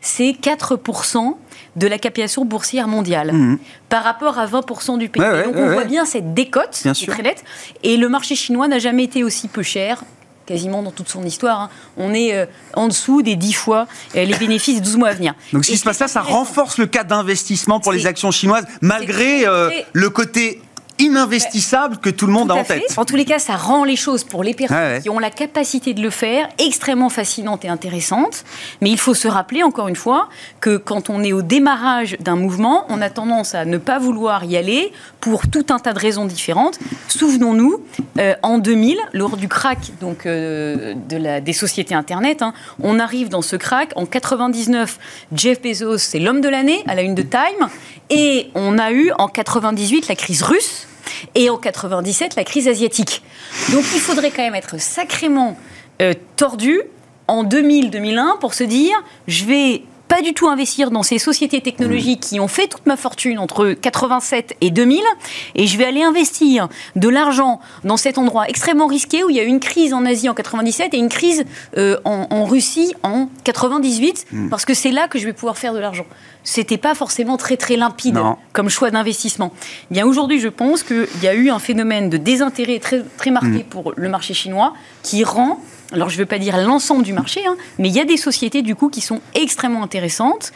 c'est 0.00 0.32
4% 0.32 1.34
de 1.76 1.86
la 1.86 1.98
capitalisation 1.98 2.44
boursière 2.44 2.88
mondiale 2.88 3.32
mmh. 3.32 3.58
par 3.88 4.02
rapport 4.02 4.38
à 4.38 4.46
20% 4.46 4.98
du 4.98 5.08
PIB. 5.08 5.44
Donc 5.44 5.56
on 5.56 5.72
voit 5.72 5.84
bien 5.84 6.04
cette 6.04 6.34
décote 6.34 6.80
bien 6.82 6.92
très 6.92 7.22
nette. 7.22 7.44
Et 7.82 7.96
le 7.96 8.08
marché 8.08 8.34
chinois 8.34 8.66
n'a 8.66 8.78
jamais 8.78 9.04
été 9.04 9.22
aussi 9.22 9.46
peu 9.48 9.62
cher 9.62 10.02
quasiment 10.50 10.82
dans 10.82 10.90
toute 10.90 11.08
son 11.08 11.22
histoire. 11.22 11.60
Hein. 11.60 11.70
On 11.96 12.12
est 12.12 12.34
euh, 12.34 12.46
en 12.74 12.88
dessous 12.88 13.22
des 13.22 13.36
10 13.36 13.52
fois 13.52 13.86
euh, 14.16 14.24
les 14.24 14.34
bénéfices 14.36 14.74
des 14.74 14.80
12 14.80 14.96
mois 14.96 15.08
à 15.08 15.14
venir. 15.14 15.34
Donc 15.52 15.64
ce 15.64 15.70
qui 15.70 15.76
se 15.76 15.84
passe 15.84 16.00
là, 16.00 16.08
ça 16.08 16.22
renforce 16.22 16.78
le 16.78 16.86
cas 16.86 17.04
d'investissement 17.04 17.78
pour 17.78 17.92
les 17.92 18.06
actions 18.06 18.32
chinoises, 18.32 18.66
malgré 18.80 19.46
euh, 19.46 19.70
le 19.92 20.10
côté 20.10 20.60
ininvestissable 21.00 21.98
que 21.98 22.10
tout 22.10 22.26
le 22.26 22.32
monde 22.32 22.50
a 22.50 22.54
en 22.54 22.64
tête. 22.64 22.94
En 22.96 23.04
tous 23.04 23.16
les 23.16 23.24
cas, 23.24 23.38
ça 23.38 23.56
rend 23.56 23.84
les 23.84 23.96
choses 23.96 24.24
pour 24.24 24.44
les 24.44 24.54
personnes 24.54 25.02
qui 25.02 25.10
ont 25.10 25.18
la 25.18 25.30
capacité 25.30 25.94
de 25.94 26.02
le 26.02 26.10
faire 26.10 26.48
extrêmement 26.58 27.08
fascinantes 27.08 27.64
et 27.64 27.68
intéressantes. 27.68 28.44
Mais 28.80 28.90
il 28.90 28.98
faut 28.98 29.14
se 29.14 29.28
rappeler, 29.28 29.62
encore 29.62 29.88
une 29.88 29.96
fois, 29.96 30.28
que 30.60 30.76
quand 30.76 31.10
on 31.10 31.22
est 31.22 31.32
au 31.32 31.42
démarrage 31.42 32.16
d'un 32.20 32.36
mouvement, 32.36 32.84
on 32.88 33.00
a 33.00 33.10
tendance 33.10 33.54
à 33.54 33.64
ne 33.64 33.78
pas 33.78 33.98
vouloir 33.98 34.44
y 34.44 34.56
aller 34.56 34.92
pour 35.20 35.48
tout 35.48 35.66
un 35.70 35.78
tas 35.78 35.92
de 35.92 35.98
raisons 35.98 36.24
différentes. 36.24 36.78
Souvenons-nous, 37.08 37.82
euh, 38.18 38.34
en 38.42 38.58
2000, 38.58 38.98
lors 39.12 39.36
du 39.36 39.48
crack 39.48 39.78
donc, 40.00 40.26
euh, 40.26 40.94
de 41.08 41.16
la, 41.16 41.40
des 41.40 41.52
sociétés 41.52 41.94
Internet, 41.94 42.42
hein, 42.42 42.52
on 42.82 42.98
arrive 42.98 43.28
dans 43.28 43.42
ce 43.42 43.56
crack. 43.56 43.92
En 43.96 44.06
99, 44.06 44.98
Jeff 45.34 45.60
Bezos, 45.62 45.98
c'est 45.98 46.18
l'homme 46.18 46.40
de 46.40 46.48
l'année 46.48 46.82
à 46.86 46.94
la 46.94 47.02
une 47.02 47.14
de 47.14 47.22
Time. 47.22 47.68
Et 48.10 48.50
on 48.54 48.78
a 48.78 48.92
eu 48.92 49.12
en 49.18 49.28
98 49.28 50.08
la 50.08 50.16
crise 50.16 50.42
russe 50.42 50.86
et 51.34 51.50
en 51.50 51.56
97 51.56 52.36
la 52.36 52.44
crise 52.44 52.68
asiatique. 52.68 53.22
Donc 53.72 53.84
il 53.94 54.00
faudrait 54.00 54.30
quand 54.30 54.42
même 54.42 54.54
être 54.54 54.80
sacrément 54.80 55.56
euh, 56.02 56.14
tordu 56.36 56.80
en 57.28 57.44
2000-2001 57.44 58.38
pour 58.38 58.54
se 58.54 58.64
dire 58.64 58.96
je 59.28 59.44
vais 59.44 59.82
pas 60.10 60.22
du 60.22 60.34
tout 60.34 60.48
investir 60.48 60.90
dans 60.90 61.04
ces 61.04 61.20
sociétés 61.20 61.60
technologiques 61.60 62.20
qui 62.20 62.40
ont 62.40 62.48
fait 62.48 62.66
toute 62.66 62.84
ma 62.84 62.96
fortune 62.96 63.38
entre 63.38 63.70
87 63.70 64.56
et 64.60 64.72
2000, 64.72 65.00
et 65.54 65.68
je 65.68 65.78
vais 65.78 65.84
aller 65.84 66.02
investir 66.02 66.68
de 66.96 67.08
l'argent 67.08 67.60
dans 67.84 67.96
cet 67.96 68.18
endroit 68.18 68.48
extrêmement 68.48 68.88
risqué 68.88 69.22
où 69.22 69.30
il 69.30 69.36
y 69.36 69.40
a 69.40 69.44
eu 69.44 69.46
une 69.46 69.60
crise 69.60 69.94
en 69.94 70.04
Asie 70.04 70.28
en 70.28 70.34
97 70.34 70.94
et 70.94 70.96
une 70.96 71.08
crise 71.08 71.44
euh, 71.78 71.96
en, 72.04 72.44
Russie 72.44 72.92
en 73.04 73.28
98, 73.44 74.26
hmm. 74.32 74.48
parce 74.48 74.64
que 74.64 74.74
c'est 74.74 74.90
là 74.90 75.06
que 75.06 75.20
je 75.20 75.26
vais 75.26 75.32
pouvoir 75.32 75.56
faire 75.56 75.74
de 75.74 75.78
l'argent. 75.78 76.06
C'était 76.42 76.78
pas 76.78 76.96
forcément 76.96 77.36
très 77.36 77.56
très 77.56 77.76
limpide 77.76 78.18
comme 78.52 78.68
choix 78.68 78.90
d'investissement. 78.90 79.52
Eh 79.90 79.94
bien 79.94 80.06
aujourd'hui, 80.06 80.40
je 80.40 80.48
pense 80.48 80.82
qu'il 80.82 81.06
y 81.22 81.28
a 81.28 81.34
eu 81.34 81.50
un 81.50 81.60
phénomène 81.60 82.10
de 82.10 82.16
désintérêt 82.16 82.80
très 82.80 83.04
très 83.16 83.30
marqué 83.30 83.48
hmm. 83.60 83.70
pour 83.70 83.92
le 83.94 84.08
marché 84.08 84.34
chinois 84.34 84.74
qui 85.04 85.22
rend 85.22 85.60
alors 85.92 86.08
je 86.08 86.14
ne 86.16 86.20
veux 86.20 86.26
pas 86.26 86.38
dire 86.38 86.56
l'ensemble 86.56 87.02
du 87.02 87.12
marché, 87.12 87.44
hein, 87.46 87.56
mais 87.78 87.88
il 87.88 87.94
y 87.94 88.00
a 88.00 88.04
des 88.04 88.16
sociétés 88.16 88.62
du 88.62 88.74
coup 88.74 88.88
qui 88.90 89.00
sont 89.00 89.20
extrêmement 89.34 89.82
intéressantes 89.82 90.52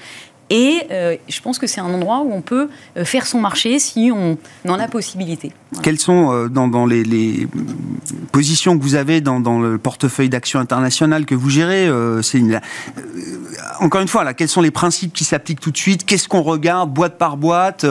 et 0.50 0.82
euh, 0.90 1.16
je 1.28 1.40
pense 1.40 1.58
que 1.58 1.66
c'est 1.66 1.80
un 1.80 1.92
endroit 1.92 2.20
où 2.20 2.32
on 2.32 2.42
peut 2.42 2.68
euh, 2.96 3.04
faire 3.04 3.26
son 3.26 3.40
marché 3.40 3.78
si 3.78 4.10
on 4.14 4.36
en 4.68 4.78
a 4.78 4.88
possibilité. 4.88 5.52
Quelles 5.82 5.98
sont, 5.98 6.32
euh, 6.32 6.48
dans, 6.48 6.86
les, 6.86 7.48
positions 8.30 8.78
que 8.78 8.82
vous 8.82 8.94
avez 8.94 9.20
dans, 9.20 9.58
le 9.58 9.78
portefeuille 9.78 10.28
d'action 10.28 10.60
internationale 10.60 11.24
que 11.24 11.34
vous 11.34 11.48
gérez 11.50 11.88
Encore 13.80 14.00
une 14.00 14.08
fois, 14.08 14.24
là, 14.24 14.34
quels 14.34 14.48
sont 14.48 14.60
les 14.60 14.70
principes 14.70 15.12
qui 15.12 15.24
s'appliquent 15.24 15.60
tout 15.60 15.70
de 15.70 15.78
suite? 15.78 16.04
Qu'est-ce 16.04 16.28
qu'on 16.28 16.42
regarde 16.42 16.92
boîte 16.92 17.16
par 17.16 17.36
boîte 17.36 17.86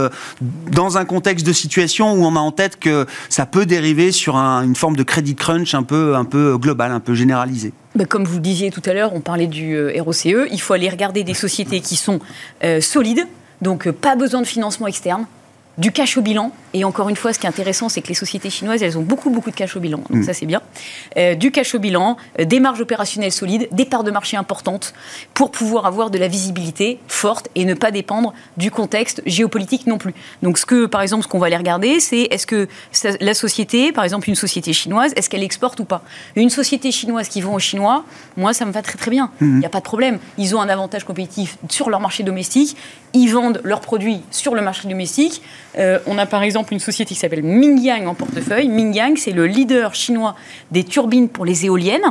dans 0.71 0.97
un 0.97 1.05
contexte 1.05 1.45
de 1.45 1.53
situation 1.53 2.13
où 2.13 2.23
on 2.23 2.35
a 2.35 2.39
en 2.39 2.51
tête 2.51 2.79
que 2.79 3.07
ça 3.29 3.45
peut 3.45 3.65
dériver 3.65 4.11
sur 4.11 4.35
une 4.35 4.75
forme 4.75 4.95
de 4.95 5.03
crédit 5.03 5.35
crunch 5.35 5.73
un 5.73 5.83
peu, 5.83 6.15
un 6.15 6.25
peu 6.25 6.57
global, 6.57 6.91
un 6.91 6.99
peu 6.99 7.15
généralisé? 7.15 7.73
Comme 8.07 8.25
vous 8.25 8.35
le 8.35 8.41
disiez 8.41 8.71
tout 8.71 8.81
à 8.85 8.93
l'heure, 8.93 9.13
on 9.13 9.21
parlait 9.21 9.47
du 9.47 9.75
euh, 9.75 10.01
ROCE, 10.01 10.25
il 10.51 10.59
faut 10.59 10.73
aller 10.73 10.89
regarder 10.89 11.23
des 11.23 11.33
sociétés 11.33 11.79
qui 11.79 11.95
sont 11.95 12.19
euh, 12.63 12.81
solides, 12.81 13.27
donc 13.61 13.87
euh, 13.87 13.91
pas 13.91 14.15
besoin 14.15 14.41
de 14.41 14.47
financement 14.47 14.87
externe, 14.87 15.25
du 15.77 15.91
cash 15.91 16.17
au 16.17 16.21
bilan. 16.21 16.51
Et 16.73 16.83
encore 16.83 17.09
une 17.09 17.15
fois, 17.15 17.33
ce 17.33 17.39
qui 17.39 17.45
est 17.45 17.49
intéressant, 17.49 17.89
c'est 17.89 18.01
que 18.01 18.07
les 18.07 18.13
sociétés 18.13 18.49
chinoises, 18.49 18.81
elles 18.81 18.97
ont 18.97 19.01
beaucoup, 19.01 19.29
beaucoup 19.29 19.51
de 19.51 19.55
cash 19.55 19.75
au 19.75 19.79
bilan. 19.79 19.99
Donc 20.09 20.21
mm. 20.21 20.23
ça, 20.23 20.33
c'est 20.33 20.45
bien. 20.45 20.61
Euh, 21.17 21.35
du 21.35 21.51
cash 21.51 21.75
au 21.75 21.79
bilan, 21.79 22.17
euh, 22.39 22.45
des 22.45 22.59
marges 22.59 22.81
opérationnelles 22.81 23.31
solides, 23.31 23.67
des 23.71 23.85
parts 23.85 24.03
de 24.03 24.11
marché 24.11 24.37
importantes 24.37 24.93
pour 25.33 25.51
pouvoir 25.51 25.85
avoir 25.85 26.09
de 26.09 26.17
la 26.17 26.27
visibilité 26.27 26.99
forte 27.07 27.49
et 27.55 27.65
ne 27.65 27.73
pas 27.73 27.91
dépendre 27.91 28.33
du 28.57 28.71
contexte 28.71 29.21
géopolitique 29.25 29.87
non 29.87 29.97
plus. 29.97 30.13
Donc 30.41 30.57
ce 30.57 30.65
que, 30.65 30.85
par 30.85 31.01
exemple, 31.01 31.23
ce 31.23 31.27
qu'on 31.27 31.39
va 31.39 31.47
aller 31.47 31.57
regarder, 31.57 31.99
c'est 31.99 32.21
est-ce 32.21 32.47
que 32.47 32.67
la 33.19 33.33
société, 33.33 33.91
par 33.91 34.03
exemple 34.03 34.29
une 34.29 34.35
société 34.35 34.73
chinoise, 34.73 35.13
est-ce 35.15 35.29
qu'elle 35.29 35.43
exporte 35.43 35.79
ou 35.79 35.85
pas? 35.85 36.03
Une 36.35 36.49
société 36.49 36.91
chinoise 36.91 37.27
qui 37.27 37.41
vend 37.41 37.53
aux 37.53 37.59
Chinois, 37.59 38.03
moi, 38.37 38.53
ça 38.53 38.65
me 38.65 38.71
va 38.71 38.81
très 38.81 38.97
très 38.97 39.11
bien. 39.11 39.31
Mm. 39.39 39.45
Il 39.45 39.59
n'y 39.59 39.65
a 39.65 39.69
pas 39.69 39.79
de 39.79 39.83
problème. 39.83 40.19
Ils 40.37 40.55
ont 40.55 40.61
un 40.61 40.69
avantage 40.69 41.03
compétitif 41.03 41.57
sur 41.69 41.89
leur 41.89 41.99
marché 41.99 42.23
domestique. 42.23 42.75
Ils 43.13 43.27
vendent 43.27 43.61
leurs 43.63 43.81
produits 43.81 44.21
sur 44.31 44.55
le 44.55 44.61
marché 44.61 44.87
domestique. 44.87 45.41
Euh, 45.77 45.99
on 46.05 46.17
a 46.17 46.25
par 46.25 46.43
exemple 46.43 46.73
une 46.73 46.79
société 46.79 47.13
qui 47.13 47.19
s'appelle 47.19 47.43
Mingyang 47.43 48.07
en 48.07 48.13
portefeuille. 48.13 48.67
Mingyang, 48.67 49.17
c'est 49.17 49.31
le 49.31 49.47
leader 49.47 49.95
chinois 49.95 50.35
des 50.71 50.83
turbines 50.83 51.29
pour 51.29 51.45
les 51.45 51.65
éoliennes. 51.65 52.05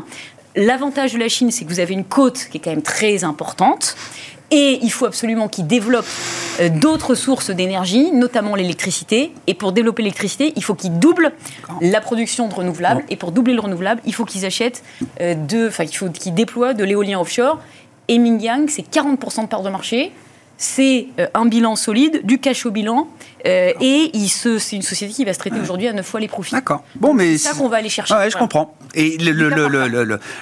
L'avantage 0.54 1.14
de 1.14 1.18
la 1.18 1.28
Chine, 1.28 1.50
c'est 1.50 1.64
que 1.64 1.70
vous 1.70 1.80
avez 1.80 1.94
une 1.94 2.04
côte 2.04 2.48
qui 2.50 2.58
est 2.58 2.60
quand 2.60 2.70
même 2.70 2.82
très 2.82 3.24
importante. 3.24 3.96
Et 4.50 4.78
il 4.82 4.92
faut 4.92 5.06
absolument 5.06 5.48
qu'ils 5.48 5.66
développent 5.66 6.04
euh, 6.60 6.68
d'autres 6.68 7.14
sources 7.14 7.48
d'énergie, 7.48 8.12
notamment 8.12 8.54
l'électricité. 8.54 9.32
Et 9.46 9.54
pour 9.54 9.72
développer 9.72 10.02
l'électricité, 10.02 10.52
il 10.56 10.62
faut 10.62 10.74
qu'ils 10.74 10.98
doublent 10.98 11.32
la 11.80 12.02
production 12.02 12.48
de 12.48 12.54
renouvelables. 12.54 13.02
Et 13.08 13.16
pour 13.16 13.32
doubler 13.32 13.54
le 13.54 13.60
renouvelable, 13.60 14.02
il 14.04 14.12
faut 14.12 14.26
qu'ils 14.26 14.44
achètent 14.44 14.82
euh, 15.22 15.34
de, 15.34 15.68
enfin, 15.68 15.84
il 15.84 15.96
faut 15.96 16.10
qu'ils 16.10 16.34
déploient 16.34 16.74
de 16.74 16.84
l'éolien 16.84 17.18
offshore. 17.18 17.60
Et 18.08 18.18
Mingyang, 18.18 18.68
c'est 18.68 18.86
40% 18.86 19.44
de 19.44 19.46
part 19.46 19.62
de 19.62 19.70
marché 19.70 20.12
c'est 20.62 21.08
euh, 21.18 21.26
un 21.34 21.44
bilan 21.46 21.74
solide, 21.74 22.20
du 22.24 22.38
cash 22.38 22.66
au 22.66 22.70
bilan, 22.70 23.08
euh, 23.46 23.72
et 23.80 24.12
c'est 24.28 24.76
une 24.76 24.82
société 24.82 25.12
qui 25.12 25.24
va 25.24 25.34
se 25.34 25.40
traiter 25.40 25.58
aujourd'hui 25.60 25.88
à 25.88 25.92
9 25.92 26.06
fois 26.06 26.20
les 26.20 26.28
profits. 26.28 26.54
D'accord. 26.54 26.84
Bon, 26.94 27.14
mais 27.14 27.36
c'est 27.36 27.48
ça 27.48 27.54
qu'on 27.54 27.68
va 27.68 27.78
aller 27.78 27.88
chercher. 27.88 28.14
je 28.30 28.36
comprends. 28.36 28.76
Et 28.94 29.18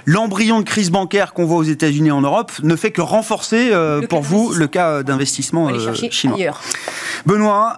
l'embryon 0.05 0.61
de 0.61 0.64
crise 0.64 0.91
bancaire 0.91 1.33
qu'on 1.33 1.47
voit 1.47 1.57
aux 1.57 1.62
États-Unis 1.62 2.09
et 2.09 2.12
en 2.12 2.21
Europe 2.21 2.53
ne 2.62 2.77
fait 2.77 2.91
que 2.91 3.01
renforcer 3.01 3.71
euh, 3.73 4.07
pour 4.07 4.21
vous 4.21 4.53
le 4.53 4.66
cas 4.66 5.03
d'investissement 5.03 5.71
chinois. 6.11 6.37
Ailleurs. 6.37 6.61
Benoît, 7.25 7.77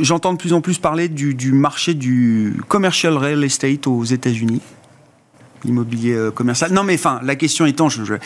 j'entends 0.00 0.34
de 0.34 0.38
plus 0.38 0.52
en 0.52 0.60
plus 0.60 0.78
parler 0.78 1.08
du, 1.08 1.34
du 1.34 1.52
marché 1.52 1.94
du 1.94 2.60
commercial 2.68 3.16
real 3.16 3.42
estate 3.42 3.88
aux 3.88 4.04
États-Unis 4.04 4.62
l'immobilier 5.64 6.14
euh, 6.14 6.30
commercial. 6.30 6.72
Non, 6.72 6.84
mais 6.84 6.94
enfin, 6.94 7.20
la 7.22 7.36
question 7.36 7.66
étant, 7.66 7.88
je 7.88 8.02
ne 8.02 8.18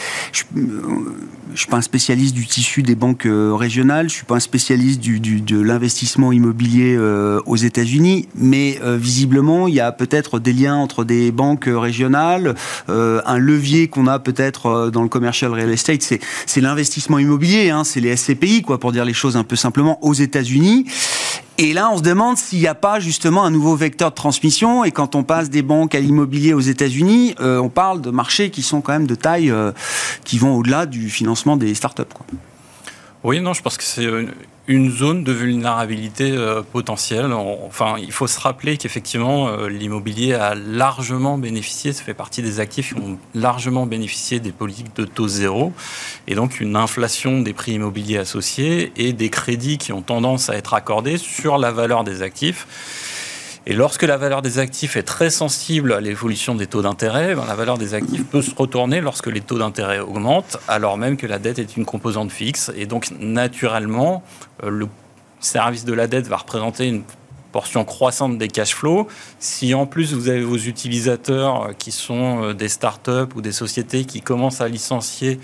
suis 1.55 1.67
pas 1.69 1.77
un 1.77 1.83
spécialiste 1.83 2.35
du 2.35 2.47
tissu 2.47 2.83
des 2.83 2.95
banques 2.95 3.27
euh, 3.27 3.55
régionales, 3.55 4.09
je 4.09 4.15
suis 4.15 4.25
pas 4.25 4.37
un 4.37 4.41
spécialiste 4.41 5.01
du, 5.01 5.21
de 5.21 5.61
l'investissement 5.61 6.33
immobilier 6.33 6.95
euh, 6.97 7.41
aux 7.47 7.57
États-Unis, 7.57 8.29
mais 8.35 8.79
visiblement, 8.83 9.69
il 9.69 9.75
y 9.75 9.81
a 9.81 9.93
peut-être 9.93 10.39
des 10.39 10.53
liens 10.53 10.77
entre 10.77 11.05
des 11.05 11.31
banques 11.31 11.69
régionales, 11.69 12.55
un 12.89 13.39
levier 13.39 13.89
qu'on 13.89 14.07
a 14.07 14.19
peut-être 14.19 14.91
dans 14.91 15.03
le 15.03 15.09
commercial 15.09 15.53
real 15.53 15.71
estate, 15.71 16.03
c'est 16.03 16.61
l'investissement 16.61 17.19
immobilier, 17.19 17.71
hein, 17.71 17.85
c'est 17.85 18.01
les 18.01 18.17
SCPI, 18.17 18.63
quoi, 18.63 18.79
pour 18.79 18.93
dire 18.93 19.05
les 19.05 19.13
choses 19.13 19.37
un 19.37 19.45
peu 19.45 19.57
simplement, 19.57 20.05
aux 20.05 20.15
États-Unis. 20.15 20.87
Et 21.63 21.75
là, 21.75 21.91
on 21.93 21.99
se 21.99 22.03
demande 22.03 22.39
s'il 22.39 22.59
n'y 22.59 22.67
a 22.67 22.75
pas 22.75 22.99
justement 22.99 23.45
un 23.45 23.51
nouveau 23.53 23.77
vecteur 23.77 24.11
de 24.11 24.17
transmission. 24.17 24.83
Et 24.83 24.91
quand 24.91 25.15
on 25.15 25.23
passe 25.23 25.49
des 25.49 25.63
banques 25.63 25.95
à 25.95 26.01
l'immobilier 26.01 26.55
aux 26.55 26.61
États-Unis, 26.61 27.37
euh, 27.39 27.59
on 27.59 27.69
parle 27.69 28.01
de 28.01 28.11
marchés 28.11 28.51
qui 28.51 28.63
sont 28.63 28.81
quand 28.81 28.93
même 28.93 29.07
de 29.07 29.15
taille 29.15 29.49
euh, 29.53 29.71
qui 30.25 30.39
vont 30.39 30.57
au-delà 30.57 30.87
du 30.87 31.09
financement 31.09 31.57
des 31.57 31.73
startups. 31.77 32.03
Oui, 33.23 33.41
non, 33.41 33.53
je 33.53 33.63
pense 33.63 33.77
que 33.77 33.85
c'est 33.85 34.09
une 34.69 34.91
zone 34.91 35.25
de 35.25 35.33
vulnérabilité 35.33 36.31
euh, 36.31 36.63
potentielle. 36.63 37.33
Enfin, 37.33 37.97
il 37.99 38.13
faut 38.13 38.29
se 38.29 38.39
rappeler 38.39 38.77
qu'effectivement, 38.77 39.49
euh, 39.49 39.69
l'immobilier 39.69 40.35
a 40.35 40.55
largement 40.55 41.37
bénéficié, 41.37 41.93
ça 41.93 42.05
fait 42.05 42.15
partie 42.15 42.43
des 42.43 42.61
actifs 42.61 42.95
qui 42.95 43.01
ont 43.01 43.19
largement 43.35 43.87
bénéficié 43.87 44.39
des 44.39 44.53
politiques 44.53 44.95
de 44.95 45.05
taux 45.05 45.29
zéro, 45.29 45.73
et 46.29 46.35
donc 46.35 46.61
une 46.61 46.77
inflation 46.77 47.41
des 47.41 47.53
prix 47.53 47.73
immobiliers 47.73 48.19
associés 48.19 48.93
et 48.97 49.13
des 49.13 49.31
crédits 49.31 49.79
qui 49.79 49.93
ont 49.93 50.03
tendance 50.03 50.49
à 50.49 50.57
être 50.57 50.75
accordés 50.75 51.19
sur 51.19 51.59
la 51.59 51.73
valeur 51.73 52.05
des 52.05 52.23
actifs. 52.23 53.02
Et 53.65 53.75
lorsque 53.75 54.03
la 54.03 54.17
valeur 54.17 54.43
des 54.43 54.59
actifs 54.59 54.97
est 54.97 55.05
très 55.05 55.31
sensible 55.31 55.93
à 55.93 56.01
l'évolution 56.01 56.57
des 56.57 56.67
taux 56.67 56.83
d'intérêt, 56.83 57.37
ben, 57.37 57.45
la 57.47 57.55
valeur 57.55 57.79
des 57.79 57.95
actifs 57.95 58.25
peut 58.27 58.43
se 58.43 58.53
retourner 58.55 59.01
lorsque 59.01 59.29
les 59.29 59.41
taux 59.41 59.59
d'intérêt 59.59 60.01
augmentent, 60.01 60.59
alors 60.67 60.99
même 60.99 61.17
que 61.17 61.29
la 61.29 61.39
dette 61.39 61.61
est 61.61 61.77
une 61.77 61.85
composante 61.85 62.33
fixe. 62.33 62.73
Et 62.77 62.87
donc, 62.87 63.13
naturellement, 63.21 64.25
euh, 64.65 64.71
le 64.71 64.89
service 65.39 65.85
de 65.85 65.93
la 65.93 66.09
dette 66.09 66.27
va 66.27 66.39
représenter 66.39 66.89
une 66.89 67.05
portion 67.53 67.85
croissante 67.85 68.37
des 68.37 68.49
cash 68.49 68.75
flows. 68.75 69.07
Si 69.39 69.75
en 69.75 69.87
plus 69.87 70.13
vous 70.13 70.29
avez 70.29 70.43
vos 70.43 70.57
utilisateurs 70.57 71.67
euh, 71.67 71.73
qui 71.73 71.93
sont 71.93 72.43
euh, 72.43 72.55
des 72.55 72.69
startups 72.69 73.33
ou 73.37 73.43
des 73.43 73.53
sociétés 73.53 74.05
qui 74.07 74.23
commencent 74.23 74.61
à 74.61 74.69
licencier 74.69 75.39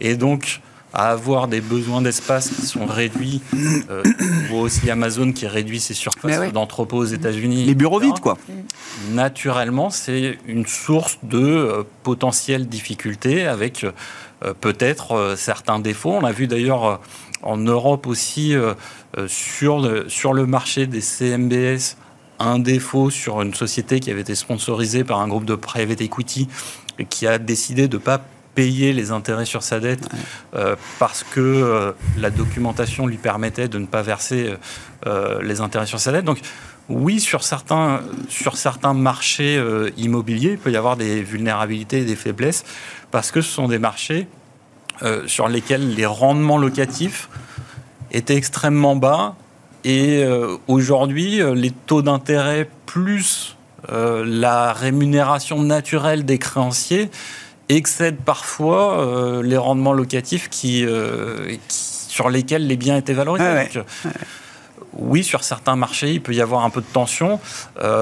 et 0.00 0.14
donc 0.14 0.60
à 0.94 1.10
avoir 1.10 1.48
des 1.48 1.60
besoins 1.60 2.00
d'espace 2.00 2.48
qui 2.48 2.66
sont 2.66 2.86
réduits. 2.86 3.42
Euh, 3.90 4.02
ou 4.50 4.56
aussi 4.56 4.90
Amazon 4.90 5.32
qui 5.32 5.46
réduit 5.46 5.80
ses 5.80 5.94
surfaces 5.94 6.52
d'entrepôts 6.52 6.98
aux 6.98 7.04
États-Unis. 7.04 7.64
Les 7.64 7.74
bureaux 7.74 8.00
vides, 8.00 8.20
quoi. 8.20 8.38
Naturellement, 9.10 9.90
c'est 9.90 10.38
une 10.46 10.66
source 10.66 11.18
de 11.22 11.38
euh, 11.38 11.82
potentielles 12.02 12.68
difficultés 12.68 13.46
avec 13.46 13.84
euh, 13.84 14.54
peut-être 14.60 15.12
euh, 15.12 15.36
certains 15.36 15.78
défauts. 15.78 16.12
On 16.12 16.24
a 16.24 16.32
vu 16.32 16.46
d'ailleurs 16.46 17.00
en 17.42 17.56
Europe 17.56 18.06
aussi 18.06 18.54
sur, 19.26 19.78
le, 19.78 20.08
sur 20.08 20.32
le 20.32 20.46
marché 20.46 20.86
des 20.86 21.02
CMBS 21.02 21.96
un 22.38 22.58
défaut 22.58 23.10
sur 23.10 23.42
une 23.42 23.52
société 23.52 24.00
qui 24.00 24.10
avait 24.10 24.22
été 24.22 24.34
sponsorisée 24.34 25.04
par 25.04 25.20
un 25.20 25.28
groupe 25.28 25.44
de 25.44 25.54
private 25.54 26.00
equity 26.00 26.48
et 26.98 27.04
qui 27.04 27.26
a 27.26 27.38
décidé 27.38 27.86
de 27.86 27.96
ne 27.96 28.02
pas 28.02 28.22
payer 28.54 28.92
les 28.92 29.10
intérêts 29.10 29.44
sur 29.44 29.62
sa 29.62 29.80
dette 29.80 30.08
euh, 30.54 30.76
parce 30.98 31.24
que 31.24 31.40
euh, 31.40 31.92
la 32.18 32.30
documentation 32.30 33.06
lui 33.06 33.16
permettait 33.16 33.68
de 33.68 33.78
ne 33.78 33.86
pas 33.86 34.02
verser 34.02 34.54
euh, 35.06 35.42
les 35.42 35.60
intérêts 35.60 35.86
sur 35.86 36.00
sa 36.00 36.12
dette. 36.12 36.24
Donc 36.24 36.40
oui, 36.88 37.20
sur 37.20 37.42
certains, 37.42 38.02
sur 38.28 38.56
certains 38.56 38.94
marchés 38.94 39.62
immobiliers, 39.96 40.52
il 40.52 40.58
peut 40.58 40.70
y 40.70 40.76
avoir 40.76 40.98
des 40.98 41.22
vulnérabilités 41.22 42.00
et 42.00 42.04
des 42.04 42.14
faiblesses 42.14 42.64
parce 43.10 43.30
que 43.30 43.40
ce 43.40 43.50
sont 43.50 43.68
des 43.68 43.78
marchés 43.78 44.28
sur 45.26 45.48
lesquels 45.48 45.94
les 45.94 46.04
rendements 46.04 46.58
locatifs 46.58 47.30
étaient 48.10 48.36
extrêmement 48.36 48.96
bas 48.96 49.34
et 49.84 50.26
aujourd'hui, 50.68 51.40
les 51.54 51.70
taux 51.70 52.02
d'intérêt 52.02 52.68
plus 52.84 53.56
la 53.90 54.74
rémunération 54.74 55.62
naturelle 55.62 56.26
des 56.26 56.36
créanciers 56.36 57.10
excède 57.68 58.16
parfois 58.16 58.98
euh, 58.98 59.42
les 59.42 59.56
rendements 59.56 59.92
locatifs 59.92 60.48
euh, 60.64 61.48
qui, 61.48 61.58
sur 61.68 62.28
lesquels 62.28 62.66
les 62.66 62.76
biens 62.76 62.96
étaient 62.96 63.14
valorisés. 63.14 63.44
Euh, 63.46 64.10
oui, 64.96 65.24
sur 65.24 65.42
certains 65.42 65.74
marchés, 65.74 66.12
il 66.12 66.22
peut 66.22 66.34
y 66.34 66.40
avoir 66.40 66.64
un 66.64 66.70
peu 66.70 66.80
de 66.80 66.86
tension. 66.86 67.40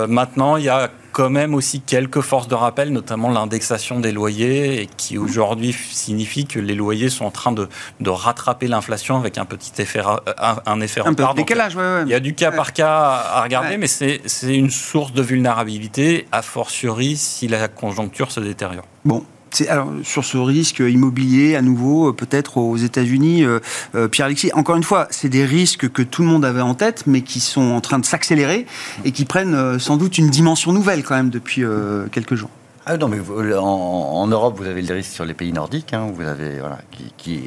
maintenant, 0.09 0.57
il 0.57 0.65
y 0.65 0.69
a 0.69 0.91
quand 1.13 1.31
même 1.31 1.55
aussi 1.55 1.81
quelques 1.81 2.21
forces 2.21 2.49
de 2.49 2.55
rappel, 2.55 2.91
notamment 2.91 3.31
l'indexation 3.31 4.01
des 4.01 4.13
loyers, 4.13 4.83
et 4.83 4.87
qui 4.97 5.17
aujourd'hui 5.17 5.73
signifie 5.73 6.47
que 6.47 6.59
les 6.59 6.75
loyers 6.75 7.09
sont 7.09 7.25
en 7.25 7.31
train 7.31 7.53
de, 7.53 7.69
de 8.01 8.11
rattraper 8.11 8.67
l'inflation 8.67 9.17
avec 9.17 9.39
un 9.39 9.45
petit 9.47 9.81
effet, 9.81 10.01
un, 10.01 10.57
un 10.67 10.81
effet 10.81 11.01
un 11.01 11.15
peu 11.15 11.25
de 11.25 11.35
décalage. 11.35 11.77
Ouais, 11.77 11.83
ouais. 11.83 12.03
Il 12.05 12.11
y 12.11 12.15
a 12.15 12.21
du 12.21 12.35
cas 12.35 12.51
par 12.51 12.75
cas 12.75 12.93
à 12.93 13.43
regarder, 13.43 13.79
mais 13.79 13.87
c'est 13.87 14.21
une 14.45 14.71
source 14.71 15.13
de 15.13 15.23
vulnérabilité, 15.23 16.27
a 16.31 16.43
fortiori 16.43 17.17
si 17.17 17.49
la 17.49 17.69
conjoncture 17.69 18.33
se 18.33 18.41
détériore. 18.41 18.85
Bon, 19.05 19.25
alors, 19.69 19.93
sur 20.03 20.25
ce 20.25 20.39
risque 20.39 20.81
immobilier, 20.81 21.57
à 21.57 21.63
nouveau, 21.63 22.09
euh, 22.09 22.13
peut-être 22.13 22.59
aux 22.59 22.77
États-Unis, 22.77 23.45
euh, 23.45 23.61
euh, 23.95 24.09
Pierre-Alexis, 24.09 24.51
encore 24.55 24.77
une 24.77 24.83
fois, 24.83 25.07
c'est 25.11 25.29
des 25.29 25.45
risques 25.45 25.89
que 25.91 26.03
tout 26.03 26.23
le 26.23 26.29
monde 26.29 26.45
avait 26.45 26.61
en 26.61 26.75
tête, 26.75 27.05
mais 27.07 27.23
qui 27.23 27.41
sont 27.41 27.73
en 27.73 27.81
train 27.81 27.99
de 27.99 28.07
s'accélérer 28.07 28.67
et 29.05 29.13
qui 29.13 29.25
prennent 29.25 29.79
sans 29.79 29.97
doute 29.97 30.19
une 30.19 30.31
dimension 30.31 30.73
nouvelle 30.73 31.03
quand 31.03 31.15
même 31.15 31.31
depuis 31.31 31.65
quelques 32.11 32.35
jours. 32.35 32.51
Ah 32.85 32.97
non, 32.97 33.07
mais 33.07 33.19
en, 33.57 34.27
Europe, 34.27 34.59
vous 34.59 34.67
avez 34.67 34.83
le 34.83 34.95
risque 34.95 35.13
sur 35.13 35.25
les 35.25 35.35
pays 35.35 35.53
nordiques. 35.53 35.93
Hein, 35.93 36.09
vous 36.13 36.23
avez 36.23 36.59
voilà, 36.59 36.79
qui, 37.17 37.41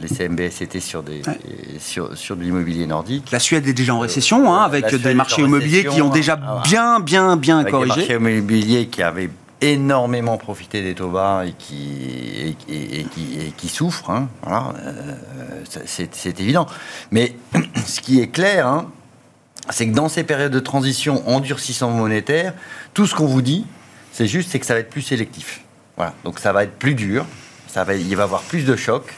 les 0.00 0.08
CMBS 0.08 0.60
étaient 0.60 0.80
sur 0.80 1.02
des 1.02 1.22
sur, 1.78 2.16
sur 2.16 2.36
de 2.36 2.42
l'immobilier 2.42 2.86
nordique. 2.86 3.30
La 3.30 3.38
Suède 3.38 3.66
est 3.66 3.72
déjà 3.72 3.94
en 3.94 4.00
récession, 4.00 4.52
hein, 4.52 4.62
avec 4.62 4.94
des 4.94 5.14
marchés 5.14 5.42
immobiliers 5.42 5.84
qui 5.84 6.02
ont 6.02 6.10
déjà 6.10 6.34
hein, 6.34 6.60
bien, 6.64 7.00
bien, 7.00 7.36
bien 7.36 7.64
corrigé. 7.64 7.94
Des 7.94 8.18
marchés 8.18 8.32
immobiliers 8.32 8.86
qui 8.88 9.02
avaient 9.02 9.30
énormément 9.60 10.36
profité 10.38 10.82
des 10.82 10.94
taux 10.94 11.10
bas 11.10 11.44
et 11.46 11.52
qui, 11.52 12.56
et, 12.68 13.04
qui, 13.04 13.52
qui 13.56 13.68
souffrent. 13.68 14.10
Hein, 14.10 14.28
voilà, 14.42 14.74
euh, 14.84 15.14
c'est 15.84 16.40
évident. 16.40 16.66
Mais 17.10 17.36
ce 17.86 18.00
qui 18.00 18.20
est 18.20 18.28
clair, 18.28 18.66
hein, 18.66 18.90
c'est 19.68 19.88
que 19.88 19.94
dans 19.94 20.08
ces 20.08 20.24
périodes 20.24 20.52
de 20.52 20.60
transition 20.60 21.28
endurcissant 21.28 21.90
monétaire, 21.90 22.54
tout 22.94 23.06
ce 23.06 23.14
qu'on 23.14 23.26
vous 23.26 23.42
dit, 23.42 23.66
c'est 24.12 24.26
juste 24.26 24.58
que 24.58 24.66
ça 24.66 24.74
va 24.74 24.80
être 24.80 24.90
plus 24.90 25.02
sélectif. 25.02 25.62
Voilà, 25.96 26.14
donc 26.24 26.38
ça 26.38 26.52
va 26.52 26.64
être 26.64 26.78
plus 26.78 26.94
dur, 26.94 27.26
ça 27.68 27.84
va, 27.84 27.94
il 27.94 28.16
va 28.16 28.22
y 28.22 28.24
avoir 28.24 28.42
plus 28.42 28.64
de 28.64 28.76
chocs. 28.76 29.12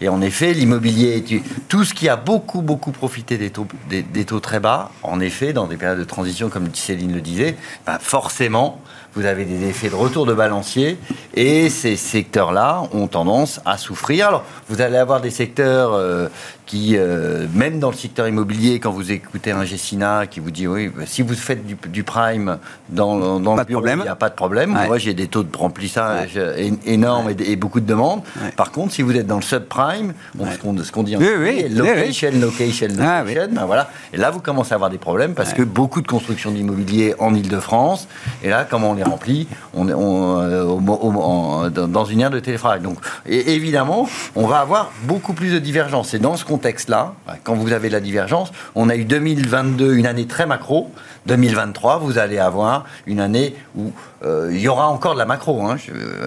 Et 0.00 0.08
en 0.08 0.22
effet, 0.22 0.54
l'immobilier, 0.54 1.22
tout 1.68 1.84
ce 1.84 1.92
qui 1.92 2.08
a 2.08 2.16
beaucoup, 2.16 2.62
beaucoup 2.62 2.92
profité 2.92 3.36
des 3.36 3.50
taux, 3.50 3.66
des, 3.88 4.24
taux 4.24 4.40
très 4.40 4.60
bas, 4.60 4.90
en 5.02 5.20
effet, 5.20 5.52
dans 5.52 5.66
des 5.66 5.76
périodes 5.76 5.98
de 5.98 6.04
transition, 6.04 6.48
comme 6.48 6.74
Céline 6.74 7.12
le 7.12 7.20
disait, 7.20 7.56
bah 7.86 7.98
forcément, 8.00 8.80
vous 9.14 9.24
avez 9.24 9.44
des 9.44 9.68
effets 9.68 9.88
de 9.88 9.94
retour 9.94 10.26
de 10.26 10.34
balancier 10.34 10.98
et 11.34 11.68
ces 11.68 11.96
secteurs-là 11.96 12.84
ont 12.92 13.06
tendance 13.06 13.60
à 13.64 13.76
souffrir. 13.76 14.28
Alors, 14.28 14.44
vous 14.68 14.80
allez 14.80 14.96
avoir 14.96 15.20
des 15.20 15.30
secteurs 15.30 15.92
euh, 15.94 16.28
qui, 16.70 16.94
euh, 16.96 17.46
même 17.52 17.80
dans 17.80 17.90
le 17.90 17.96
secteur 17.96 18.28
immobilier, 18.28 18.78
quand 18.78 18.92
vous 18.92 19.10
écoutez 19.10 19.50
un 19.50 19.64
Gessina 19.64 20.28
qui 20.28 20.38
vous 20.38 20.52
dit 20.52 20.68
oui, 20.68 20.86
bah, 20.86 21.02
si 21.04 21.20
vous 21.20 21.34
faites 21.34 21.66
du, 21.66 22.04
prime 22.04 22.58
dans, 22.88 23.40
dans 23.40 23.56
le 23.56 23.64
bureau, 23.64 23.84
il 23.84 23.96
n'y 23.96 24.06
a 24.06 24.14
pas 24.14 24.28
de 24.28 24.36
problème. 24.36 24.70
Moi, 24.86 24.96
j'ai 24.98 25.12
des 25.12 25.26
taux 25.26 25.42
de 25.42 25.56
remplissage 25.56 26.38
énormes 26.86 27.30
et, 27.40 27.56
beaucoup 27.56 27.80
de 27.80 27.86
demandes. 27.86 28.22
Par 28.56 28.70
contre, 28.70 28.92
si 28.92 29.02
vous 29.02 29.16
êtes 29.16 29.26
dans 29.26 29.38
le 29.38 29.42
subprime, 29.42 30.14
ce 30.38 30.92
qu'on 30.92 31.02
dit 31.02 31.16
en 31.16 31.18
oui, 31.18 31.68
location, 31.70 32.30
location, 32.40 32.86
ah, 33.00 33.22
location, 33.24 33.48
ben 33.50 33.64
voilà. 33.66 33.90
Et 34.12 34.16
là, 34.16 34.30
vous 34.30 34.40
commencez 34.40 34.72
à 34.72 34.76
avoir 34.76 34.90
des 34.90 34.98
problèmes 34.98 35.34
parce 35.34 35.52
que 35.52 35.62
beaucoup 35.62 36.02
de 36.02 36.06
construction 36.06 36.52
d'immobilier 36.52 37.16
en 37.18 37.34
Ile-de-France, 37.34 38.06
et 38.44 38.48
là, 38.48 38.64
comment 38.68 38.92
on 38.92 38.94
les 38.94 39.02
remplit? 39.02 39.48
On, 39.74 39.88
on, 39.88 40.40
euh, 40.40 41.68
dans 41.70 42.04
une 42.04 42.20
ère 42.20 42.30
de 42.30 42.38
télétravail. 42.38 42.80
Donc, 42.80 42.98
et, 43.26 43.54
évidemment, 43.54 44.08
on 44.36 44.46
va 44.46 44.60
avoir 44.60 44.92
beaucoup 45.02 45.32
plus 45.32 45.52
de 45.52 45.58
divergences. 45.58 46.14
Et 46.14 46.20
dans 46.20 46.36
ce 46.36 46.44
contexte-là, 46.60 47.14
quand 47.42 47.54
vous 47.54 47.72
avez 47.72 47.88
la 47.88 48.00
divergence, 48.00 48.52
on 48.74 48.90
a 48.90 48.96
eu 48.96 49.06
2022, 49.06 49.94
une 49.94 50.06
année 50.06 50.26
très 50.26 50.44
macro. 50.44 50.90
2023, 51.24 51.98
vous 51.98 52.18
allez 52.18 52.38
avoir 52.38 52.84
une 53.06 53.20
année 53.20 53.54
où 53.76 53.92
euh, 54.24 54.50
il 54.52 54.60
y 54.60 54.68
aura 54.68 54.88
encore 54.88 55.14
de 55.14 55.18
la 55.18 55.24
macro, 55.24 55.62
hein, 55.62 55.76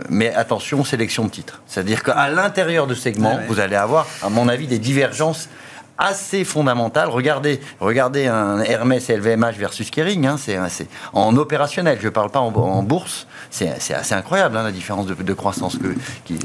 mais 0.10 0.34
attention, 0.34 0.84
sélection 0.84 1.26
de 1.26 1.30
titres. 1.30 1.62
C'est-à-dire 1.68 2.02
qu'à 2.02 2.30
l'intérieur 2.30 2.88
de 2.88 2.96
segments, 2.96 3.40
vous 3.48 3.60
allez 3.60 3.76
avoir, 3.76 4.08
à 4.24 4.30
mon 4.30 4.48
avis, 4.48 4.66
des 4.66 4.80
divergences 4.80 5.50
assez 5.98 6.44
fondamentale. 6.44 7.10
Regardez, 7.10 7.60
regardez 7.80 8.28
un 8.28 8.60
Hermès 8.62 9.10
LVMH 9.10 9.56
versus 9.58 9.90
Kering, 9.90 10.26
hein, 10.26 10.38
c'est 10.38 10.58
en 11.14 11.36
opérationnel, 11.38 11.98
je 12.02 12.06
ne 12.06 12.12
parle 12.12 12.32
pas 12.32 12.40
en, 12.40 12.84
bourse, 12.84 13.28
c'est 13.50 13.70
assez 13.70 14.14
incroyable 14.14 14.58
hein, 14.58 14.64
la 14.64 14.72
différence 14.72 15.06
de, 15.06 15.34
croissance 15.34 15.78
que, 15.78 15.96
qui, 16.26 16.40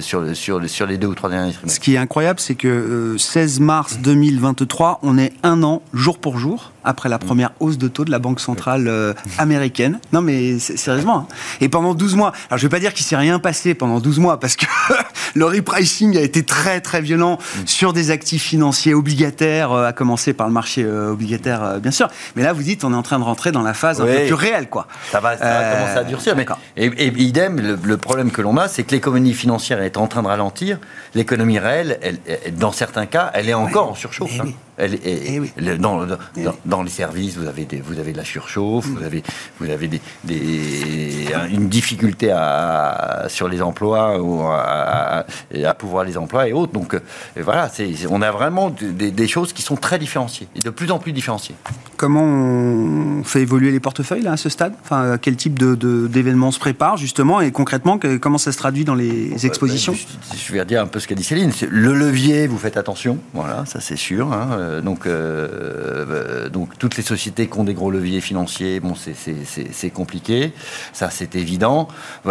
sur, 0.00 0.36
sur, 0.36 0.68
sur, 0.68 0.86
les 0.86 0.98
deux 0.98 1.08
ou 1.08 1.14
trois 1.14 1.30
derniers 1.30 1.52
trimestres. 1.52 1.74
Ce 1.74 1.80
qui 1.80 1.94
est 1.94 1.98
incroyable, 1.98 2.40
c'est 2.40 2.54
que 2.54 3.16
16 3.18 3.60
euh, 3.60 3.64
mars 3.64 3.98
2023, 3.98 5.00
on 5.02 5.18
est 5.18 5.32
un 5.42 5.62
an, 5.62 5.82
jour 5.92 6.18
pour 6.18 6.38
jour, 6.38 6.72
après 6.84 7.08
la 7.08 7.18
première 7.18 7.50
hausse 7.60 7.78
de 7.78 7.88
taux 7.88 8.04
de 8.04 8.10
la 8.10 8.18
Banque 8.18 8.40
centrale 8.40 8.88
euh, 8.88 9.14
américaine. 9.38 10.00
Non, 10.12 10.20
mais 10.20 10.58
sérieusement. 10.58 11.28
Hein. 11.30 11.34
Et 11.60 11.68
pendant 11.68 11.94
12 11.94 12.16
mois, 12.16 12.32
alors 12.48 12.58
je 12.58 12.64
ne 12.64 12.68
vais 12.68 12.76
pas 12.76 12.80
dire 12.80 12.94
qu'il 12.94 13.04
s'est 13.04 13.16
rien 13.16 13.38
passé 13.38 13.74
pendant 13.74 14.00
12 14.00 14.18
mois, 14.18 14.40
parce 14.40 14.56
que 14.56 14.66
le 15.34 15.46
repricing 15.46 16.16
a 16.16 16.20
été 16.20 16.42
très 16.42 16.80
très 16.80 17.00
violent 17.00 17.38
mm. 17.38 17.66
sur 17.66 17.92
des 17.92 18.10
actifs 18.10 18.42
financiers 18.42 18.91
obligataires, 18.94 19.72
euh, 19.72 19.86
à 19.86 19.92
commencer 19.92 20.32
par 20.32 20.46
le 20.46 20.52
marché 20.52 20.84
euh, 20.84 21.12
obligataire, 21.12 21.78
bien 21.80 21.90
sûr. 21.90 22.08
Mais 22.36 22.42
là, 22.42 22.52
vous 22.52 22.62
dites, 22.62 22.84
on 22.84 22.92
est 22.92 22.96
en 22.96 23.02
train 23.02 23.18
de 23.18 23.24
rentrer 23.24 23.52
dans 23.52 23.62
la 23.62 23.74
phase 23.74 24.00
un 24.00 24.06
peu 24.06 24.24
plus 24.26 24.34
réelle, 24.34 24.68
quoi. 24.68 24.86
Ça 25.10 25.20
va, 25.20 25.36
commencer 25.36 25.98
à 25.98 26.04
durcir. 26.04 26.36
Mais, 26.36 26.46
et, 26.76 27.06
idem, 27.06 27.78
le, 27.82 27.96
problème 27.96 28.30
que 28.30 28.42
l'on 28.42 28.56
a, 28.56 28.68
c'est 28.68 28.82
que 28.82 28.92
l'économie 28.92 29.34
financière 29.34 29.80
est 29.82 29.96
en 29.96 30.06
train 30.06 30.22
de 30.22 30.28
ralentir. 30.28 30.78
L'économie 31.14 31.58
réelle, 31.58 31.98
elle, 32.02 32.18
dans 32.56 32.72
certains 32.72 33.06
cas, 33.06 33.30
elle 33.34 33.48
est 33.48 33.54
encore 33.54 33.90
en 33.90 33.94
surchauffe. 33.94 34.40
Hein. 34.40 34.52
Elle 34.78 34.98
eh 35.04 35.40
dans, 35.78 36.06
dans, 36.64 36.82
les 36.82 36.90
services, 36.90 37.36
vous 37.36 37.46
avez, 37.46 37.66
des, 37.66 37.80
vous 37.80 37.98
avez 37.98 38.12
de 38.12 38.16
la 38.16 38.24
surchauffe, 38.24 38.86
vous 38.86 39.02
avez, 39.02 39.22
vous 39.60 39.68
avez 39.68 39.88
des, 39.88 40.00
une 41.50 41.68
difficulté 41.68 42.30
à, 42.30 43.26
sur 43.28 43.48
les 43.48 43.60
emplois 43.60 44.18
ou 44.20 44.40
à, 44.42 45.24
à, 45.64 45.74
pouvoir 45.74 46.04
les 46.04 46.16
emplois 46.16 46.48
et 46.48 46.52
autres. 46.52 46.72
Donc 46.72 46.94
euh, 46.94 47.00
voilà, 47.36 47.70
on 48.08 48.22
a 48.22 48.30
vraiment 48.30 48.70
des, 48.70 49.28
choses 49.28 49.52
qui 49.52 49.62
sont 49.62 49.76
très 49.76 49.98
différenciées 49.98 50.48
et 50.56 50.60
de 50.60 50.70
plus 50.70 50.90
en 50.90 50.98
plus 50.98 51.12
différenciées. 51.12 51.54
Comment 52.02 52.24
on 52.24 53.22
fait 53.22 53.42
évoluer 53.42 53.70
les 53.70 53.78
portefeuilles 53.78 54.22
là, 54.22 54.32
à 54.32 54.36
ce 54.36 54.48
stade? 54.48 54.74
Enfin, 54.82 55.18
Quel 55.22 55.36
type 55.36 55.56
d'événements 55.56 56.48
de, 56.48 56.54
se 56.54 56.58
prépare 56.58 56.96
justement 56.96 57.40
et 57.40 57.52
concrètement, 57.52 57.96
comment 58.20 58.38
ça 58.38 58.50
se 58.50 58.58
traduit 58.58 58.84
dans 58.84 58.96
les 58.96 59.46
expositions? 59.46 59.94
je, 60.34 60.52
vais 60.52 60.64
dire 60.64 60.82
un 60.82 60.88
peu 60.88 60.98
ce 60.98 61.06
qu'a 61.06 61.14
dit 61.14 61.22
Céline. 61.22 61.52
Le 61.70 61.94
levier, 61.94 62.48
vous 62.48 62.58
faites 62.58 62.76
attention, 62.76 63.18
voilà, 63.34 63.66
ça 63.66 63.80
c'est 63.80 63.94
sûr. 63.94 64.32
Hein. 64.32 64.48
Euh, 64.50 64.80
donc, 64.80 65.06
euh, 65.06 65.46
euh, 66.10 66.48
donc 66.48 66.76
toutes 66.76 66.96
les 66.96 67.04
sociétés 67.04 67.46
qui 67.46 67.56
ont 67.56 67.62
des 67.62 67.72
gros 67.72 67.92
leviers 67.92 68.20
financiers, 68.20 68.80
bon, 68.80 68.94
c'est 68.96 69.90
compliqué, 69.90 70.52
ça 70.92 71.08
c'est 71.08 71.36
évident. 71.36 71.86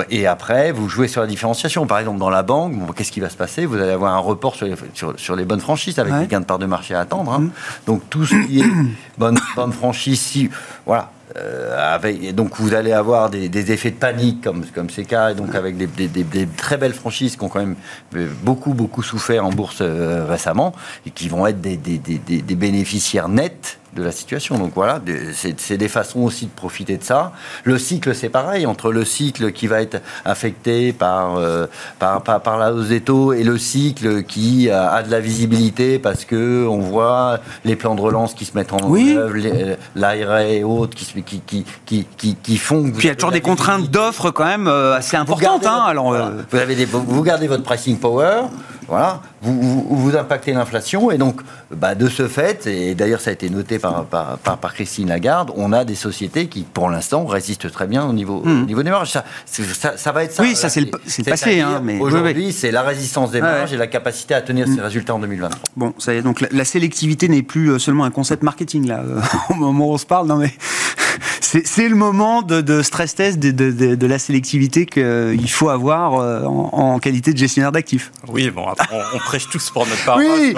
Et 0.09 0.27
après, 0.27 0.73
vous 0.73 0.89
jouez 0.89 1.07
sur 1.07 1.21
la 1.21 1.27
différenciation. 1.27 1.87
Par 1.87 1.99
exemple, 1.99 2.19
dans 2.19 2.29
la 2.29 2.43
banque, 2.43 2.77
bon, 2.77 2.91
qu'est-ce 2.91 3.13
qui 3.13 3.21
va 3.21 3.29
se 3.29 3.37
passer? 3.37 3.65
Vous 3.65 3.77
allez 3.77 3.91
avoir 3.91 4.13
un 4.13 4.19
report 4.19 4.55
sur 4.55 4.65
les, 4.65 4.75
sur, 5.15 5.35
les 5.37 5.45
bonnes 5.45 5.61
franchises 5.61 5.97
avec 5.97 6.13
des 6.19 6.27
gains 6.27 6.41
de 6.41 6.45
part 6.45 6.59
de 6.59 6.65
marché 6.65 6.93
à 6.93 6.99
attendre. 6.99 7.31
Hein. 7.31 7.39
Mm. 7.39 7.51
Donc 7.87 8.01
tout 8.09 8.25
ce 8.25 8.35
qui 8.45 8.59
est 8.59 8.69
bonne, 9.17 9.37
franchise, 9.69 10.19
si 10.19 10.49
voilà, 10.85 11.11
euh, 11.37 11.95
avec, 11.95 12.35
donc 12.35 12.57
vous 12.57 12.73
allez 12.73 12.91
avoir 12.91 13.29
des, 13.29 13.71
effets 13.71 13.91
de 13.91 13.95
panique 13.95 14.41
comme 14.43 14.65
comme 14.73 14.89
ces 14.89 15.05
cas, 15.05 15.31
et 15.31 15.35
donc 15.35 15.55
avec 15.55 15.77
des, 15.77 16.47
très 16.57 16.77
belles 16.77 16.93
franchises 16.93 17.37
qui 17.37 17.43
ont 17.43 17.47
quand 17.47 17.59
même 17.59 17.75
euh, 18.15 18.27
beaucoup 18.43 18.73
beaucoup 18.73 19.03
souffert 19.03 19.45
en 19.45 19.51
bourse 19.51 19.77
euh, 19.81 20.25
récemment 20.27 20.73
et 21.05 21.11
qui 21.11 21.29
vont 21.29 21.47
être 21.47 21.61
des, 21.61 21.77
bénéficiaires 22.55 23.29
nets 23.29 23.79
de 23.93 24.03
la 24.03 24.11
situation. 24.11 24.57
Donc 24.57 24.71
voilà, 24.75 25.01
c'est 25.33 25.77
des 25.77 25.87
façons 25.87 26.21
aussi 26.21 26.45
de 26.45 26.51
profiter 26.51 26.97
de 26.97 27.03
ça. 27.03 27.33
Le 27.63 27.77
cycle, 27.77 28.15
c'est 28.15 28.29
pareil, 28.29 28.65
entre 28.65 28.91
le 28.91 29.05
cycle 29.05 29.51
qui 29.51 29.67
va 29.67 29.81
être 29.81 30.01
affecté 30.25 30.93
par, 30.93 31.37
euh, 31.37 31.67
par, 31.99 32.21
par, 32.21 32.57
la 32.57 32.73
hausse 32.73 32.87
des 32.87 33.01
taux 33.01 33.33
et 33.33 33.43
le 33.43 33.57
cycle 33.57 34.23
qui 34.23 34.69
a, 34.69 35.03
de 35.03 35.11
la 35.11 35.19
visibilité 35.19 35.99
parce 35.99 36.25
que 36.25 36.65
on 36.67 36.79
voit 36.79 37.39
les 37.65 37.75
plans 37.75 37.95
de 37.95 38.01
relance 38.01 38.33
qui 38.33 38.45
se 38.45 38.57
mettent 38.57 38.73
en 38.73 38.93
œuvre, 38.93 39.77
l'ARE 39.95 40.39
et 40.39 40.63
autres 40.63 40.95
qui, 40.95 41.23
qui, 41.23 41.65
qui, 41.85 42.05
qui, 42.17 42.35
qui 42.35 42.57
font... 42.57 42.83
Puis 42.83 43.07
il 43.07 43.07
y 43.07 43.11
a 43.11 43.15
toujours 43.15 43.31
des 43.31 43.41
contraintes 43.41 43.89
d'offres 43.89 44.31
quand 44.31 44.45
même 44.45 44.67
euh, 44.67 44.95
assez 44.95 45.17
importantes. 45.17 45.65
Hein, 45.65 45.83
alors, 45.87 46.13
euh. 46.13 46.31
vous, 46.49 46.57
avez 46.57 46.75
des, 46.75 46.85
vous 46.85 47.23
gardez 47.23 47.47
votre 47.47 47.63
pricing 47.63 47.97
power, 47.97 48.43
voilà, 48.91 49.21
vous, 49.41 49.85
vous, 49.89 50.17
impactez 50.17 50.51
l'inflation 50.51 51.11
et 51.11 51.17
donc 51.17 51.39
bah, 51.73 51.95
de 51.95 52.09
ce 52.09 52.27
fait, 52.27 52.67
et 52.67 52.93
d'ailleurs 52.93 53.21
ça 53.21 53.29
a 53.29 53.33
été 53.33 53.49
noté 53.49 53.79
par, 53.79 54.03
par, 54.03 54.37
par, 54.37 54.73
Christine 54.73 55.07
Lagarde, 55.07 55.49
on 55.55 55.71
a 55.71 55.85
des 55.85 55.95
sociétés 55.95 56.47
qui 56.47 56.63
pour 56.63 56.89
l'instant 56.89 57.25
résistent 57.25 57.71
très 57.71 57.87
bien 57.87 58.05
au 58.05 58.11
niveau, 58.11 58.41
hmm. 58.43 58.65
niveau 58.65 58.83
des 58.83 58.89
marges. 58.89 59.11
Ça, 59.11 59.23
ça, 59.95 60.11
va 60.11 60.25
être 60.25 60.33
ça. 60.33 60.43
Oui, 60.43 60.57
ça 60.57 60.67
c'est 60.67 60.81
le, 60.81 60.89
passé. 61.23 61.61
Hein, 61.61 61.79
mais... 61.81 61.99
Aujourd'hui, 62.01 62.51
c'est 62.51 62.69
la 62.71 62.81
résistance 62.81 63.31
des 63.31 63.39
marges 63.39 63.71
et 63.71 63.77
la 63.77 63.87
capacité 63.87 64.33
à 64.33 64.41
tenir 64.41 64.67
ces 64.67 64.73
hmm. 64.73 64.81
résultats 64.81 65.15
en 65.15 65.19
2023. 65.19 65.61
Bon, 65.77 65.93
ça 65.97 66.13
y 66.13 66.17
est, 66.17 66.21
donc 66.21 66.41
la, 66.51 66.65
sélectivité 66.65 67.29
n'est 67.29 67.43
plus 67.43 67.69
euh, 67.69 67.79
seulement 67.79 68.03
un 68.03 68.11
concept 68.11 68.43
marketing 68.43 68.87
là, 68.87 69.03
au 69.49 69.53
moment 69.53 69.87
où 69.87 69.93
on 69.93 69.97
se 69.97 70.05
parle, 70.05 70.27
non 70.27 70.35
mais 70.35 70.51
c'est 71.41 71.89
le 71.89 71.95
moment 71.95 72.41
de, 72.41 72.81
stress 72.81 73.15
test 73.15 73.39
de, 73.39 74.07
la 74.07 74.19
sélectivité 74.19 74.85
qu'il 74.85 75.49
faut 75.49 75.69
avoir 75.69 76.15
euh, 76.15 76.43
en, 76.45 76.99
qualité 76.99 77.33
de 77.33 77.37
gestionnaire 77.37 77.71
d'actifs. 77.71 78.11
Oui, 78.27 78.49
bon, 78.49 78.65
on, 79.13 79.17
prêche 79.19 79.47
tous 79.49 79.69
pour 79.71 79.87
notre 79.87 80.05
part. 80.05 80.17
Oui, 80.17 80.53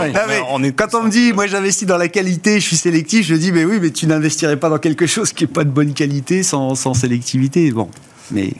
quand 0.76 0.96
on 0.96 1.04
me 1.04 1.10
dit, 1.10 1.34
moi 1.34 1.48
j'investis 1.48 1.88
dans 1.88 1.98
la 1.98 2.08
qualité, 2.08 2.60
je 2.60 2.66
suis 2.66 2.76
sélectif, 2.76 3.26
je 3.26 3.36
dis, 3.36 3.52
mais 3.52 3.66
oui, 3.66 3.80
mais 3.82 3.92
tu 3.92 4.08
n'investirais 4.08 4.58
pas 4.58 4.70
dans 4.70 4.80
quelque 4.80 5.08
chose 5.08 5.34
qui 5.34 5.44
n'est 5.44 5.52
pas 5.52 5.64
de 5.64 5.70
bonne 5.70 5.94
qualité 5.94 6.44
sans, 6.44 6.76
sans 6.76 6.94
sélectivité. 6.94 7.72
Bon. 7.72 7.90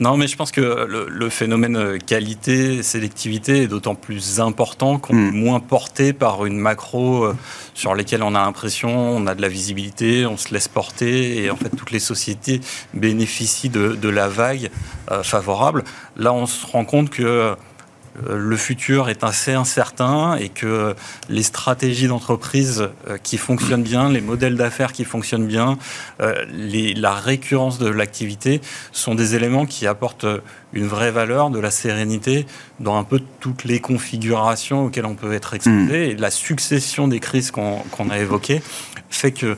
Non, 0.00 0.16
mais 0.16 0.26
je 0.26 0.36
pense 0.36 0.52
que 0.52 0.86
le, 0.86 1.28
phénomène 1.30 1.76
euh, 1.76 1.98
qualité-sélectivité 1.98 3.62
est 3.62 3.66
d'autant 3.66 3.94
plus 3.94 4.40
important 4.40 4.98
qu'on 4.98 5.14
est 5.14 5.30
hmm. 5.30 5.36
moins 5.36 5.60
porté 5.60 6.12
par 6.12 6.44
une 6.44 6.58
macro 6.58 7.24
euh, 7.24 7.36
sur 7.72 7.94
laquelle 7.94 8.22
on 8.22 8.34
a 8.34 8.44
l'impression, 8.44 8.90
on 8.90 9.26
a 9.26 9.34
de 9.34 9.42
la 9.42 9.48
visibilité, 9.48 10.26
on 10.26 10.36
se 10.36 10.52
laisse 10.52 10.68
porter, 10.68 11.42
et 11.42 11.50
en 11.50 11.56
fait 11.56 11.70
toutes 11.70 11.90
les 11.90 11.98
sociétés 11.98 12.60
bénéficient 12.92 13.70
de, 13.70 14.08
la 14.08 14.28
vague 14.28 14.70
euh, 15.10 15.22
favorable. 15.22 15.82
Là, 16.16 16.32
on 16.32 16.46
se 16.46 16.66
rend 16.66 16.84
compte 16.84 17.10
que 17.10 17.56
le 18.22 18.56
futur 18.56 19.08
est 19.08 19.24
assez 19.24 19.52
incertain 19.52 20.36
et 20.36 20.48
que 20.48 20.94
les 21.28 21.42
stratégies 21.42 22.06
d'entreprise 22.06 22.88
euh, 23.08 23.18
qui 23.22 23.38
fonctionnent 23.38 23.82
bien, 23.82 24.08
les 24.08 24.20
modèles 24.20 24.56
d'affaires 24.56 24.92
qui 24.92 25.04
fonctionnent 25.04 25.46
bien, 25.46 25.78
euh, 26.20 26.44
la 26.96 27.14
récurrence 27.14 27.78
de 27.78 27.88
l'activité 27.88 28.60
sont 28.92 29.14
des 29.14 29.34
éléments 29.34 29.66
qui 29.66 29.86
apportent 29.86 30.26
une 30.72 30.86
vraie 30.86 31.10
valeur, 31.10 31.50
de 31.50 31.58
la 31.58 31.70
sérénité 31.70 32.46
dans 32.80 32.96
un 32.96 33.04
peu 33.04 33.20
toutes 33.40 33.64
les 33.64 33.80
configurations 33.80 34.86
auxquelles 34.86 35.06
on 35.06 35.14
peut 35.14 35.32
être 35.32 35.54
exposé. 35.54 35.74
Hmm. 35.74 36.10
Et 36.10 36.14
la 36.14 36.30
succession 36.30 37.08
des 37.08 37.20
crises 37.20 37.50
qu'on 37.50 38.10
a 38.10 38.18
évoquées 38.18 38.62
fait 39.10 39.32
que 39.32 39.46
euh, 39.46 39.56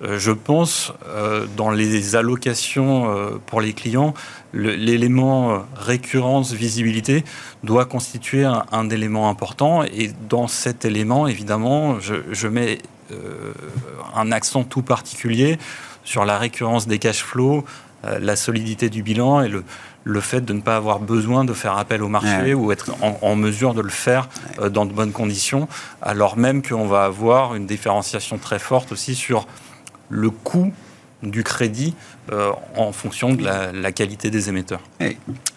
je 0.00 0.30
pense, 0.30 0.92
euh, 1.08 1.46
dans 1.56 1.70
les 1.70 2.14
allocations 2.14 3.10
euh, 3.10 3.30
pour 3.46 3.60
les 3.60 3.72
clients, 3.72 4.14
l'élément 4.54 5.64
récurrence, 5.74 6.52
visibilité 6.52 7.24
doit 7.64 7.84
constituer 7.84 8.44
un, 8.44 8.90
élément 8.90 9.28
important. 9.28 9.82
Et 9.82 10.10
dans 10.28 10.46
cet 10.46 10.84
élément, 10.84 11.26
évidemment, 11.26 11.98
je, 12.00 12.48
mets 12.48 12.78
un 14.14 14.32
accent 14.32 14.64
tout 14.64 14.82
particulier 14.82 15.58
sur 16.04 16.24
la 16.24 16.38
récurrence 16.38 16.86
des 16.86 16.98
cash 16.98 17.22
flows, 17.22 17.64
la 18.04 18.36
solidité 18.36 18.88
du 18.88 19.02
bilan 19.02 19.42
et 19.42 19.48
le, 19.48 20.20
fait 20.20 20.40
de 20.40 20.54
ne 20.54 20.62
pas 20.62 20.76
avoir 20.76 21.00
besoin 21.00 21.44
de 21.44 21.52
faire 21.52 21.76
appel 21.76 22.02
au 22.02 22.08
marché 22.08 22.54
ou 22.54 22.72
être 22.72 22.92
en, 23.02 23.36
mesure 23.36 23.74
de 23.74 23.82
le 23.82 23.90
faire 23.90 24.30
dans 24.70 24.86
de 24.86 24.92
bonnes 24.94 25.12
conditions, 25.12 25.68
alors 26.00 26.38
même 26.38 26.62
qu'on 26.62 26.86
va 26.86 27.04
avoir 27.04 27.54
une 27.54 27.66
différenciation 27.66 28.38
très 28.38 28.58
forte 28.58 28.92
aussi 28.92 29.14
sur 29.14 29.46
le 30.08 30.30
coût 30.30 30.72
du 31.22 31.42
crédit 31.42 31.94
euh, 32.32 32.50
en 32.76 32.92
fonction 32.92 33.34
de 33.34 33.42
la, 33.42 33.92
qualité 33.92 34.30
des 34.30 34.48
émetteurs. 34.48 34.80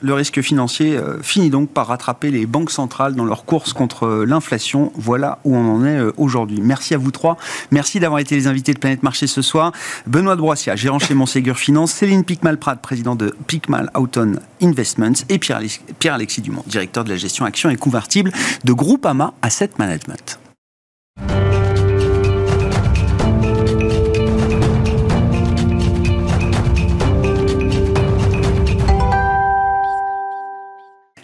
le 0.01 0.13
risque 0.13 0.41
financier 0.41 0.97
euh, 0.97 1.21
finit 1.21 1.49
donc 1.49 1.69
par 1.69 1.87
rattraper 1.87 2.31
les 2.31 2.45
banques 2.45 2.71
centrales 2.71 3.13
dans 3.13 3.25
leur 3.25 3.45
course 3.45 3.73
contre 3.73 4.23
l'inflation. 4.25 4.91
Voilà 4.95 5.39
où 5.43 5.55
on 5.55 5.75
en 5.75 5.85
est 5.85 5.97
euh, 5.97 6.13
aujourd'hui. 6.17 6.61
Merci 6.61 6.95
à 6.95 6.97
vous 6.97 7.11
trois. 7.11 7.37
Merci 7.69 7.99
d'avoir 7.99 8.19
été 8.19 8.35
les 8.35 8.47
invités 8.47 8.73
de 8.73 8.79
Planète 8.79 9.03
Marché 9.03 9.27
ce 9.27 9.41
soir. 9.41 9.71
Benoît 10.07 10.35
de 10.35 10.41
Broissia, 10.41 10.75
gérant 10.75 10.99
chez 10.99 11.13
Monségur 11.13 11.57
Finance, 11.57 11.91
Céline 11.91 12.23
Picmal-Prat, 12.23 12.77
président 12.77 13.15
de 13.15 13.35
Picmal 13.47 13.91
Auton 13.93 14.39
Investments 14.61 15.25
et 15.29 15.37
Pierre-Alexis 15.37 16.41
Dumont, 16.41 16.63
directeur 16.65 17.03
de 17.03 17.09
la 17.09 17.17
gestion 17.17 17.45
actions 17.45 17.69
et 17.69 17.77
convertibles 17.77 18.31
de 18.63 18.73
Groupama 18.73 19.33
Asset 19.41 19.71
Management. 19.77 20.39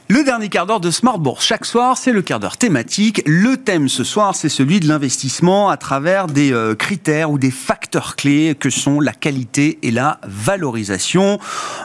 Le 0.10 0.24
dernier 0.24 0.47
quart 0.47 0.66
d'heure 0.66 0.80
de 0.80 0.89
Smart 0.89 1.20
Bourse. 1.20 1.45
Chaque 1.45 1.66
soir, 1.66 1.97
c'est 1.97 2.14
le 2.14 2.22
quart 2.22 2.39
d'heure 2.39 2.55
thématique. 2.55 3.22
Le 3.26 3.58
thème 3.58 3.89
ce 3.89 4.05
soir, 4.05 4.36
c'est 4.36 4.47
celui 4.47 4.80
de 4.80 4.88
l'investissement 4.88 5.68
à 5.68 5.76
travers 5.76 6.28
des 6.28 6.53
euh, 6.53 6.76
critères 6.76 7.30
ou 7.30 7.38
des 7.38 7.51
facteurs 7.51 8.16
clés 8.16 8.55
que 8.58 8.70
sont 8.70 9.01
la 9.01 9.12
qualité 9.12 9.80
et 9.84 9.91
la 9.91 10.22
valorisation. 10.26 11.39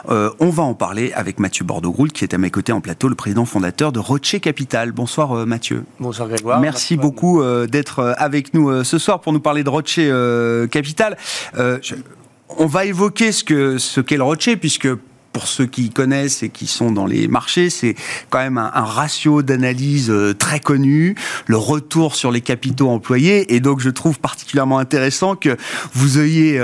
Euh, 0.07 0.29
on 0.39 0.51
va 0.51 0.63
en 0.63 0.73
parler 0.73 1.11
avec 1.13 1.37
Mathieu 1.37 1.65
Bordeaux-Groult, 1.65 2.13
qui 2.13 2.23
est 2.23 2.33
à 2.33 2.37
mes 2.37 2.49
côtés 2.49 2.71
en 2.71 2.79
plateau, 2.79 3.09
le 3.09 3.15
président 3.15 3.43
fondateur 3.43 3.91
de 3.91 3.99
Rocher 3.99 4.39
Capital. 4.39 4.93
Bonsoir 4.93 5.33
euh, 5.33 5.45
Mathieu. 5.45 5.83
Bonsoir 5.99 6.29
Grégoire. 6.29 6.61
Merci, 6.61 6.95
beaucoup 6.95 7.43
d'être 7.67 8.15
avec 8.17 8.53
nous 8.53 8.85
ce 8.85 8.97
soir 8.97 9.19
pour 9.19 9.33
nous 9.33 9.41
parler 9.41 9.65
de 9.65 9.69
Rocher 9.69 10.13
Capital. 10.71 11.17
on 11.57 12.65
va 12.67 12.85
évoquer 12.85 13.33
ce 13.33 13.43
qu'est 13.43 13.79
ce 13.79 13.99
qu'est 13.99 14.17
le 14.17 14.23
Rocher, 14.23 14.55
puisque 14.55 14.87
pour 15.33 15.47
ceux 15.47 15.65
qui 15.65 15.89
connaissent 15.89 16.43
et 16.43 16.49
qui 16.49 16.67
sont 16.67 16.91
dans 16.91 17.05
les 17.05 17.27
marchés, 17.27 17.69
c'est 17.69 17.95
quand 18.29 18.39
même 18.39 18.57
un, 18.57 18.69
ratio 18.69 19.41
d'analyse 19.41 20.09
euh, 20.09 20.33
très 20.33 20.59
connu, 20.59 21.15
le 21.47 21.57
retour 21.57 22.15
sur 22.15 22.31
les 22.31 22.41
capitaux 22.41 22.89
employés. 22.89 23.53
Et 23.53 23.59
donc, 23.59 23.79
je 23.79 23.89
trouve 23.89 24.19
particulièrement 24.19 24.77
intéressant 24.77 25.35
que 25.35 25.57
vous 25.93 26.19
ayez 26.19 26.59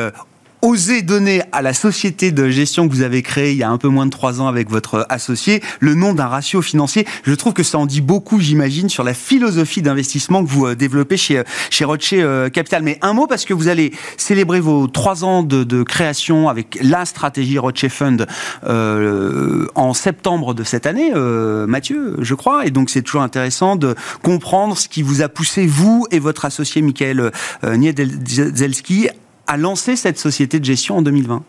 euh, 0.63 0.67
osé 0.67 1.01
donner 1.01 1.41
à 1.51 1.61
la 1.61 1.73
société 1.73 2.31
de 2.31 2.49
gestion 2.49 2.87
que 2.87 2.93
vous 2.93 3.01
avez 3.01 3.21
créée 3.21 3.51
il 3.51 3.57
y 3.57 3.63
a 3.63 3.69
un 3.69 3.77
peu 3.77 3.87
moins 3.87 4.05
de 4.05 4.11
trois 4.11 4.41
ans 4.41 4.47
avec 4.47 4.69
votre 4.69 5.05
associé 5.09 5.61
le 5.79 5.95
nom 5.95 6.13
d'un 6.13 6.27
ratio 6.27 6.61
financier. 6.61 7.05
Je 7.23 7.33
trouve 7.33 7.53
que 7.53 7.63
ça 7.63 7.77
en 7.77 7.85
dit 7.85 8.01
beaucoup, 8.01 8.39
j'imagine, 8.39 8.89
sur 8.89 9.03
la 9.03 9.13
philosophie 9.13 9.81
d'investissement 9.81 10.43
que 10.43 10.49
vous 10.49 10.67
euh, 10.67 10.75
développez 10.75 11.17
chez, 11.17 11.43
chez 11.69 11.85
Rocher 11.85 12.21
euh, 12.21 12.49
Capital. 12.49 12.83
Mais 12.83 12.97
un 13.01 13.13
mot, 13.13 13.27
parce 13.27 13.45
que 13.45 13.53
vous 13.53 13.67
allez 13.67 13.93
célébrer 14.17 14.59
vos 14.59 14.87
trois 14.87 15.23
ans 15.23 15.43
de, 15.43 15.63
de 15.63 15.83
création 15.83 16.49
avec 16.49 16.77
la 16.81 17.05
stratégie 17.05 17.57
Rocher 17.57 17.89
Fund 17.89 18.27
euh, 18.65 19.67
en 19.75 19.93
septembre 19.93 20.53
de 20.53 20.63
cette 20.63 20.85
année, 20.85 21.11
euh, 21.15 21.67
Mathieu, 21.67 22.17
je 22.19 22.35
crois. 22.35 22.65
Et 22.65 22.71
donc, 22.71 22.89
c'est 22.89 23.01
toujours 23.01 23.21
intéressant 23.21 23.75
de 23.75 23.95
comprendre 24.23 24.77
ce 24.77 24.87
qui 24.87 25.01
vous 25.01 25.21
a 25.21 25.29
poussé, 25.29 25.65
vous 25.65 26.05
et 26.11 26.19
votre 26.19 26.45
associé 26.45 26.81
Michael 26.81 27.31
euh, 27.63 27.75
Niedelski, 27.75 29.09
a 29.49 29.57
lancé 29.57 29.95
cette 29.95 30.19
société 30.19 30.59
de 30.59 30.65
gestion 30.65 30.97
en 30.97 31.01
2020 31.01 31.43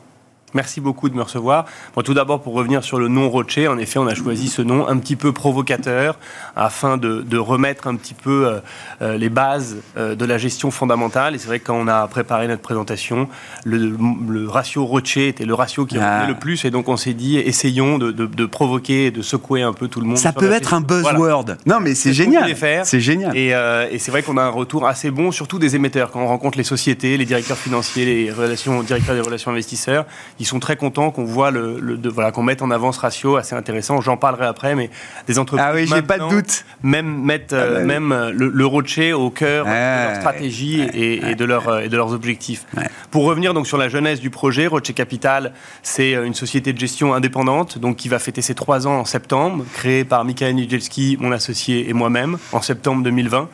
Merci 0.54 0.80
beaucoup 0.80 1.08
de 1.08 1.14
me 1.14 1.22
recevoir. 1.22 1.66
Bon, 1.94 2.02
tout 2.02 2.14
d'abord, 2.14 2.40
pour 2.40 2.54
revenir 2.54 2.82
sur 2.82 2.98
le 2.98 3.08
nom 3.08 3.30
Rocher, 3.30 3.68
en 3.68 3.78
effet, 3.78 3.98
on 3.98 4.06
a 4.06 4.14
choisi 4.14 4.48
ce 4.48 4.62
nom 4.62 4.88
un 4.88 4.98
petit 4.98 5.16
peu 5.16 5.32
provocateur 5.32 6.18
afin 6.56 6.96
de, 6.96 7.22
de 7.22 7.38
remettre 7.38 7.86
un 7.86 7.94
petit 7.96 8.14
peu 8.14 8.46
euh, 8.46 8.60
euh 9.02 9.16
les 9.16 9.28
bases 9.28 9.76
euh, 9.96 10.14
de 10.14 10.24
la 10.24 10.38
gestion 10.38 10.70
fondamentale. 10.70 11.34
Et 11.34 11.38
c'est 11.38 11.46
vrai 11.46 11.60
que 11.60 11.66
quand 11.66 11.76
on 11.76 11.88
a 11.88 12.06
préparé 12.08 12.48
notre 12.48 12.62
présentation, 12.62 13.28
le, 13.64 13.96
le 14.28 14.48
ratio 14.48 14.84
Rocher 14.84 15.28
était 15.28 15.44
le 15.44 15.54
ratio 15.54 15.86
qui 15.86 15.96
revenait 15.96 16.24
ah. 16.24 16.26
le 16.26 16.34
plus. 16.34 16.64
Et 16.64 16.70
donc, 16.70 16.88
on 16.88 16.96
s'est 16.96 17.12
dit, 17.12 17.36
essayons 17.38 17.98
de, 17.98 18.10
de, 18.10 18.26
de, 18.26 18.46
provoquer 18.46 19.06
et 19.06 19.10
de 19.10 19.22
secouer 19.22 19.62
un 19.62 19.72
peu 19.72 19.88
tout 19.88 20.00
le 20.00 20.06
monde. 20.06 20.18
Ça 20.18 20.32
peut 20.32 20.50
être 20.52 20.74
un 20.74 20.80
buzzword. 20.80 21.56
Non, 21.66 21.80
mais 21.80 21.94
c'est 21.94 22.12
génial. 22.12 22.56
C'est 22.84 23.00
génial. 23.00 23.36
Et, 23.36 23.54
euh, 23.54 23.88
et 23.90 23.98
c'est 23.98 24.10
vrai 24.10 24.22
qu'on 24.22 24.36
a 24.36 24.42
un 24.42 24.48
retour 24.48 24.86
assez 24.86 25.10
bon, 25.10 25.30
surtout 25.30 25.58
des 25.58 25.76
émetteurs. 25.76 26.10
Quand 26.10 26.22
on 26.22 26.26
rencontre 26.26 26.58
les 26.58 26.64
sociétés, 26.64 27.16
les 27.16 27.24
directeurs 27.24 27.58
financiers, 27.58 28.04
les 28.04 28.30
relations, 28.30 28.82
directeurs 28.82 29.14
des 29.14 29.20
relations 29.20 29.50
investisseurs, 29.50 30.06
ils 30.40 30.46
sont 30.46 30.58
très 30.58 30.76
contents 30.76 31.10
qu'on 31.10 31.24
voit 31.24 31.50
le, 31.50 31.98
de, 31.98 32.08
voilà 32.08 32.32
qu'on 32.32 32.42
mette 32.42 32.62
en 32.62 32.70
avant 32.70 32.92
ce 32.92 33.00
ratio 33.00 33.36
assez 33.36 33.54
intéressant. 33.54 34.00
J'en 34.00 34.16
parlerai 34.16 34.46
après, 34.46 34.74
mais 34.74 34.90
des 35.26 35.38
entreprises. 35.38 35.66
Ah 35.68 35.74
oui, 35.74 35.86
j'ai 35.86 36.02
pas 36.02 36.18
de 36.18 36.28
doute. 36.28 36.64
Même 36.82 37.22
mettre 37.22 37.54
ah 37.54 37.58
bah 37.58 37.62
euh, 37.62 37.84
même 37.84 38.10
euh, 38.10 38.32
le, 38.32 38.48
le 38.48 38.66
rocher 38.66 39.12
au 39.12 39.28
cœur 39.28 39.66
de 39.66 39.70
leur 39.70 40.16
stratégie 40.16 40.80
et, 40.94 41.34
de 41.34 41.44
leur, 41.44 41.68
euh, 41.68 41.80
et 41.80 41.88
de 41.90 41.96
leurs 41.96 42.12
objectifs. 42.12 42.64
Pour 43.10 43.24
revenir 43.24 43.52
donc 43.52 43.66
sur 43.66 43.76
la 43.76 43.90
jeunesse 43.90 44.18
du 44.18 44.30
projet, 44.30 44.66
Rocher 44.66 44.94
Capital, 44.94 45.52
c'est 45.82 46.12
une 46.12 46.34
société 46.34 46.72
de 46.72 46.78
gestion 46.78 47.12
indépendante, 47.12 47.78
donc 47.78 47.96
qui 47.96 48.08
va 48.08 48.18
fêter 48.18 48.40
ses 48.40 48.54
trois 48.54 48.86
ans 48.86 49.00
en 49.00 49.04
septembre, 49.04 49.64
créée 49.74 50.04
par 50.04 50.24
Michael 50.24 50.54
Nijelski, 50.54 51.18
mon 51.20 51.32
associé 51.32 51.90
et 51.90 51.92
moi-même, 51.92 52.38
en 52.52 52.62
septembre 52.62 53.02
2020. 53.02 53.48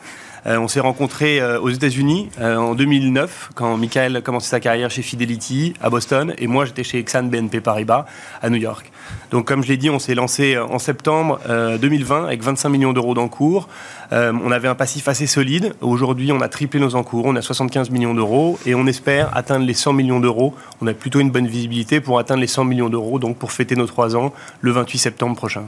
Euh, 0.45 0.59
on 0.59 0.67
s'est 0.67 0.79
rencontrés 0.79 1.39
euh, 1.39 1.59
aux 1.59 1.69
États-Unis 1.69 2.29
euh, 2.39 2.57
en 2.57 2.75
2009, 2.75 3.49
quand 3.55 3.75
Michael 3.77 4.21
commençait 4.23 4.49
sa 4.49 4.59
carrière 4.59 4.91
chez 4.91 5.01
Fidelity 5.01 5.73
à 5.81 5.89
Boston, 5.89 6.33
et 6.37 6.47
moi 6.47 6.65
j'étais 6.65 6.83
chez 6.83 6.99
Exxon 6.99 7.23
BNP 7.23 7.61
Paribas 7.61 8.05
à 8.41 8.49
New 8.49 8.57
York. 8.57 8.91
Donc, 9.31 9.45
comme 9.45 9.63
je 9.63 9.67
l'ai 9.67 9.77
dit, 9.77 9.89
on 9.89 9.99
s'est 9.99 10.15
lancé 10.15 10.57
en 10.57 10.79
septembre 10.79 11.39
2020 11.79 12.25
avec 12.25 12.43
25 12.43 12.69
millions 12.69 12.93
d'euros 12.93 13.13
d'encours. 13.13 13.67
on 14.11 14.51
avait 14.51 14.67
un 14.67 14.75
passif 14.75 15.07
assez 15.07 15.27
solide. 15.27 15.73
Aujourd'hui, 15.81 16.31
on 16.31 16.41
a 16.41 16.47
triplé 16.47 16.79
nos 16.79 16.95
encours. 16.95 17.25
On 17.25 17.35
a 17.35 17.41
75 17.41 17.89
millions 17.89 18.13
d'euros 18.13 18.57
et 18.65 18.75
on 18.75 18.85
espère 18.85 19.35
atteindre 19.35 19.65
les 19.65 19.73
100 19.73 19.93
millions 19.93 20.19
d'euros. 20.19 20.53
On 20.81 20.87
a 20.87 20.93
plutôt 20.93 21.19
une 21.19 21.31
bonne 21.31 21.47
visibilité 21.47 21.99
pour 21.99 22.19
atteindre 22.19 22.41
les 22.41 22.47
100 22.47 22.65
millions 22.65 22.89
d'euros, 22.89 23.19
donc 23.19 23.37
pour 23.37 23.51
fêter 23.51 23.75
nos 23.75 23.87
trois 23.87 24.15
ans 24.15 24.33
le 24.61 24.71
28 24.71 24.97
septembre 24.97 25.35
prochain. 25.35 25.63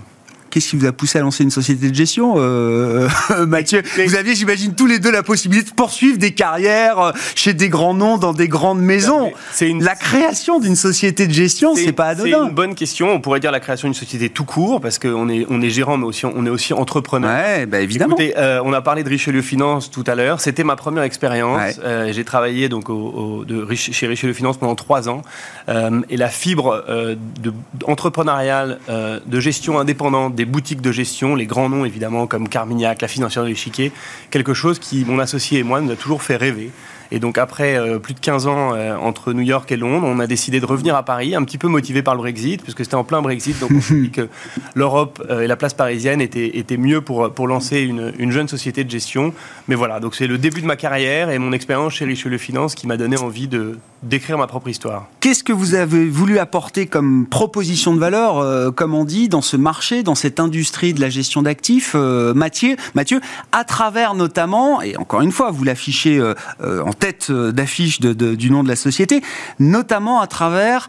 Qu'est-ce 0.50 0.70
qui 0.70 0.78
vous 0.78 0.86
a 0.88 0.92
poussé 0.92 1.20
à 1.20 1.22
lancer 1.22 1.44
une 1.44 1.52
société 1.52 1.90
de 1.90 1.96
gestion, 1.96 2.36
euh, 2.38 3.08
Mathieu 3.48 3.84
Vous 4.06 4.16
aviez, 4.16 4.34
j'imagine, 4.34 4.74
tous 4.74 4.88
les 4.88 4.98
deux 4.98 5.12
la 5.12 5.22
possibilité 5.22 5.70
de 5.70 5.76
poursuivre 5.76 6.18
des 6.18 6.32
carrières 6.32 7.00
euh, 7.00 7.12
chez 7.36 7.54
des 7.54 7.70
grands 7.70 7.94
noms 7.94 8.18
dans 8.18 8.34
des 8.34 8.48
grandes 8.48 8.82
maisons. 8.82 9.32
C'est 9.52 9.70
une... 9.70 9.84
La 9.84 9.96
création 9.96 10.60
d'une 10.60 10.76
société 10.76 11.28
de 11.28 11.34
gestion, 11.34 11.76
c'est 11.76 11.92
pas 11.92 12.08
anodin. 12.08 12.24
C'est 12.24 12.50
une 12.50 12.56
bonne 12.56 12.74
question. 12.74 13.12
On 13.12 13.22
pourrait 13.22 13.40
dire 13.40 13.52
la 13.52 13.60
création 13.60 13.88
d'une 13.88 13.96
société 13.96 14.30
tout 14.30 14.44
court, 14.44 14.82
parce 14.82 14.98
qu'on 14.98 15.30
est, 15.30 15.46
on 15.50 15.62
est 15.62 15.70
gérant, 15.70 15.98
mais 15.98 16.06
aussi, 16.06 16.26
on 16.26 16.46
est 16.46 16.50
aussi 16.50 16.74
entrepreneur. 16.74 17.30
Ouais, 17.30 17.66
bah 17.68 17.80
évidemment. 17.80 18.16
Écoutez, 18.16 18.38
euh, 18.38 18.62
on 18.64 18.74
a 18.74 18.82
parlé 18.82 19.04
de 19.04 19.10
Richelieu 19.10 19.44
Finance 19.44 19.92
tout 19.92 20.04
à 20.08 20.16
l'heure. 20.16 20.42
C'était 20.42 20.64
ma 20.64 20.76
première 20.76 21.04
expérience. 21.04 21.80
J'ai 22.12 22.24
travaillé 22.24 22.70
donc 22.70 22.90
au, 22.90 23.46
de, 23.46 23.68
chez 23.76 24.08
Richelieu 24.08 24.34
Finance 24.34 24.58
pendant 24.58 24.76
trois 24.76 25.10
ans. 25.10 25.22
et 25.68 26.18
la 26.18 26.30
fibre 26.30 26.84
de, 26.88 27.54
entrepreneuriale, 27.86 28.80
de 28.88 29.40
gestion 29.40 29.80
indépendante, 29.80 30.36
des 30.40 30.46
boutiques 30.46 30.80
de 30.80 30.94
gestion, 30.94 31.36
les 31.36 31.46
grands 31.46 31.68
noms 31.68 31.84
évidemment 31.84 32.26
comme 32.26 32.48
Carmignac, 32.48 33.02
la 33.02 33.10
financière 33.10 33.44
de 33.44 33.50
l'échiquier, 33.50 33.92
quelque 34.32 34.54
chose 34.54 34.80
qui, 34.80 35.04
mon 35.04 35.20
associé 35.20 35.60
et 35.60 35.64
moi, 35.64 35.82
nous 35.82 35.92
a 35.92 35.98
toujours 35.98 36.24
fait 36.24 36.38
rêver. 36.38 36.72
Et 37.12 37.20
donc 37.20 37.38
après 37.38 37.76
euh, 37.76 38.00
plus 38.00 38.14
de 38.14 38.20
15 38.20 38.48
ans 38.48 38.74
euh, 38.74 38.96
entre 38.96 39.34
New 39.34 39.42
York 39.42 39.72
et 39.72 39.78
Londres, 39.78 40.08
on 40.08 40.20
a 40.20 40.28
décidé 40.28 40.60
de 40.60 40.66
revenir 40.66 40.96
à 40.96 41.04
Paris, 41.04 41.36
un 41.36 41.44
petit 41.44 41.58
peu 41.58 41.68
motivé 41.68 42.04
par 42.04 42.14
le 42.14 42.22
Brexit, 42.22 42.62
puisque 42.62 42.84
c'était 42.84 42.96
en 42.96 43.04
plein 43.04 43.22
Brexit, 43.22 43.60
donc 43.60 43.72
on 43.76 43.82
s'est 43.82 44.00
dit 44.00 44.12
que 44.12 44.30
l'Europe 44.76 45.22
euh, 45.30 45.42
et 45.42 45.48
la 45.48 45.56
place 45.56 45.74
parisienne 45.74 46.22
étaient, 46.22 46.58
étaient 46.58 46.78
mieux 46.78 47.02
pour, 47.02 47.34
pour 47.34 47.48
lancer 47.48 47.82
une, 47.82 48.14
une, 48.20 48.32
jeune 48.32 48.48
société 48.48 48.84
de 48.84 48.92
gestion. 48.92 49.34
Mais 49.68 49.76
voilà, 49.76 50.00
donc 50.00 50.16
c'est 50.16 50.28
le 50.28 50.38
début 50.38 50.62
de 50.62 50.68
ma 50.68 50.76
carrière 50.76 51.30
et 51.30 51.40
mon 51.40 51.52
expérience 51.52 51.94
chez 51.94 52.06
Richelieu 52.06 52.38
Finance 52.38 52.76
qui 52.76 52.86
m'a 52.86 52.98
donné 52.98 53.18
envie 53.18 53.48
de 53.48 53.78
d'écrire 54.02 54.38
ma 54.38 54.48
propre 54.48 54.70
histoire. 54.70 55.08
Qu'est-ce 55.20 55.44
que 55.44 55.52
vous 55.52 55.76
avez 55.76 56.08
voulu 56.08 56.40
apporter 56.40 56.88
comme 56.88 57.26
proposition 57.26 57.94
de 57.94 58.00
valeur, 58.00 58.74
comme 58.74 58.94
on 58.94 59.04
dit, 59.04 59.28
dans 59.28 59.42
ce 59.42 59.58
marché, 59.58 60.04
dans 60.04 60.16
cette 60.16 60.40
industrie 60.40 60.94
de 60.94 61.02
la 61.02 61.10
gestion 61.10 61.42
d'actifs, 61.42 61.96
Mathieu, 61.96 62.78
Mathieu, 62.94 63.20
à 63.52 63.66
travers 63.66 64.16
notamment, 64.16 64.82
et 64.82 64.96
encore 64.96 65.20
une 65.20 65.34
fois, 65.34 65.52
vous 65.52 65.66
l'affichez 65.66 66.22
en 66.62 66.94
tête 67.00 67.30
euh, 67.30 67.52
d'affiche 67.52 68.00
du 68.00 68.52
nom 68.52 68.64
de 68.64 68.68
la 68.68 68.76
société, 68.76 69.22
notamment 69.58 70.22
à 70.22 70.28
travers 70.28 70.88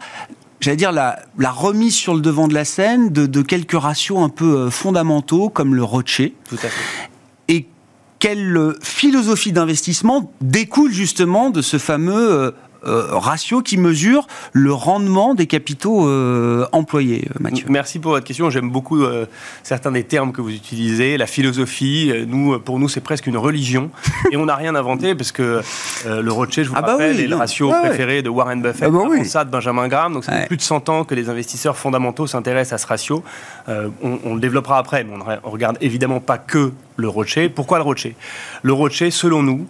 j'allais 0.61 0.77
dire, 0.77 0.91
la, 0.91 1.17
remise 1.39 1.95
sur 1.95 2.13
le 2.13 2.21
devant 2.21 2.47
de 2.47 2.53
la 2.53 2.65
scène 2.65 3.09
de, 3.09 3.41
quelques 3.41 3.79
ratios 3.79 4.19
un 4.19 4.29
peu 4.29 4.57
euh, 4.57 4.69
fondamentaux 4.69 5.49
comme 5.49 5.75
le 5.75 5.83
rocher. 5.83 6.35
Tout 6.47 6.55
à 6.55 6.67
fait. 6.67 7.09
Et 7.47 7.67
quelle 8.19 8.55
euh, 8.55 8.77
philosophie 8.81 9.51
d'investissement 9.51 10.31
découle 10.39 10.91
justement 10.91 11.49
de 11.49 11.61
ce 11.61 11.77
fameux 11.77 12.53
ratio 12.83 13.61
qui 13.61 13.77
mesure 13.77 14.27
le 14.53 14.73
rendement 14.73 15.35
des 15.35 15.47
capitaux 15.47 16.07
euh, 16.07 16.65
employés, 16.71 17.27
euh, 17.29 17.39
Mathieu. 17.39 17.65
Merci 17.69 17.99
pour 17.99 18.11
votre 18.11 18.25
question. 18.25 18.49
J'aime 18.49 18.69
beaucoup 18.69 19.03
certains 19.63 19.91
des 19.91 20.03
termes 20.03 20.31
que 20.31 20.41
vous 20.41 20.51
utilisez. 20.51 21.17
La 21.17 21.27
philosophie, 21.27 22.11
nous, 22.27 22.59
pour 22.59 22.79
nous, 22.79 22.89
c'est 22.89 23.01
presque 23.01 23.27
une 23.27 23.37
religion. 23.37 23.91
et 24.31 24.37
on 24.37 24.45
n'a 24.45 24.55
rien 24.55 24.75
inventé 24.75 25.15
parce 25.15 25.31
que 25.31 25.61
le 26.05 26.31
Rothschild, 26.31 26.65
je 26.65 26.71
vous 26.71 26.77
ah 26.77 26.81
bah 26.81 26.91
rappelle, 26.93 27.19
est 27.19 27.27
le 27.27 27.35
ratio 27.35 27.69
préféré 27.69 28.21
de 28.21 28.29
Warren 28.29 28.61
Buffett, 28.61 28.89
ah 28.89 29.07
bah 29.09 29.23
ça 29.23 29.45
de 29.45 29.49
Benjamin 29.49 29.87
Graham. 29.87 30.13
Donc, 30.13 30.25
c'est 30.25 30.47
plus 30.47 30.57
de 30.57 30.61
100 30.61 30.89
ans 30.89 31.03
que 31.03 31.15
les 31.15 31.29
investisseurs 31.29 31.77
fondamentaux 31.77 32.27
s'intéressent 32.27 32.73
à 32.73 32.77
ce 32.77 32.87
ratio. 32.87 33.23
On, 33.67 34.35
le 34.35 34.39
développera 34.39 34.77
après, 34.77 35.03
mais 35.03 35.13
on 35.13 35.17
ne 35.17 35.39
regarde 35.43 35.77
évidemment 35.81 36.19
pas 36.19 36.37
que 36.37 36.71
le 36.97 37.07
Rocher. 37.07 37.49
Pourquoi 37.49 37.77
le 37.77 37.83
Rocher 37.83 38.15
Le 38.61 38.73
Rocher, 38.73 39.11
selon 39.11 39.43
nous, 39.43 39.67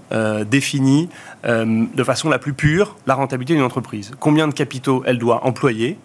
définit 0.49 1.09
euh, 1.45 1.85
de 1.93 2.03
façon 2.03 2.29
la 2.29 2.39
plus 2.39 2.53
pure 2.53 2.97
la 3.07 3.15
rentabilité 3.15 3.53
d'une 3.53 3.63
entreprise. 3.63 4.11
Combien 4.19 4.47
de 4.47 4.53
capitaux 4.53 5.03
elle 5.05 5.17
doit 5.17 5.45
employer 5.45 5.97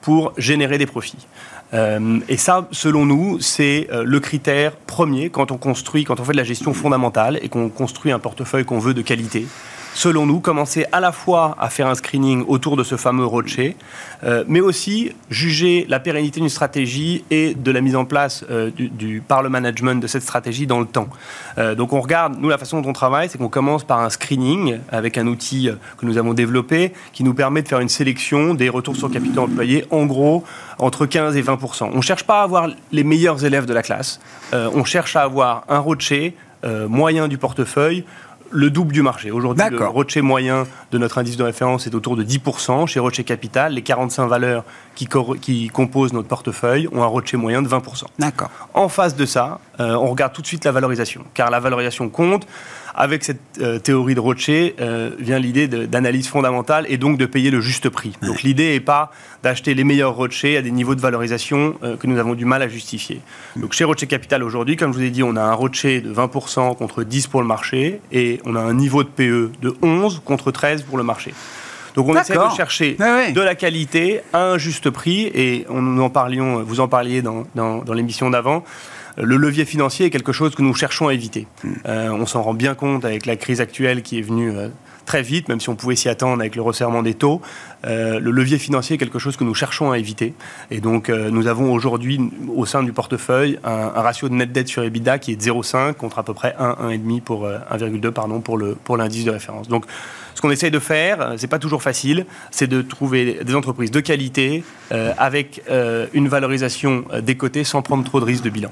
pour 0.00 0.32
générer 0.36 0.78
des 0.78 0.86
profits. 0.86 1.26
Euh, 1.74 2.20
et 2.28 2.36
ça, 2.36 2.66
selon 2.70 3.04
nous, 3.04 3.40
c'est 3.40 3.88
euh, 3.92 4.04
le 4.04 4.20
critère 4.20 4.72
premier 4.76 5.28
quand 5.28 5.50
on 5.52 5.58
construit, 5.58 6.04
quand 6.04 6.20
on 6.20 6.24
fait 6.24 6.32
de 6.32 6.38
la 6.38 6.44
gestion 6.44 6.72
fondamentale 6.72 7.38
et 7.42 7.48
qu'on 7.48 7.68
construit 7.68 8.12
un 8.12 8.18
portefeuille 8.18 8.64
qu'on 8.64 8.78
veut 8.78 8.94
de 8.94 9.02
qualité 9.02 9.46
selon 9.98 10.26
nous, 10.26 10.38
commencer 10.38 10.86
à 10.92 11.00
la 11.00 11.10
fois 11.10 11.56
à 11.58 11.70
faire 11.70 11.88
un 11.88 11.96
screening 11.96 12.44
autour 12.46 12.76
de 12.76 12.84
ce 12.84 12.96
fameux 12.96 13.24
rocher, 13.24 13.74
euh, 14.22 14.44
mais 14.46 14.60
aussi 14.60 15.10
juger 15.28 15.86
la 15.88 15.98
pérennité 15.98 16.38
d'une 16.38 16.48
stratégie 16.48 17.24
et 17.32 17.52
de 17.54 17.72
la 17.72 17.80
mise 17.80 17.96
en 17.96 18.04
place 18.04 18.44
euh, 18.48 18.70
du, 18.70 19.20
par 19.26 19.42
le 19.42 19.48
management 19.48 20.00
de 20.00 20.06
cette 20.06 20.22
stratégie 20.22 20.68
dans 20.68 20.78
le 20.78 20.86
temps. 20.86 21.08
Euh, 21.58 21.74
donc 21.74 21.92
on 21.92 22.00
regarde, 22.00 22.36
nous, 22.38 22.48
la 22.48 22.58
façon 22.58 22.80
dont 22.80 22.90
on 22.90 22.92
travaille, 22.92 23.28
c'est 23.28 23.38
qu'on 23.38 23.48
commence 23.48 23.82
par 23.82 23.98
un 23.98 24.08
screening 24.08 24.78
avec 24.92 25.18
un 25.18 25.26
outil 25.26 25.68
que 25.96 26.06
nous 26.06 26.16
avons 26.16 26.32
développé 26.32 26.92
qui 27.12 27.24
nous 27.24 27.34
permet 27.34 27.62
de 27.62 27.68
faire 27.68 27.80
une 27.80 27.88
sélection 27.88 28.54
des 28.54 28.68
retours 28.68 28.94
sur 28.94 29.10
capital 29.10 29.40
employé, 29.40 29.84
en 29.90 30.06
gros, 30.06 30.44
entre 30.78 31.06
15 31.06 31.36
et 31.36 31.42
20 31.42 31.58
On 31.92 31.96
ne 31.96 32.02
cherche 32.02 32.22
pas 32.22 32.42
à 32.42 32.44
avoir 32.44 32.68
les 32.92 33.02
meilleurs 33.02 33.44
élèves 33.44 33.66
de 33.66 33.74
la 33.74 33.82
classe, 33.82 34.20
on 34.52 34.84
cherche 34.84 35.16
à 35.16 35.22
avoir 35.22 35.64
un 35.68 35.80
rocher 35.80 36.36
moyen 36.88 37.28
du 37.28 37.38
portefeuille 37.38 38.04
le 38.50 38.70
double 38.70 38.92
du 38.92 39.02
marché. 39.02 39.30
Aujourd'hui, 39.30 39.64
le 39.70 39.86
Rocher 39.86 40.22
moyen 40.22 40.66
de 40.90 40.98
notre 40.98 41.18
indice 41.18 41.36
de 41.36 41.42
référence 41.42 41.86
est 41.86 41.94
autour 41.94 42.16
de 42.16 42.24
10%. 42.24 42.86
Chez 42.86 43.00
Rocher 43.00 43.24
Capital, 43.24 43.74
les 43.74 43.82
45 43.82 44.26
valeurs 44.26 44.64
qui, 44.94 45.08
qui 45.40 45.68
composent 45.68 46.12
notre 46.12 46.28
portefeuille 46.28 46.88
ont 46.92 47.02
un 47.02 47.06
Rocher 47.06 47.36
moyen 47.36 47.62
de 47.62 47.68
20%. 47.68 48.04
D'accord. 48.18 48.50
En 48.74 48.88
face 48.88 49.16
de 49.16 49.26
ça, 49.26 49.60
euh, 49.80 49.94
on 49.94 50.06
regarde 50.06 50.32
tout 50.32 50.42
de 50.42 50.46
suite 50.46 50.64
la 50.64 50.72
valorisation, 50.72 51.24
car 51.34 51.50
la 51.50 51.60
valorisation 51.60 52.08
compte 52.08 52.46
avec 52.98 53.22
cette 53.22 53.40
euh, 53.60 53.78
théorie 53.78 54.16
de 54.16 54.20
Rocher 54.20 54.74
euh, 54.80 55.12
vient 55.20 55.38
l'idée 55.38 55.68
d'analyse 55.68 56.26
fondamentale 56.26 56.84
et 56.88 56.98
donc 56.98 57.16
de 57.16 57.26
payer 57.26 57.52
le 57.52 57.60
juste 57.60 57.88
prix. 57.88 58.12
Donc 58.22 58.42
l'idée 58.42 58.72
n'est 58.72 58.80
pas 58.80 59.12
d'acheter 59.44 59.74
les 59.74 59.84
meilleurs 59.84 60.16
Rocher 60.16 60.56
à 60.56 60.62
des 60.62 60.72
niveaux 60.72 60.96
de 60.96 61.00
valorisation 61.00 61.76
euh, 61.84 61.96
que 61.96 62.08
nous 62.08 62.18
avons 62.18 62.34
du 62.34 62.44
mal 62.44 62.60
à 62.60 62.68
justifier. 62.68 63.20
Donc 63.54 63.72
chez 63.72 63.84
Rocher 63.84 64.08
Capital 64.08 64.42
aujourd'hui, 64.42 64.74
comme 64.76 64.92
je 64.92 64.98
vous 64.98 65.04
ai 65.04 65.10
dit, 65.10 65.22
on 65.22 65.36
a 65.36 65.42
un 65.42 65.54
Rocher 65.54 66.00
de 66.00 66.12
20% 66.12 66.76
contre 66.76 67.04
10 67.04 67.28
pour 67.28 67.40
le 67.40 67.46
marché 67.46 68.00
et 68.10 68.40
on 68.44 68.56
a 68.56 68.60
un 68.60 68.74
niveau 68.74 69.04
de 69.04 69.08
PE 69.08 69.52
de 69.62 69.76
11 69.80 70.20
contre 70.24 70.50
13 70.50 70.82
pour 70.82 70.98
le 70.98 71.04
marché. 71.04 71.32
Donc 71.94 72.08
on 72.08 72.16
essaie 72.16 72.34
de 72.34 72.56
chercher 72.56 72.94
de 72.94 73.40
la 73.40 73.54
qualité 73.54 74.22
à 74.32 74.44
un 74.44 74.58
juste 74.58 74.90
prix 74.90 75.30
et 75.34 75.66
on 75.68 75.98
en 75.98 76.10
parlions, 76.10 76.62
vous 76.64 76.80
en 76.80 76.88
parliez 76.88 77.22
dans, 77.22 77.44
dans, 77.54 77.78
dans 77.78 77.92
l'émission 77.92 78.28
d'avant 78.28 78.64
le 79.20 79.36
levier 79.36 79.64
financier 79.64 80.06
est 80.06 80.10
quelque 80.10 80.32
chose 80.32 80.54
que 80.54 80.62
nous 80.62 80.74
cherchons 80.74 81.08
à 81.08 81.14
éviter. 81.14 81.46
Euh, 81.86 82.10
on 82.10 82.26
s'en 82.26 82.42
rend 82.42 82.54
bien 82.54 82.74
compte 82.74 83.04
avec 83.04 83.26
la 83.26 83.36
crise 83.36 83.60
actuelle 83.60 84.02
qui 84.02 84.18
est 84.18 84.22
venue 84.22 84.50
euh, 84.50 84.68
très 85.06 85.22
vite, 85.22 85.48
même 85.48 85.60
si 85.60 85.68
on 85.68 85.74
pouvait 85.74 85.96
s'y 85.96 86.08
attendre 86.08 86.40
avec 86.40 86.54
le 86.54 86.62
resserrement 86.62 87.02
des 87.02 87.14
taux. 87.14 87.40
Euh, 87.84 88.20
le 88.20 88.30
levier 88.30 88.58
financier 88.58 88.94
est 88.94 88.98
quelque 88.98 89.18
chose 89.18 89.36
que 89.36 89.44
nous 89.44 89.54
cherchons 89.54 89.90
à 89.90 89.98
éviter. 89.98 90.34
Et 90.70 90.80
donc, 90.80 91.08
nous 91.08 91.46
avons 91.46 91.72
aujourd'hui, 91.72 92.20
au 92.54 92.66
sein 92.66 92.82
du 92.82 92.92
portefeuille, 92.92 93.58
un, 93.64 93.88
ratio 93.88 94.28
de 94.28 94.34
net 94.34 94.52
dette 94.52 94.68
sur 94.68 94.84
EBITDA 94.84 95.18
qui 95.18 95.32
est 95.32 95.36
de 95.36 95.42
0,5 95.42 95.94
contre 95.94 96.18
à 96.18 96.22
peu 96.22 96.34
près 96.34 96.54
1, 96.58 96.90
1,5 96.90 97.20
pour 97.22 97.48
1,2 97.48 98.10
pardon 98.10 98.40
pour 98.40 98.56
le 98.56 98.74
pour 98.74 98.96
l'indice 98.96 99.24
de 99.24 99.30
référence. 99.30 99.68
Donc, 99.68 99.84
ce 100.34 100.40
qu'on 100.40 100.50
essaye 100.50 100.70
de 100.70 100.78
faire, 100.78 101.34
c'est 101.38 101.48
pas 101.48 101.58
toujours 101.58 101.82
facile, 101.82 102.26
c'est 102.52 102.68
de 102.68 102.82
trouver 102.82 103.40
des 103.42 103.54
entreprises 103.56 103.90
de 103.90 104.00
qualité 104.00 104.62
avec 104.90 105.62
une 106.12 106.28
valorisation 106.28 107.04
des 107.20 107.36
côtés 107.36 107.64
sans 107.64 107.82
prendre 107.82 108.04
trop 108.04 108.20
de 108.20 108.24
risques 108.24 108.44
de 108.44 108.50
bilan. 108.50 108.70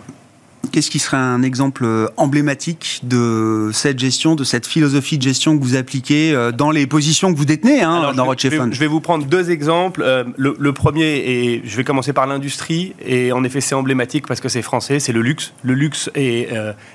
Qu'est-ce 0.76 0.90
qui 0.90 0.98
serait 0.98 1.16
un 1.16 1.42
exemple 1.42 1.86
euh, 1.86 2.06
emblématique 2.18 3.00
de 3.02 3.70
cette 3.72 3.98
gestion, 3.98 4.34
de 4.34 4.44
cette 4.44 4.66
philosophie 4.66 5.16
de 5.16 5.22
gestion 5.22 5.56
que 5.56 5.64
vous 5.64 5.74
appliquez 5.74 6.34
euh, 6.34 6.52
dans 6.52 6.70
les 6.70 6.86
positions 6.86 7.32
que 7.32 7.38
vous 7.38 7.46
détenez 7.46 7.80
hein, 7.80 8.12
dans 8.14 8.26
Rothschild 8.26 8.52
Fund 8.52 8.74
Je 8.74 8.78
vais 8.78 8.86
vous 8.86 9.00
prendre 9.00 9.24
deux 9.24 9.50
exemples. 9.50 10.02
Euh, 10.04 10.24
le, 10.36 10.72
premier, 10.74 11.04
et 11.04 11.62
je 11.64 11.76
vais 11.78 11.84
commencer 11.84 12.12
par 12.12 12.26
l'industrie, 12.26 12.92
et 13.02 13.32
en 13.32 13.42
effet 13.42 13.62
c'est 13.62 13.74
emblématique 13.74 14.26
parce 14.26 14.40
que 14.40 14.50
c'est 14.50 14.60
français, 14.60 15.00
c'est 15.00 15.14
le 15.14 15.22
luxe. 15.22 15.54
Le 15.62 15.72
luxe 15.72 16.10
est, 16.14 16.50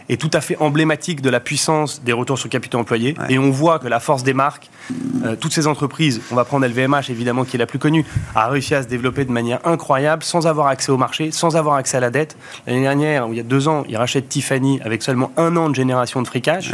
est, 0.09 0.21
tout 0.21 0.29
à 0.31 0.41
fait 0.41 0.57
emblématique 0.59 1.21
de 1.21 1.31
la 1.31 1.39
puissance 1.39 2.03
des 2.03 2.13
retours 2.13 2.37
sur 2.37 2.49
capitaux 2.49 2.77
employés, 2.77 3.15
et 3.29 3.39
on 3.39 3.49
voit 3.49 3.79
que 3.79 3.87
la 3.87 3.99
force 3.99 4.21
des 4.21 4.35
marques, 4.35 4.69
toutes 5.39 5.53
ces 5.53 5.65
entreprises, 5.65 6.21
on 6.29 6.35
va 6.35 6.45
prendre 6.45 6.67
LVMH 6.67 7.09
évidemment 7.09 7.45
qui 7.45 7.55
est 7.55 7.59
la 7.59 7.65
plus 7.65 7.79
connue, 7.79 8.05
a 8.35 8.47
réussi 8.47 8.75
à 8.75 8.83
se 8.83 8.87
développer 8.87 9.25
de 9.25 9.31
manière 9.31 9.59
incroyable 9.65 10.21
sans 10.21 10.45
avoir 10.45 10.67
accès 10.67 10.91
au 10.91 10.97
marché, 10.97 11.31
sans 11.31 11.55
avoir 11.55 11.77
accès 11.77 11.97
à 11.97 11.99
la 11.99 12.11
dette. 12.11 12.37
L'année 12.67 12.81
dernière, 12.81 13.25
il 13.31 13.37
y 13.37 13.39
a 13.39 13.43
deux 13.43 13.67
ans, 13.67 13.70
il 13.87 13.97
rachète 13.97 14.29
Tiffany 14.29 14.79
avec 14.83 15.01
seulement 15.03 15.31
un 15.37 15.55
an 15.57 15.69
de 15.69 15.75
génération 15.75 16.21
de 16.21 16.27
free 16.27 16.41
cash. 16.41 16.71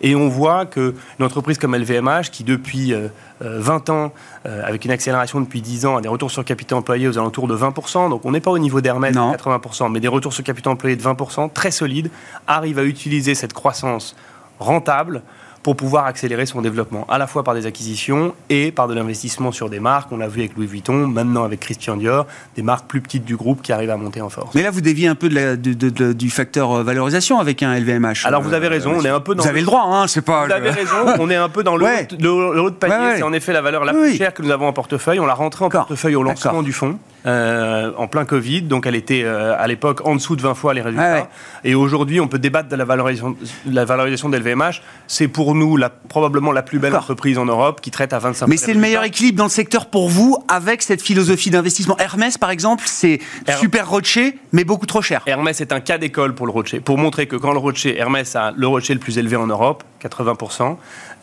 Et 0.00 0.14
on 0.14 0.28
voit 0.28 0.66
qu'une 0.66 0.94
entreprise 1.20 1.58
comme 1.58 1.74
LVMH, 1.74 2.30
qui 2.32 2.44
depuis 2.44 2.92
20 2.92 2.98
euh, 2.98 3.08
euh, 3.42 3.92
ans, 3.92 4.12
euh, 4.46 4.62
avec 4.64 4.84
une 4.84 4.90
accélération 4.90 5.40
depuis 5.40 5.60
10 5.60 5.86
ans, 5.86 5.96
a 5.96 6.00
des 6.00 6.08
retours 6.08 6.30
sur 6.30 6.44
capital 6.44 6.78
employé 6.78 7.08
aux 7.08 7.18
alentours 7.18 7.48
de 7.48 7.56
20%, 7.56 8.10
donc 8.10 8.24
on 8.24 8.32
n'est 8.32 8.40
pas 8.40 8.50
au 8.50 8.58
niveau 8.58 8.80
d'Hermès 8.80 9.12
de 9.12 9.18
80%, 9.18 9.90
mais 9.90 10.00
des 10.00 10.08
retours 10.08 10.32
sur 10.32 10.44
capital 10.44 10.72
employé 10.72 10.96
de 10.96 11.02
20%, 11.02 11.52
très 11.52 11.70
solides, 11.70 12.10
arrive 12.46 12.78
à 12.78 12.84
utiliser 12.84 13.34
cette 13.34 13.52
croissance 13.52 14.16
rentable 14.58 15.22
pour 15.66 15.74
pouvoir 15.74 16.06
accélérer 16.06 16.46
son 16.46 16.62
développement, 16.62 17.08
à 17.08 17.18
la 17.18 17.26
fois 17.26 17.42
par 17.42 17.52
des 17.52 17.66
acquisitions 17.66 18.36
et 18.48 18.70
par 18.70 18.86
de 18.86 18.94
l'investissement 18.94 19.50
sur 19.50 19.68
des 19.68 19.80
marques. 19.80 20.12
On 20.12 20.18
l'a 20.18 20.28
vu 20.28 20.38
avec 20.42 20.56
Louis 20.56 20.68
Vuitton, 20.68 21.08
maintenant 21.08 21.42
avec 21.42 21.58
Christian 21.58 21.96
Dior, 21.96 22.24
des 22.54 22.62
marques 22.62 22.86
plus 22.86 23.00
petites 23.00 23.24
du 23.24 23.34
groupe 23.34 23.62
qui 23.62 23.72
arrivent 23.72 23.90
à 23.90 23.96
monter 23.96 24.20
en 24.20 24.28
force. 24.28 24.54
Mais 24.54 24.62
là, 24.62 24.70
vous 24.70 24.80
déviez 24.80 25.08
un 25.08 25.16
peu 25.16 25.28
de 25.28 26.12
du 26.12 26.30
facteur 26.30 26.70
euh, 26.70 26.82
valorisation 26.84 27.40
avec 27.40 27.64
un 27.64 27.76
LVMH. 27.76 28.26
Alors 28.26 28.42
vous 28.42 28.54
avez 28.54 28.68
raison, 28.68 28.92
on 28.94 29.04
est 29.04 29.08
un 29.08 29.18
peu 29.18 29.34
dans. 29.34 29.42
Vous 29.42 29.48
avez 29.48 29.58
le 29.58 29.66
droit, 29.66 29.82
hein, 29.90 30.06
c'est 30.06 30.22
pas. 30.22 30.46
Vous 30.46 30.52
avez 30.52 30.70
raison, 30.70 30.98
on 31.18 31.28
est 31.30 31.34
un 31.34 31.48
peu 31.48 31.64
dans 31.64 31.74
le, 31.74 31.84
haut, 32.60 32.70
de 32.70 32.76
panier. 32.76 33.16
C'est 33.16 33.24
en 33.24 33.32
effet 33.32 33.52
la 33.52 33.60
valeur 33.60 33.84
la 33.84 33.92
plus 33.92 34.14
chère 34.14 34.34
que 34.34 34.42
nous 34.42 34.52
avons 34.52 34.68
en 34.68 34.72
portefeuille. 34.72 35.18
On 35.18 35.26
l'a 35.26 35.34
rentré 35.34 35.64
en 35.64 35.68
portefeuille 35.68 36.14
au 36.14 36.22
lancement 36.22 36.62
du 36.62 36.72
fonds. 36.72 36.96
En 37.26 38.06
plein 38.08 38.24
Covid. 38.24 38.62
Donc, 38.62 38.86
elle 38.86 38.94
était 38.94 39.24
à 39.24 39.66
l'époque 39.66 40.00
en 40.04 40.14
dessous 40.14 40.36
de 40.36 40.42
20 40.42 40.54
fois 40.54 40.74
les 40.74 40.82
résultats. 40.82 41.28
Et 41.64 41.74
aujourd'hui, 41.74 42.20
on 42.20 42.28
peut 42.28 42.38
débattre 42.38 42.68
de 42.68 42.76
la 42.76 42.84
valorisation, 42.84 43.36
la 43.66 43.84
valorisation 43.84 44.28
d'LVMH. 44.28 44.82
C'est 45.06 45.28
pour 45.28 45.54
nous 45.54 45.76
la, 45.76 45.90
probablement 45.90 46.52
la 46.52 46.62
plus 46.62 46.78
belle 46.78 46.94
entreprise 46.94 47.38
en 47.38 47.46
Europe 47.46 47.80
qui 47.80 47.90
traite 47.90 48.12
à 48.12 48.18
25 48.18 48.46
Mais 48.46 48.56
c'est 48.56 48.74
le 48.74 48.80
meilleur 48.80 49.04
équilibre 49.04 49.38
dans 49.38 49.44
le 49.44 49.50
secteur 49.50 49.86
pour 49.86 50.08
vous 50.08 50.38
avec 50.48 50.82
cette 50.82 51.02
philosophie 51.02 51.50
d'investissement. 51.50 51.96
Hermès, 51.98 52.38
par 52.38 52.50
exemple, 52.50 52.84
c'est 52.86 53.20
super 53.58 53.88
rocher, 53.88 54.38
mais 54.52 54.64
beaucoup 54.64 54.86
trop 54.86 55.02
cher. 55.02 55.22
Hermès 55.26 55.60
est 55.60 55.72
un 55.72 55.80
cas 55.80 55.98
d'école 55.98 56.34
pour 56.34 56.46
le 56.46 56.52
rocher, 56.52 56.80
pour 56.80 56.98
montrer 56.98 57.26
que 57.26 57.36
quand 57.36 57.52
le 57.52 57.58
rocher, 57.58 57.98
Hermès 57.98 58.36
a 58.36 58.52
le 58.56 58.66
rocher 58.66 58.94
le 58.94 59.00
plus 59.00 59.18
élevé 59.18 59.36
en 59.36 59.46
Europe, 59.46 59.84
80%, 60.02 60.76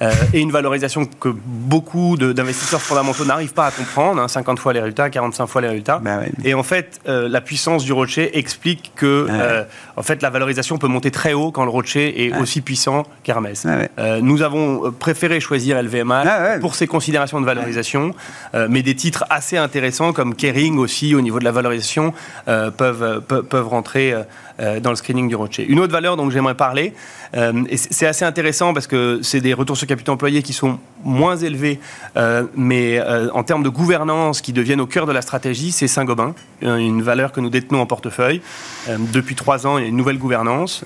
euh, 0.04 0.12
et 0.34 0.41
une 0.41 0.51
valorisation 0.51 1.06
que 1.06 1.30
beaucoup 1.30 2.18
d'investisseurs 2.18 2.82
fondamentaux 2.82 3.26
n'arrivent 3.26 3.54
pas 3.54 3.68
à 3.68 3.72
comprendre, 3.72 4.30
50 4.30 4.58
hein, 4.58 4.62
fois 4.62 4.74
les 4.74 4.80
résultats, 4.80 5.10
45 5.10 5.47
fois 5.47 5.62
les 5.62 5.70
résultats. 5.70 5.99
Bah 5.99 6.22
et 6.43 6.54
en 6.54 6.64
fait, 6.64 6.99
euh, 7.08 7.30
la 7.30 7.41
puissance 7.41 7.86
du 7.86 7.93
rocher 7.93 8.38
explique 8.38 8.91
que 8.95 9.28
euh, 9.30 9.64
en 9.95 10.04
fait, 10.04 10.22
la 10.22 10.30
valorisation 10.30 10.78
peut 10.78 10.88
monter 10.88 11.12
très 11.12 11.34
haut 11.34 11.51
quand 11.51 11.64
le 11.64 11.70
rocher 11.70 12.26
est 12.26 12.38
aussi 12.38 12.62
puissant 12.62 13.04
qu'Hermès. 13.24 13.66
nous 14.22 14.41
avons 14.41 14.91
préféré 14.91 15.39
choisir 15.39 15.82
LVMH 15.82 16.60
pour 16.60 16.76
ses 16.76 16.88
considérations 16.88 17.39
de 17.39 17.45
valorisation, 17.45 18.14
mais 18.70 18.82
des 18.82 18.95
titres 18.95 19.26
assez 19.30 19.58
intéressants 19.58 20.14
comme 20.14 20.36
Kering 20.36 20.78
aussi 20.78 21.16
au 21.16 21.22
niveau 21.22 21.39
de 21.39 21.45
la 21.45 21.51
valorisation 21.51 22.14
peuvent, 22.45 23.22
peuvent, 23.28 23.43
peuvent 23.43 23.68
rentrer 23.68 24.14
dans 24.60 24.89
le 24.89 24.95
screening 24.95 25.28
du 25.28 25.36
rocher. 25.36 25.66
Une 25.68 25.80
autre 25.80 25.91
valeur 25.91 26.16
dont 26.16 26.30
j'aimerais 26.30 26.56
parler, 26.56 26.93
euh, 27.36 27.64
c'est 27.76 28.06
assez 28.06 28.26
intéressant 28.26 28.74
parce 28.74 28.88
que 28.88 29.20
c'est 29.24 29.41
des 29.41 29.54
retours 29.54 29.78
sur 29.78 29.88
capital 29.88 30.14
employé 30.14 30.43
qui 30.43 30.54
sont 30.54 30.80
moins 31.04 31.36
élevés, 31.36 31.80
euh, 32.18 32.43
mais 32.56 32.99
euh, 32.99 33.30
en 33.34 33.43
termes 33.43 33.64
de 33.64 33.70
gouvernance 33.70 34.41
qui 34.41 34.54
deviennent 34.54 34.82
au 34.82 34.86
cœur 34.86 35.06
de 35.06 35.12
la 35.12 35.22
stratégie, 35.22 35.72
c'est 35.72 35.88
Saint-Gobain, 35.88 36.36
une 36.62 37.01
valeur 37.01 37.32
que 37.32 37.39
nous 37.39 37.49
détenons 37.49 37.82
en 37.82 37.86
portefeuille. 37.86 38.41
depuis 38.88 39.36
trois 39.36 39.66
ans, 39.68 39.78
il 39.78 39.82
y 39.82 39.86
a 39.86 39.89
une 39.89 39.97
nouvelle 39.97 40.18
gouvernance 40.18 40.86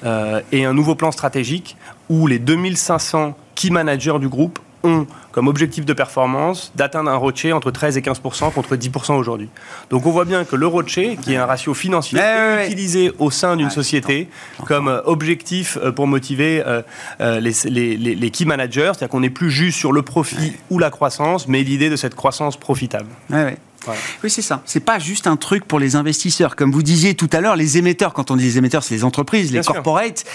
et 0.51 0.65
un 0.65 0.73
nouveau 0.73 0.95
plan 0.95 1.11
stratégique 1.11 1.77
où 2.09 2.27
les 2.27 2.39
2500 2.39 3.37
key 3.55 3.69
managers 3.69 4.19
du 4.19 4.29
groupe 4.29 4.59
ont 4.83 5.05
comme 5.37 5.49
objectif 5.49 5.85
de 5.85 5.93
performance 5.93 6.71
d'atteindre 6.73 7.11
un 7.11 7.15
rocher 7.15 7.53
entre 7.53 7.69
13 7.69 7.95
et 7.95 8.01
15% 8.01 8.51
contre 8.53 8.75
10 8.75 8.89
aujourd'hui. 9.11 9.49
Donc 9.91 10.07
on 10.07 10.09
voit 10.09 10.25
bien 10.25 10.45
que 10.45 10.55
le 10.55 10.65
rocher, 10.65 11.15
qui 11.21 11.33
est 11.33 11.37
un 11.37 11.45
ratio 11.45 11.75
financier, 11.75 12.17
est 12.17 12.65
utilisé 12.65 13.11
au 13.19 13.29
sein 13.29 13.55
d'une 13.55 13.69
société 13.69 14.29
comme 14.65 14.87
euh, 14.87 14.99
objectif 15.05 15.77
euh, 15.77 15.91
pour 15.91 16.07
motiver 16.07 16.63
euh, 16.65 16.81
les, 17.39 18.31
key 18.31 18.45
managers, 18.45 18.93
c'est-à-dire 18.95 19.09
qu'on 19.09 19.19
n'est 19.19 19.29
plus 19.29 19.51
juste 19.51 19.77
sur 19.77 19.91
le 19.91 20.01
profit 20.01 20.53
ou 20.71 20.79
la 20.79 20.89
croissance, 20.89 21.47
mais 21.47 21.61
l'idée 21.61 21.91
de 21.91 21.97
cette 21.97 22.15
croissance 22.15 22.57
profitable. 22.57 23.09
Oui, 24.23 24.29
c'est 24.29 24.41
ça. 24.41 24.61
C'est 24.65 24.79
pas 24.79 24.99
juste 24.99 25.27
un 25.27 25.35
truc 25.37 25.65
pour 25.65 25.79
les 25.79 25.95
investisseurs. 25.95 26.55
Comme 26.55 26.71
vous 26.71 26.83
disiez 26.83 27.15
tout 27.15 27.29
à 27.31 27.41
l'heure, 27.41 27.55
les 27.55 27.77
émetteurs, 27.77 28.13
quand 28.13 28.31
on 28.31 28.35
dit 28.35 28.43
les 28.43 28.57
émetteurs, 28.57 28.83
c'est 28.83 28.95
les 28.95 29.03
entreprises, 29.03 29.51
les 29.51 29.61
corporates 29.61 30.25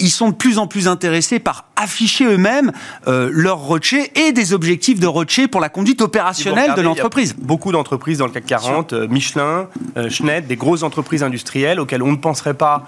ils 0.00 0.10
sont 0.10 0.30
de 0.30 0.34
plus 0.34 0.58
en 0.58 0.66
plus 0.66 0.88
intéressés 0.88 1.38
par 1.38 1.66
afficher 1.76 2.24
eux-mêmes 2.26 2.72
euh, 3.06 3.30
leur 3.32 3.58
rocher 3.58 4.12
et 4.14 4.32
des 4.32 4.52
objectifs 4.52 5.00
de 5.00 5.06
rocher 5.06 5.48
pour 5.48 5.60
la 5.60 5.68
conduite 5.68 6.02
opérationnelle 6.02 6.74
de 6.74 6.82
l'entreprise. 6.82 7.34
Beaucoup 7.36 7.72
d'entreprises 7.72 8.18
dans 8.18 8.26
le 8.26 8.32
CAC 8.32 8.46
40, 8.46 8.92
euh, 8.92 9.08
Michelin, 9.08 9.68
euh, 9.96 10.10
Schneider, 10.10 10.46
des 10.46 10.56
grosses 10.56 10.82
entreprises 10.82 11.22
industrielles 11.22 11.80
auxquelles 11.80 12.02
on 12.02 12.12
ne 12.12 12.16
penserait 12.16 12.54
pas 12.54 12.84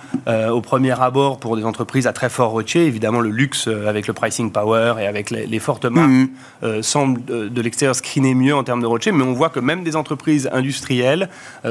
au 0.53 0.61
premier 0.61 0.99
abord 1.01 1.39
pour 1.39 1.57
des 1.57 1.65
entreprises 1.65 2.07
à 2.07 2.13
très 2.13 2.29
fort 2.29 2.51
rocher. 2.51 2.87
Évidemment, 2.87 3.21
le 3.21 3.31
luxe 3.31 3.69
avec 3.69 4.07
le 4.07 4.13
pricing 4.13 4.51
power 4.51 4.95
et 5.01 5.07
avec 5.07 5.31
les, 5.31 5.59
fortes 5.59 5.85
marques 5.85 6.29
mhm. 6.63 6.83
semble 6.83 7.25
de, 7.25 7.63
l'extérieur 7.63 7.95
screener 7.95 8.35
mieux 8.35 8.55
en 8.55 8.65
termes 8.65 8.81
de 8.81 8.87
rocher, 8.87 9.13
mais 9.13 9.25
on 9.25 9.33
voit 9.33 9.49
que 9.49 9.61
même 9.61 9.83
des 9.83 9.97
entreprises 9.97 10.49
industrielles 10.53 11.29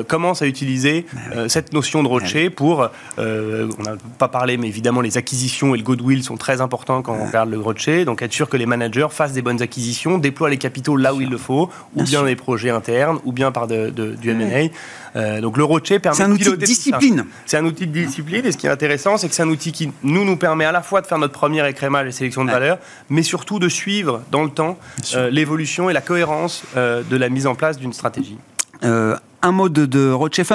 commencent 0.08 0.42
à 0.42 0.48
utiliser 0.48 1.06
cette 1.48 1.74
notion 1.74 2.04
de 2.04 2.08
rocher 2.08 2.50
pour, 2.50 2.88
on 3.18 3.84
n'a 3.84 3.96
pas 4.18 4.28
parlé, 4.28 4.58
mais 4.58 4.68
évidemment 4.68 5.02
les 5.02 5.18
acquisitions 5.18 5.31
et 5.34 5.78
le 5.78 5.84
goodwill 5.84 6.24
sont 6.24 6.38
très 6.38 6.62
importants 6.62 7.02
quand 7.02 7.14
on 7.14 7.26
regarde 7.26 7.50
le 7.50 7.60
rocher. 7.60 8.06
Donc 8.06 8.22
être 8.22 8.34
sûr 8.34 8.50
que 8.50 8.58
les 8.58 8.66
managers 8.66 9.08
fassent 9.10 9.34
des 9.34 9.42
bonnes 9.42 9.62
acquisitions, 9.62 10.18
déploient 10.18 10.50
les 10.50 10.58
capitaux 10.58 10.96
là 10.96 11.14
où 11.14 11.22
il 11.22 11.30
le 11.30 11.38
faut, 11.38 11.70
ou 11.96 12.04
bien, 12.04 12.24
des 12.24 12.36
projets 12.36 12.70
internes, 12.70 13.20
ou 13.24 13.32
bien 13.32 13.52
par 13.52 13.68
de, 13.68 13.90
du 13.90 14.30
M&A. 14.30 14.70
Euh, 15.16 15.42
donc 15.42 15.58
le 15.58 15.64
rocher 15.64 16.00
permet 16.00 16.18
C'est 16.18 16.24
un 16.24 16.32
outil 16.32 16.44
de 16.44 16.56
discipline. 16.56 17.26
C'est 17.46 17.58
un 17.58 17.66
outil 17.66 17.88
de 17.88 17.92
discipline 17.92 18.46
et 18.46 18.52
ce 18.52 18.58
qui 18.58 18.68
est 18.68 18.70
intéressant, 18.72 19.18
c'est 19.18 19.28
que 19.28 19.36
c'est 19.36 19.44
un 19.44 19.50
outil 19.50 19.72
qui 19.72 19.92
nous 20.04 20.26
nous 20.26 20.38
permet 20.38 20.66
à 20.66 20.72
la 20.72 20.82
fois 20.82 21.02
de 21.02 21.08
faire 21.08 21.18
notre 21.18 21.34
premier 21.34 21.68
écrémage 21.68 22.08
et 22.08 22.12
sélection 22.12 22.46
de 22.46 22.52
valeur, 22.52 22.78
mais 23.10 23.24
surtout 23.24 23.60
de 23.60 23.70
suivre 23.70 24.22
dans 24.32 24.44
le 24.44 24.50
temps 24.50 24.78
euh, 25.16 25.30
l'évolution 25.30 25.90
et 25.90 25.94
la 25.94 26.02
cohérence 26.02 26.64
euh, 26.76 27.04
de 27.10 27.18
la 27.18 27.30
mise 27.30 27.48
en 27.48 27.56
place 27.56 27.78
d'une 27.78 27.94
stratégie 27.94 28.38
un 29.44 29.52
mot 29.52 29.70
de, 29.70 29.86
de 29.86 30.12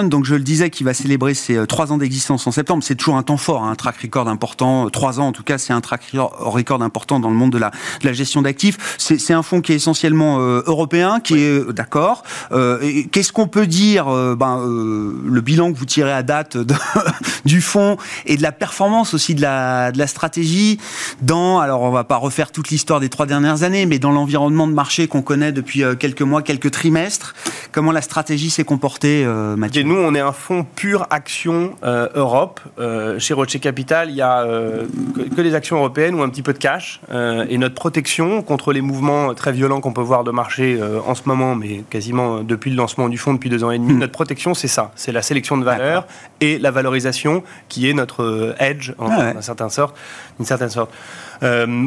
donc 0.09 0.25
je 0.25 0.35
le 0.35 0.43
disais, 0.43 0.71
qui 0.71 0.85
va 0.85 0.95
célébrer 0.95 1.35
ses 1.35 1.57
euh, 1.57 1.67
trois 1.67 1.93
ans 1.93 1.99
d'existence 1.99 2.47
en 2.47 2.53
septembre. 2.53 2.83
C'est 2.85 2.95
toujours 2.95 3.17
un 3.17 3.23
temps 3.23 3.37
fort, 3.37 3.65
hein, 3.65 3.71
un 3.71 3.75
track 3.75 3.97
record 4.03 4.29
important. 4.29 4.87
Euh, 4.87 4.91
trois 4.91 5.21
ans, 5.21 5.29
en 5.29 5.33
tout 5.33 5.43
cas, 5.43 5.59
c'est 5.59 5.73
un 5.73 5.81
track 5.81 6.13
record 6.15 6.83
important 6.83 7.21
dans 7.21 7.31
le 7.31 7.37
monde 7.37 7.51
de 7.51 7.59
la, 7.59 7.71
de 7.71 8.07
la 8.07 8.13
gestion 8.13 8.43
d'actifs. 8.43 8.97
C'est 8.99 9.33
un 9.33 9.43
fonds 9.43 9.61
qui 9.61 9.73
est 9.73 9.77
essentiellement 9.77 10.39
euh, 10.41 10.63
européen, 10.67 11.21
qui 11.21 11.35
est 11.39 11.73
d'accord. 11.73 12.23
Qu'est-ce 12.51 13.33
qu'on 13.33 13.49
peut 13.49 13.67
dire 13.67 14.07
ben, 14.37 14.63
Le 14.65 15.41
bilan 15.41 15.73
que 15.73 15.79
vous 15.79 15.85
tirez 15.85 16.13
à 16.13 16.23
date 16.23 16.57
de, 16.57 16.75
du 17.45 17.61
fonds 17.61 17.97
et 18.25 18.37
de 18.37 18.43
la 18.43 18.53
performance 18.53 19.15
aussi 19.15 19.35
de 19.35 19.43
la, 19.43 19.93
de 19.93 19.99
la 19.99 20.07
stratégie 20.07 20.79
dans, 21.23 21.59
alors 21.59 21.83
on 21.83 21.91
va 21.91 22.05
pas 22.05 22.17
refaire 22.17 22.53
toute 22.53 22.71
l'histoire 22.71 23.01
des 23.01 23.09
trois 23.09 23.27
dernières 23.27 23.63
années, 23.63 23.87
mais 23.87 23.99
dans 23.99 24.13
l'environnement 24.13 24.67
de 24.67 24.73
marché 24.73 25.09
qu'on 25.09 25.23
connaît 25.23 25.53
depuis 25.53 25.83
quelques 25.99 26.23
mois, 26.23 26.43
quelques 26.43 26.71
trimestres, 26.71 27.35
comment 27.73 27.93
la 27.93 28.03
stratégie 28.03 28.51
s'est 28.51 28.65
comporter, 28.77 29.25
euh, 29.25 29.57
Mathieu 29.57 29.85
Nous, 29.85 29.97
on 29.97 30.15
est 30.15 30.21
un 30.21 30.33
fonds 30.33 30.63
pur 30.63 31.07
action 31.09 31.73
euh, 31.83 32.11
Europe. 32.15 32.61
Euh, 32.79 33.19
chez 33.19 33.33
Rocher 33.33 33.59
Capital, 33.59 34.11
il 34.11 34.17
n'y 34.17 34.21
a 34.21 34.45
que, 35.35 35.41
des 35.41 35.55
actions 35.55 35.79
européennes 35.79 36.15
ou 36.15 36.23
un 36.23 36.29
petit 36.29 36.43
peu 36.43 36.53
de 36.53 36.59
cash. 36.59 37.01
et 37.49 37.57
notre 37.57 37.75
protection 37.75 38.43
contre 38.43 38.75
les 38.75 38.83
mouvements 38.83 39.33
très 39.33 39.53
violents 39.53 39.81
qu'on 39.81 39.95
peut 39.95 40.03
voir 40.03 40.25
de 40.25 40.31
marché 40.31 40.79
en 41.07 41.15
ce 41.15 41.23
moment, 41.25 41.55
mais 41.55 41.85
quasiment 41.89 42.43
depuis 42.43 42.71
le 42.71 42.77
lancement 42.77 43.09
du 43.09 43.17
fonds 43.17 43.33
depuis 43.33 43.49
deux 43.49 43.65
ans 43.65 43.71
et 43.71 43.79
demi, 43.79 43.95
hmm. 43.95 43.99
notre 43.99 44.13
protection, 44.13 44.53
c'est 44.53 44.69
ça. 44.69 44.93
C'est 44.95 45.13
la 45.13 45.23
sélection 45.23 45.57
de 45.57 45.65
valeurs 45.65 46.07
et 46.43 46.59
la 46.59 46.71
valorisation 46.71 47.43
qui 47.71 47.89
est 47.89 47.95
notre 47.95 48.55
edge, 48.59 48.93
en, 48.99 49.09
ah 49.11 49.41
certain 49.41 49.71
sorte, 49.71 49.97
une 50.39 50.45
certaine 50.45 50.69
sorte. 50.69 50.93
Euh, 51.43 51.87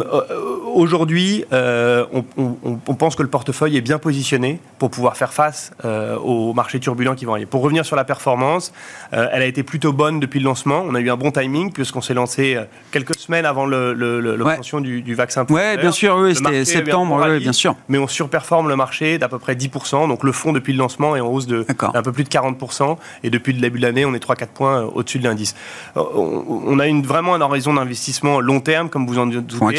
aujourd'hui, 0.74 1.46
euh, 1.54 2.06
on, 2.38 2.96
pense 2.96 3.16
que 3.16 3.24
le 3.24 3.30
portefeuille 3.30 3.78
est 3.78 3.82
bien 3.82 3.98
positionné 3.98 4.60
pour 4.78 4.90
pouvoir 4.90 5.18
faire 5.18 5.34
face 5.34 5.72
euh, 5.86 6.18
aux 6.18 6.54
marchés 6.54 6.80
turbulents 6.80 7.16
qui 7.16 7.26
vont 7.26 7.34
arriver. 7.34 7.46
Pour 7.46 7.62
revenir 7.62 7.86
sur 7.86 7.96
la 7.96 8.04
performance, 8.04 8.74
elle 9.12 9.42
a 9.42 9.46
été 9.46 9.64
plutôt 9.64 9.94
bonne 9.94 10.20
depuis 10.20 10.40
le 10.40 10.46
lancement. 10.46 10.84
On 10.88 10.96
a 10.96 11.00
eu 11.00 11.10
un 11.10 11.18
bon 11.18 11.32
timing 11.32 11.72
puisqu'on 11.72 12.02
s'est 12.02 12.14
lancé 12.14 12.58
quelques 12.92 13.18
semaines 13.18 13.46
avant 13.46 13.66
l'obtention 13.66 14.82
du, 14.82 15.02
du, 15.02 15.16
vaccin. 15.16 15.46
Oui, 15.50 15.78
bien 15.80 15.92
sûr, 15.92 16.16
oui, 16.18 16.36
c'était 16.36 16.66
septembre, 16.66 17.38
bien 17.40 17.54
sûr. 17.54 17.76
Mais 17.88 17.98
on 17.98 18.08
surperforme 18.08 18.70
le 18.70 18.76
marché 18.76 19.18
d'à 19.18 19.30
peu 19.30 19.40
près 19.40 19.56
10%. 19.56 20.08
Donc 20.08 20.24
le 20.24 20.32
fonds, 20.32 20.54
depuis 20.54 20.74
le 20.74 20.80
lancement, 20.80 21.16
est 21.16 21.22
en 21.22 21.28
hausse 21.28 21.48
de 21.48 21.66
un 21.94 22.02
peu 22.02 22.12
plus 22.12 22.24
de 22.24 22.30
40%. 22.30 22.98
Et 23.24 23.30
depuis 23.30 23.54
le 23.54 23.60
début 23.60 23.80
de 23.80 23.84
l'année, 23.84 24.06
on 24.06 24.14
est 24.14 24.24
3-4 24.24 24.48
points 24.48 24.82
au-dessus 24.84 25.20
de 25.20 25.24
l'indice. 25.24 25.56
On, 25.96 26.80
a 26.80 26.88
une, 26.88 27.04
vraiment 27.04 27.36
un 27.36 27.42
horizon 27.42 27.74
d'investissement 27.74 28.40
long 28.40 28.60
terme, 28.60 28.90
comme 28.90 29.08
vous 29.08 29.20
en 29.20 29.30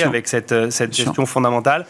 avec 0.05 0.29
cette, 0.29 0.53
euh, 0.53 0.71
cette 0.71 0.95
gestion 0.95 1.27
fondamentale. 1.27 1.87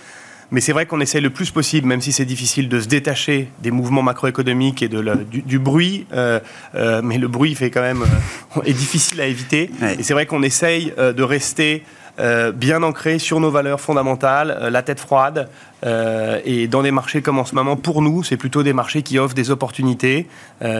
Mais 0.53 0.61
c'est 0.61 0.73
vrai 0.73 0.85
qu'on 0.85 1.01
essaie 1.01 1.21
le 1.21 1.31
plus 1.31 1.53
possible, 1.53 1.87
même 1.87 2.01
si 2.01 2.11
c'est 2.11 2.25
difficile, 2.25 2.69
de 2.69 2.81
se 2.81 2.89
détacher 2.89 3.49
des 3.63 3.71
mouvements 3.71 4.03
macroéconomiques 4.03 4.83
et 4.83 4.89
de 4.89 5.01
du, 5.31 5.59
bruit. 5.61 6.07
Euh, 6.13 6.41
euh, 6.75 7.03
mais 7.05 7.19
le 7.19 7.29
bruit 7.29 7.55
fait 7.55 7.71
quand 7.71 7.83
même 7.83 8.05
est 8.65 8.73
difficile 8.73 9.21
à 9.21 9.27
éviter. 9.27 9.71
Et 9.99 10.03
c'est 10.03 10.13
vrai 10.13 10.27
qu'on 10.27 10.43
essaye 10.43 10.93
de 10.99 11.23
rester 11.23 11.85
euh, 12.21 12.53
bien 12.53 12.83
ancré 12.83 13.19
sur 13.19 13.41
nos 13.41 13.51
valeurs 13.51 13.81
fondamentales, 13.81 14.57
euh, 14.61 14.71
la 14.71 14.83
tête 14.83 15.01
froide. 15.01 15.49
Euh, 15.87 16.39
et 16.45 16.67
dans 16.67 16.83
des 16.83 16.91
marchés 16.91 17.23
comme 17.23 17.39
en 17.39 17.47
ce 17.47 17.55
moment, 17.55 17.77
pour 17.77 18.03
nous, 18.03 18.23
c'est 18.23 18.37
plutôt 18.37 18.63
des 18.63 18.75
marchés 18.75 19.01
qui 19.03 19.19
offrent 19.19 19.35
des 19.35 19.51
opportunités. 19.51 20.29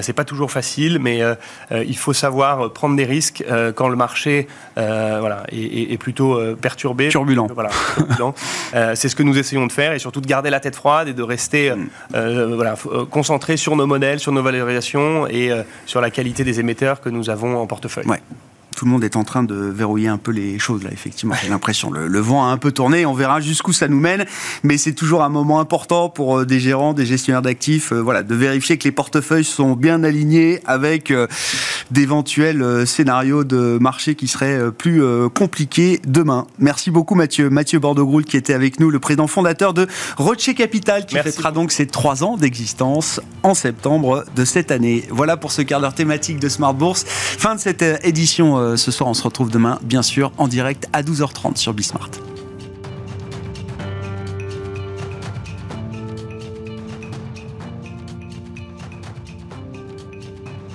c'est 0.03 0.13
pas 0.13 0.25
toujours 0.25 0.51
facile, 0.51 0.99
mais 0.99 1.23
il 1.71 1.97
faut 1.97 2.13
savoir 2.13 2.71
prendre 2.75 2.97
des 2.97 3.07
risques 3.07 3.43
quand 3.77 3.89
le 3.89 3.97
marché 3.97 4.47
voilà, 4.77 5.45
est, 5.51 5.99
plutôt 5.99 6.39
perturbé. 6.61 7.09
Turbulent. 7.09 7.49
Voilà, 7.55 7.71
c'est 8.95 9.09
ce 9.09 9.17
que 9.17 9.23
nous 9.23 9.39
essayons 9.39 9.67
de 9.67 9.73
faire 9.73 9.95
et 9.95 9.99
surtout 9.99 10.21
de 10.21 10.27
garder 10.27 10.51
la 10.51 10.61
tête 10.61 10.77
froide 10.77 11.09
et 11.09 11.15
de 11.15 11.23
rester 11.23 11.73
mm. 11.73 12.55
voilà, 12.55 12.75
concentré 13.11 13.57
sur 13.57 13.77
nos 13.77 13.87
modèles, 13.87 14.21
sur 14.21 14.33
nos 14.33 14.43
valorisations 14.43 15.27
et 15.27 15.51
sur 15.87 16.03
la 16.03 16.11
qualité 16.11 16.45
des 16.45 16.61
émetteurs 16.61 17.01
que 17.01 17.09
nous 17.09 17.31
avons 17.31 17.57
en 17.57 17.67
portefeuille. 17.67 18.07
Ouais. 18.07 18.21
Tout 18.77 18.85
le 18.85 18.91
monde 18.91 19.05
est 19.05 19.17
en 19.17 19.25
train 19.25 19.43
de 19.43 19.55
verrouiller 19.55 20.09
un 20.09 20.19
peu 20.19 20.31
les 20.31 20.59
choses 20.59 20.83
là, 20.83 20.91
effectivement. 20.93 21.35
J'ai 21.43 21.49
l'impression. 21.49 21.91
Le, 21.91 22.21
vent 22.21 22.47
a 22.47 22.51
un 22.51 22.57
peu 22.57 22.73
tourné, 22.73 23.07
on 23.07 23.15
verra 23.15 23.41
jusqu'où 23.41 23.73
ça 23.73 23.89
nous 23.89 24.01
mène, 24.01 24.25
mais 24.63 24.79
c'est 24.79 24.93
toujours 24.93 25.23
un 25.23 25.29
moment 25.29 25.61
important 25.61 26.09
pour 26.09 26.39
euh, 26.39 26.47
des 26.47 26.61
gérants, 26.61 26.93
des 26.93 27.07
gestionnaires 27.07 27.43
d'actifs, 27.43 27.93
euh, 27.93 28.01
voilà, 28.01 28.23
de 28.23 28.35
vérifier 28.35 28.79
que 28.79 28.85
les 28.85 28.93
portefeuilles 28.93 29.45
sont 29.45 29.73
bien 29.73 30.05
alignés 30.05 30.61
avec 30.67 31.11
euh, 31.11 31.27
d'éventuels 31.91 32.87
scénarios 32.87 33.45
de 33.45 33.79
marché 33.81 34.15
qui 34.15 34.29
seraient 34.29 34.71
plus 34.71 35.03
compliqués 35.35 36.01
demain. 36.07 36.47
Merci 36.59 36.91
beaucoup 36.91 37.17
Mathieu. 37.17 37.51
Mathieu 37.51 37.81
Bordeaux-Groult 37.81 38.25
qui 38.25 38.37
était 38.37 38.55
avec 38.55 38.79
nous, 38.79 38.91
le 38.91 39.01
président 39.01 39.27
fondateur 39.27 39.75
de 39.75 39.89
Rocher 40.17 40.55
Capital, 40.55 41.07
qui 41.07 41.17
fêtera 41.17 41.51
donc 41.51 41.73
ses 41.73 41.87
trois 41.87 42.23
ans 42.23 42.37
d'existence 42.37 43.21
en 43.43 43.55
septembre 43.55 44.25
de 44.37 44.45
cette 44.45 44.71
année. 44.71 45.05
Voilà 45.11 45.37
pour 45.37 45.51
ce 45.51 45.63
quart 45.63 45.81
d'heure 45.81 45.95
thématique 45.95 46.39
de 46.39 46.49
Smart 46.49 46.75
Bourse. 46.75 47.05
Fin 47.07 47.57
de 47.57 47.61
cette 47.61 47.83
édition 48.05 48.70
ce 48.77 48.91
soir. 48.91 49.09
On 49.09 49.15
se 49.15 49.23
retrouve 49.23 49.51
demain, 49.51 49.79
bien 49.83 50.03
sûr, 50.03 50.33
en 50.39 50.49
direct 50.49 50.89
à 50.93 51.03
12h30 51.03 51.57
sur 51.57 51.75
Bismart. 51.75 52.30